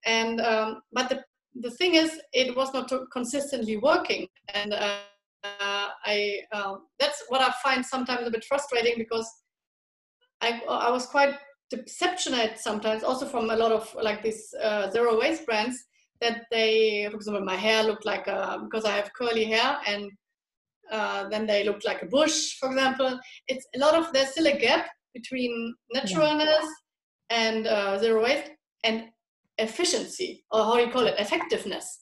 and 0.07 0.41
um, 0.41 0.83
but 0.93 1.09
the 1.09 1.23
the 1.61 1.71
thing 1.71 1.95
is, 1.95 2.19
it 2.33 2.57
was 2.57 2.73
not 2.73 2.91
consistently 3.13 3.77
working, 3.77 4.27
and 4.55 4.73
uh, 4.73 5.01
uh, 5.45 5.89
I 6.05 6.41
um, 6.53 6.87
that's 6.99 7.25
what 7.29 7.41
I 7.41 7.53
find 7.63 7.85
sometimes 7.85 8.27
a 8.27 8.31
bit 8.31 8.45
frustrating 8.45 8.95
because 8.97 9.29
I 10.41 10.63
I 10.69 10.91
was 10.91 11.07
quite 11.07 11.35
deceptionate 11.77 12.59
sometimes, 12.59 13.03
also 13.03 13.27
from 13.27 13.51
a 13.51 13.57
lot 13.57 13.73
of 13.73 13.95
like 14.01 14.23
these 14.23 14.55
uh, 14.63 14.91
zero 14.91 15.19
waste 15.19 15.47
brands 15.47 15.77
that 16.21 16.45
they, 16.51 17.09
for 17.11 17.17
example, 17.17 17.45
my 17.45 17.57
hair 17.57 17.83
looked 17.83 18.07
like 18.07 18.27
a, 18.27 18.61
because 18.63 18.85
I 18.85 18.93
have 18.93 19.13
curly 19.15 19.45
hair 19.45 19.79
and 19.87 20.11
uh, 20.91 21.29
then 21.29 21.47
they 21.47 21.65
look 21.65 21.85
like 21.85 22.03
a 22.03 22.07
bush, 22.07 22.59
for 22.59 22.69
example. 22.71 23.19
It's 23.49 23.67
a 23.75 23.79
lot 23.79 23.95
of 23.95 24.13
there's 24.13 24.31
still 24.31 24.47
a 24.47 24.59
gap 24.59 24.87
between 25.15 25.75
naturalness 25.93 26.67
and 27.31 27.67
uh, 27.67 27.99
zero 27.99 28.23
waste 28.23 28.51
and 28.85 29.05
efficiency, 29.59 30.45
or 30.51 30.65
how 30.65 30.77
do 30.77 30.83
you 30.83 30.91
call 30.91 31.07
it, 31.07 31.15
effectiveness. 31.19 32.01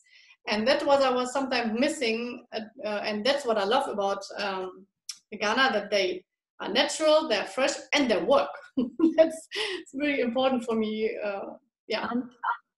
And 0.49 0.67
that 0.67 0.85
was 0.85 1.03
I 1.03 1.11
was 1.11 1.33
sometimes 1.33 1.79
missing, 1.79 2.45
uh, 2.53 2.61
uh, 2.85 3.03
and 3.05 3.25
that's 3.25 3.45
what 3.45 3.59
I 3.59 3.65
love 3.65 3.89
about 3.89 4.23
um, 4.39 4.87
Ringana 5.33 5.73
that 5.73 5.91
they 5.91 6.25
are 6.61 6.73
natural, 6.73 7.29
they're 7.29 7.47
fresh, 7.47 7.73
and 7.95 8.11
they 8.11 8.21
work. 8.23 8.51
that's 9.17 9.49
it's 9.81 9.95
really 9.95 10.21
important 10.21 10.65
for 10.65 10.75
me. 10.77 11.11
Uh, 11.25 11.55
yeah, 11.89 12.09
and 12.11 12.25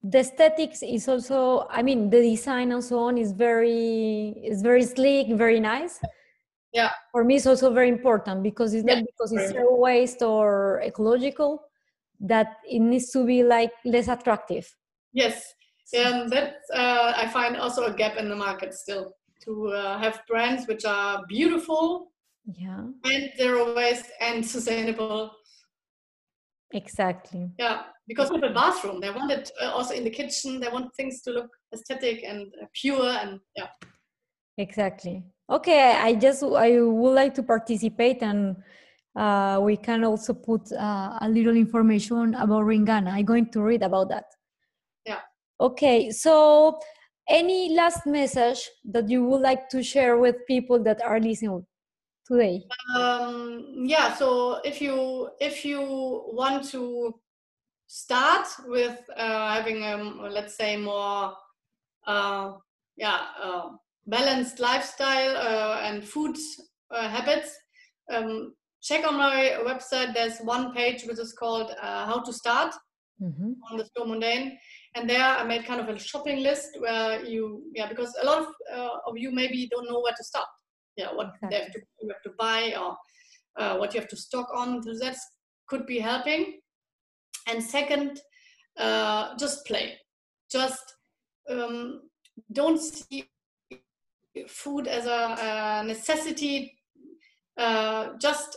the 0.03 0.19
aesthetics 0.19 0.83
is 0.83 1.09
also 1.09 1.67
i 1.71 1.81
mean 1.83 2.11
the 2.11 2.21
design 2.21 2.73
and 2.73 2.83
so 2.83 2.99
on 2.99 3.17
is 3.17 3.33
very 3.33 4.31
is 4.43 4.61
very 4.63 4.83
sleek 4.83 5.29
very 5.37 5.61
nice 5.61 6.01
Yeah. 6.73 6.91
for 7.13 7.23
me 7.25 7.37
it's 7.37 7.47
also 7.47 7.73
very 7.73 7.89
important 7.89 8.43
because 8.43 8.75
it's 8.75 8.85
not 8.85 8.97
Yeah, 8.97 9.03
because 9.05 9.33
it's 9.33 9.53
very 9.53 9.63
zero 9.65 9.77
waste 9.77 10.23
or 10.23 10.81
ecological 10.83 11.63
that 12.21 12.57
it 12.69 12.81
needs 12.81 13.11
to 13.11 13.25
be 13.25 13.45
like 13.45 13.71
less 13.85 14.09
attractive 14.09 14.67
yes, 15.13 15.55
and 15.93 16.31
that 16.33 16.55
uh, 16.75 17.13
I 17.17 17.29
find 17.29 17.57
also 17.57 17.85
a 17.85 17.95
gap 17.95 18.17
in 18.17 18.29
the 18.29 18.37
market 18.37 18.75
still 18.75 19.15
to 19.45 19.69
uh, 19.69 19.99
have 19.99 20.23
brands 20.27 20.67
which 20.67 20.85
are 20.85 21.23
beautiful 21.29 22.11
yeah. 22.45 22.85
And 23.05 23.31
zero 23.37 23.75
waste 23.75 24.11
and 24.21 24.45
sustainable. 24.45 25.33
exactly. 26.73 27.51
Yeah, 27.59 27.83
because 28.09 28.31
of 28.31 28.41
the 28.41 28.51
bathroom, 28.51 29.01
they 29.01 29.11
want 29.11 29.31
it 29.31 29.51
uh, 29.61 29.71
also 29.71 29.95
in 29.95 30.05
the 30.05 30.11
kitchen. 30.11 30.61
They 30.61 30.69
want 30.69 30.95
things 30.97 31.23
to 31.23 31.31
look 31.31 31.51
aesthetic 31.73 32.25
and 32.25 32.53
uh, 32.63 32.67
pure, 32.75 33.07
and 33.07 33.41
yeah, 33.57 33.69
exactly. 34.59 35.25
Okay 35.51 35.93
i 36.01 36.15
just 36.15 36.43
i 36.43 36.81
would 36.81 37.15
like 37.15 37.35
to 37.35 37.43
participate 37.43 38.23
and 38.23 38.57
uh, 39.15 39.61
we 39.61 39.77
can 39.77 40.05
also 40.05 40.33
put 40.33 40.73
uh, 40.73 41.19
a 41.21 41.29
little 41.29 41.55
information 41.55 42.35
about 42.35 42.63
ringana. 42.65 43.13
I'm 43.13 43.27
going 43.27 43.51
to 43.51 43.61
read 43.61 43.83
about 43.83 44.09
that. 44.09 44.25
Yeah. 45.05 45.21
okay 45.61 46.11
so 46.11 46.79
any 47.29 47.75
last 47.75 48.07
message 48.07 48.71
that 48.85 49.11
you 49.11 49.25
would 49.25 49.43
like 49.43 49.69
to 49.71 49.83
share 49.83 50.17
with 50.17 50.37
people 50.47 50.83
that 50.85 51.03
are 51.03 51.21
listening 51.21 51.67
today 52.27 52.65
um, 52.97 53.85
yeah. 53.87 54.15
So 54.15 54.61
if 54.65 54.81
you 54.81 55.31
if 55.41 55.65
you 55.65 55.81
want 55.81 56.69
to 56.71 57.15
start 57.87 58.47
with 58.67 58.99
uh, 59.17 59.53
having 59.53 59.83
a 59.83 59.97
let's 60.29 60.57
say 60.57 60.77
more 60.77 61.35
uh, 62.07 62.53
yeah 62.97 63.21
uh, 63.43 63.71
balanced 64.07 64.61
lifestyle 64.61 65.37
uh, 65.37 65.81
and 65.83 66.05
food 66.05 66.37
uh, 66.91 67.09
habits, 67.09 67.51
um, 68.13 68.55
check 68.83 69.07
on 69.07 69.17
my 69.17 69.59
website. 69.65 70.15
There's 70.15 70.39
one 70.41 70.73
page 70.75 71.05
which 71.05 71.19
is 71.19 71.33
called 71.33 71.71
uh, 71.81 72.07
"How 72.07 72.21
to 72.21 72.33
Start." 72.33 72.75
Mhm. 73.23 73.55
on 73.71 73.79
the 73.79 73.87
Slow 73.95 74.05
Mundane. 74.05 74.59
And 74.97 75.09
there 75.09 75.23
I 75.23 75.45
made 75.45 75.65
kind 75.65 75.81
of 75.81 75.89
a 75.89 75.97
shopping 75.99 76.43
list 76.43 76.71
where 76.81 77.25
you, 77.25 77.63
yeah, 77.73 77.89
because 77.89 78.13
a 78.21 78.27
lot 78.27 78.39
of, 78.41 78.47
uh, 78.75 78.97
of 79.07 79.17
you 79.17 79.31
maybe 79.31 79.69
don't 79.71 79.89
know 79.89 80.01
where 80.01 80.13
to 80.17 80.25
start. 80.25 80.49
Yeah, 80.97 81.13
what 81.15 81.33
they 81.51 81.57
have 81.61 81.73
to, 81.73 81.81
you 82.01 82.09
have 82.09 82.23
to 82.23 82.33
buy 82.39 82.75
or 82.79 82.97
uh, 83.59 83.77
what 83.79 83.95
you 83.95 84.01
have 84.01 84.09
to 84.11 84.17
stock 84.17 84.49
on. 84.55 84.83
So 84.83 84.93
that 85.01 85.17
could 85.69 85.87
be 85.87 85.99
helping. 85.99 86.61
And 87.49 87.63
second, 87.63 88.21
uh, 88.79 89.37
just 89.39 89.65
play. 89.67 89.99
Just 90.51 90.83
um, 91.49 92.03
don't 92.53 92.79
see 92.79 93.29
food 94.49 94.87
as 94.87 95.07
a, 95.07 95.37
a 95.83 95.85
necessity. 95.87 96.77
Uh, 97.59 98.11
just 98.21 98.57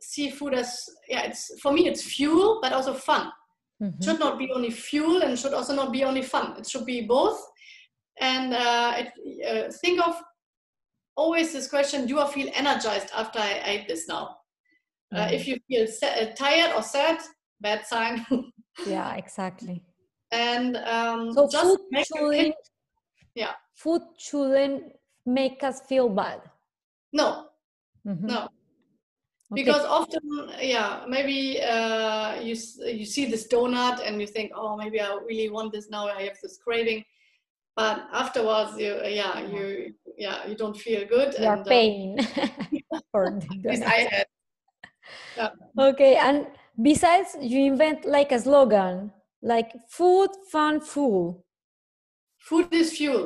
see 0.00 0.30
food 0.30 0.54
as, 0.54 0.76
yeah, 1.08 1.22
it's 1.22 1.50
for 1.60 1.72
me, 1.72 1.86
it's 1.86 2.02
fuel, 2.02 2.58
but 2.62 2.72
also 2.72 2.94
fun 2.94 3.30
Mhm. 3.82 4.04
should 4.04 4.18
not 4.20 4.38
be 4.38 4.50
only 4.52 4.70
fuel 4.70 5.22
and 5.22 5.38
should 5.38 5.54
also 5.54 5.74
not 5.74 5.90
be 5.90 6.04
only 6.04 6.20
fun. 6.20 6.54
It 6.58 6.68
should 6.68 6.84
be 6.84 7.00
both. 7.06 7.40
And 8.20 8.52
uh, 8.52 8.92
it, 8.98 9.08
uh, 9.48 9.72
think 9.80 10.06
of 10.06 10.20
always 11.20 11.52
this 11.52 11.68
question: 11.68 12.06
Do 12.06 12.14
I 12.24 12.26
feel 12.36 12.48
energized 12.62 13.10
after 13.22 13.38
I 13.38 13.52
ate 13.72 13.86
this 13.88 14.04
now? 14.08 14.24
Uh, 15.14 15.26
Mhm. 15.26 15.32
if 15.36 15.42
you 15.48 15.56
feel 15.68 15.84
uh, 16.02 16.26
tired 16.44 16.70
or 16.76 16.82
sad, 16.82 17.18
bad 17.60 17.80
sign. 17.92 18.14
yeah 18.86 19.14
exactly 19.22 19.82
and 20.32 20.76
um, 20.96 21.32
so 21.34 21.48
just 21.50 21.64
food 21.66 21.80
make 21.90 22.06
shouldn't 22.06 22.54
yeah. 23.34 23.54
food 23.74 24.02
shouldn't 24.16 24.82
make 25.26 25.62
us 25.62 25.80
feel 25.88 26.08
bad 26.08 26.40
no, 27.12 27.28
Mhm. 28.06 28.26
no. 28.32 28.40
Okay. 29.52 29.64
because 29.64 29.84
often 29.84 30.22
yeah 30.74 31.04
maybe 31.14 31.60
uh, 31.60 32.40
you 32.40 32.54
you 33.00 33.04
see 33.14 33.24
this 33.32 33.44
donut 33.52 33.98
and 34.06 34.20
you 34.22 34.28
think 34.36 34.48
oh 34.54 34.76
maybe 34.76 34.98
i 35.00 35.10
really 35.30 35.48
want 35.56 35.72
this 35.72 35.90
now 35.90 36.04
i 36.06 36.22
have 36.28 36.38
this 36.42 36.56
craving 36.64 37.00
but 37.76 37.96
afterwards 38.22 38.72
you 38.78 38.92
yeah 39.20 39.34
you 39.52 39.92
yeah 40.20 40.46
you 40.46 40.54
don't 40.62 40.76
feel 40.76 41.02
good 41.14 41.30
you 41.40 41.46
are 41.46 41.56
and 41.56 41.66
uh, 41.66 41.70
paying 41.74 42.08
for 43.10 43.24
the 43.30 43.36
at 43.36 43.64
least 43.64 43.82
donut. 43.82 43.96
i 43.96 44.00
had. 44.12 44.26
Okay 45.88 46.14
and 46.26 46.46
besides 46.90 47.28
you 47.40 47.60
invent 47.72 48.04
like 48.04 48.30
a 48.32 48.38
slogan 48.46 49.10
like 49.52 49.70
food 49.88 50.30
fun 50.52 50.80
fuel 50.80 51.44
food 52.48 52.68
is 52.72 52.88
fuel. 52.98 53.24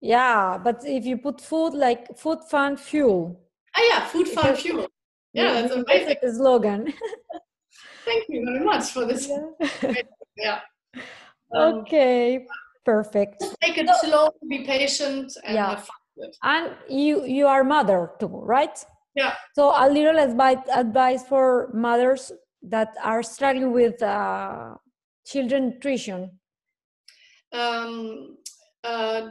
Yeah 0.00 0.58
but 0.66 0.76
if 0.84 1.02
you 1.10 1.16
put 1.16 1.40
food 1.40 1.72
like 1.86 2.02
food 2.22 2.38
fun 2.52 2.76
fuel. 2.76 3.20
Ah 3.76 3.82
yeah 3.90 4.00
food 4.12 4.28
fun 4.28 4.44
Because- 4.44 4.62
fuel. 4.62 4.80
you- 4.82 4.88
yeah 5.40 5.52
that's 5.54 5.74
amazing. 5.74 6.16
the 6.22 6.32
slogan. 6.40 6.80
Thank 8.08 8.22
you 8.32 8.40
very 8.48 8.64
much 8.70 8.84
for 8.94 9.04
this. 9.10 9.22
Yeah. 9.28 9.92
yeah. 10.44 10.60
Um, 11.56 11.74
okay 11.80 12.46
perfect. 12.84 13.38
Take 13.62 13.76
it 13.82 13.88
slow 14.02 14.24
be 14.52 14.58
patient 14.74 15.28
and 15.44 15.54
Yeah. 15.56 15.70
have 15.70 15.84
fun 15.88 15.97
and 16.42 16.74
you 16.88 17.24
you 17.24 17.46
are 17.46 17.64
mother 17.64 18.12
too 18.20 18.40
right? 18.42 18.84
Yeah. 19.14 19.34
So 19.54 19.72
a 19.74 19.88
little 19.88 20.18
advice 20.18 20.58
advice 20.72 21.24
for 21.24 21.70
mothers 21.74 22.32
that 22.62 22.94
are 23.02 23.22
struggling 23.22 23.72
with 23.72 24.02
uh, 24.02 24.74
children 25.26 25.70
nutrition 25.70 26.38
um, 27.52 28.36
uh, 28.84 29.28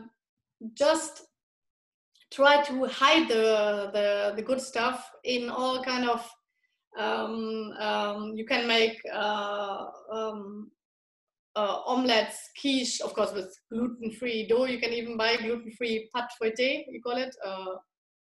just 0.73 1.23
try 2.31 2.61
to 2.63 2.85
hide 2.85 3.27
the, 3.27 3.89
the, 3.93 4.33
the 4.35 4.41
good 4.41 4.61
stuff 4.61 5.09
in 5.23 5.49
all 5.49 5.83
kind 5.83 6.09
of 6.09 6.29
um, 6.97 7.73
um, 7.79 8.33
you 8.35 8.45
can 8.45 8.67
make 8.67 8.99
uh, 9.13 9.85
um, 10.11 10.71
uh, 11.58 11.82
omelets, 11.88 12.51
quiche, 12.62 13.01
of 13.01 13.14
course, 13.14 13.34
with 13.34 13.51
gluten-free 13.72 14.47
dough. 14.47 14.66
You 14.66 14.80
can 14.80 14.93
even 14.93 15.18
buy 15.18 15.38
gluten-free 15.38 16.10
pâte 16.16 16.30
feuilletée, 16.39 16.86
you 16.89 17.01
call 17.01 17.18
it. 17.18 17.36
Uh, 17.43 17.76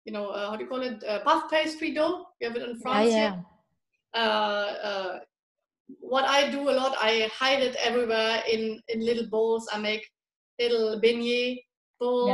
you 0.04 0.12
know, 0.12 0.28
uh, 0.28 0.50
how 0.50 0.56
do 0.56 0.64
you 0.64 0.68
call 0.68 0.82
it? 0.82 1.02
Uh, 1.02 1.20
puff 1.20 1.50
pastry 1.50 1.94
dough. 1.94 2.26
You 2.40 2.48
have 2.48 2.56
it 2.56 2.68
in 2.68 2.78
France. 2.80 3.10
Yeah, 3.10 3.36
yeah. 4.14 4.20
Uh, 4.20 5.18
what 6.00 6.24
I 6.24 6.50
do 6.50 6.68
a 6.68 6.74
lot, 6.80 6.94
I 7.00 7.30
hide 7.32 7.62
it 7.62 7.76
everywhere 7.76 8.42
in, 8.50 8.80
in 8.88 9.00
little 9.00 9.28
bowls. 9.30 9.66
I 9.72 9.78
make 9.78 10.06
little 10.60 11.00
beignet 11.00 11.64
bowls. 11.98 12.28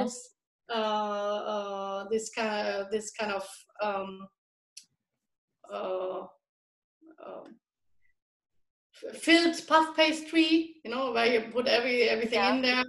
Yes. 0.69 2.09
this 2.11 2.31
kind 2.31 2.69
of, 2.69 2.91
this 2.91 3.13
kind 3.13 3.33
of 3.33 3.47
um, 3.83 4.27
uh, 5.73 6.21
um, 7.25 7.58
filled 9.15 9.61
puff 9.67 9.97
pastry, 9.97 10.77
you 10.85 10.91
know, 10.91 11.13
where 11.13 11.27
you 11.27 11.41
put 11.53 11.67
every 11.67 12.03
everything 12.09 12.41
yeah. 12.41 12.55
in 12.55 12.63
there. 12.63 12.85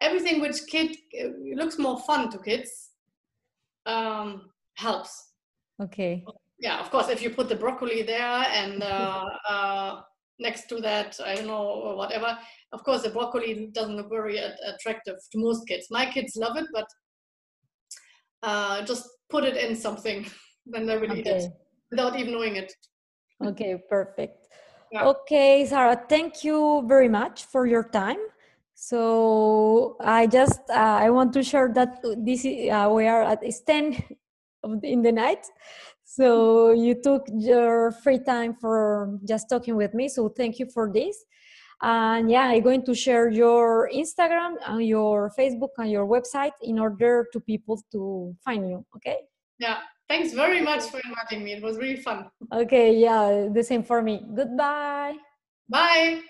Everything 0.00 0.40
which 0.40 0.66
kid 0.66 0.96
uh, 1.22 1.28
looks 1.54 1.78
more 1.78 2.00
fun 2.00 2.30
to 2.30 2.38
kids 2.38 2.90
um, 3.86 4.50
helps. 4.74 5.32
Okay. 5.80 6.24
Yeah, 6.58 6.78
of 6.80 6.90
course, 6.90 7.08
if 7.08 7.22
you 7.22 7.30
put 7.30 7.48
the 7.48 7.54
broccoli 7.54 8.02
there 8.02 8.44
and 8.52 8.82
uh, 8.82 9.24
uh, 9.48 10.00
next 10.38 10.68
to 10.68 10.80
that, 10.80 11.18
I 11.24 11.36
don't 11.36 11.46
know, 11.46 11.62
or 11.62 11.96
whatever. 11.96 12.38
Of 12.72 12.84
course, 12.84 13.02
the 13.02 13.10
broccoli 13.10 13.70
doesn't 13.72 13.96
look 13.96 14.10
very 14.10 14.38
attractive 14.38 15.16
to 15.32 15.38
most 15.38 15.66
kids. 15.66 15.86
My 15.90 16.06
kids 16.06 16.36
love 16.36 16.56
it, 16.56 16.66
but 16.72 16.86
uh, 18.42 18.82
just 18.84 19.08
put 19.28 19.44
it 19.44 19.56
in 19.56 19.76
something 19.76 20.26
when 20.64 20.86
they 20.86 20.98
will 20.98 21.10
okay. 21.12 21.20
eat 21.20 21.26
it 21.26 21.52
without 21.90 22.18
even 22.18 22.32
knowing 22.32 22.56
it. 22.56 22.72
Okay, 23.44 23.76
perfect. 23.88 24.46
Yeah. 24.90 25.06
Okay, 25.06 25.66
Sarah, 25.66 26.02
thank 26.08 26.42
you 26.42 26.84
very 26.86 27.08
much 27.08 27.44
for 27.44 27.66
your 27.66 27.84
time. 27.84 28.18
So 28.74 29.96
I 30.00 30.26
just 30.26 30.60
uh, 30.70 30.98
I 31.04 31.10
want 31.10 31.32
to 31.34 31.42
share 31.42 31.70
that 31.74 32.02
this 32.16 32.44
uh, 32.44 32.88
we 32.90 33.06
are 33.06 33.22
at 33.22 33.38
it's 33.42 33.60
ten 33.60 34.02
in 34.82 35.02
the 35.02 35.12
night. 35.12 35.46
So 36.04 36.72
you 36.72 37.00
took 37.00 37.26
your 37.30 37.92
free 38.02 38.18
time 38.18 38.56
for 38.60 39.18
just 39.28 39.48
talking 39.48 39.76
with 39.76 39.94
me. 39.94 40.08
So 40.08 40.28
thank 40.28 40.58
you 40.58 40.66
for 40.74 40.90
this. 40.92 41.24
And 41.82 42.30
yeah, 42.30 42.48
I'm 42.48 42.62
going 42.62 42.84
to 42.86 42.94
share 42.94 43.30
your 43.30 43.88
Instagram 43.94 44.56
and 44.66 44.84
your 44.84 45.30
Facebook 45.38 45.70
and 45.78 45.90
your 45.90 46.06
website 46.06 46.52
in 46.62 46.78
order 46.78 47.26
to 47.32 47.40
people 47.40 47.80
to 47.92 48.34
find 48.44 48.68
you. 48.68 48.84
Okay. 48.96 49.18
Yeah. 49.58 49.78
Thanks 50.10 50.32
very 50.32 50.60
much 50.60 50.90
for 50.90 51.00
inviting 51.06 51.44
me. 51.44 51.52
It 51.52 51.62
was 51.62 51.78
really 51.78 52.02
fun. 52.02 52.26
Okay, 52.52 52.98
yeah, 52.98 53.46
the 53.54 53.62
same 53.62 53.84
for 53.84 54.02
me. 54.02 54.26
Goodbye. 54.34 55.14
Bye. 55.68 56.22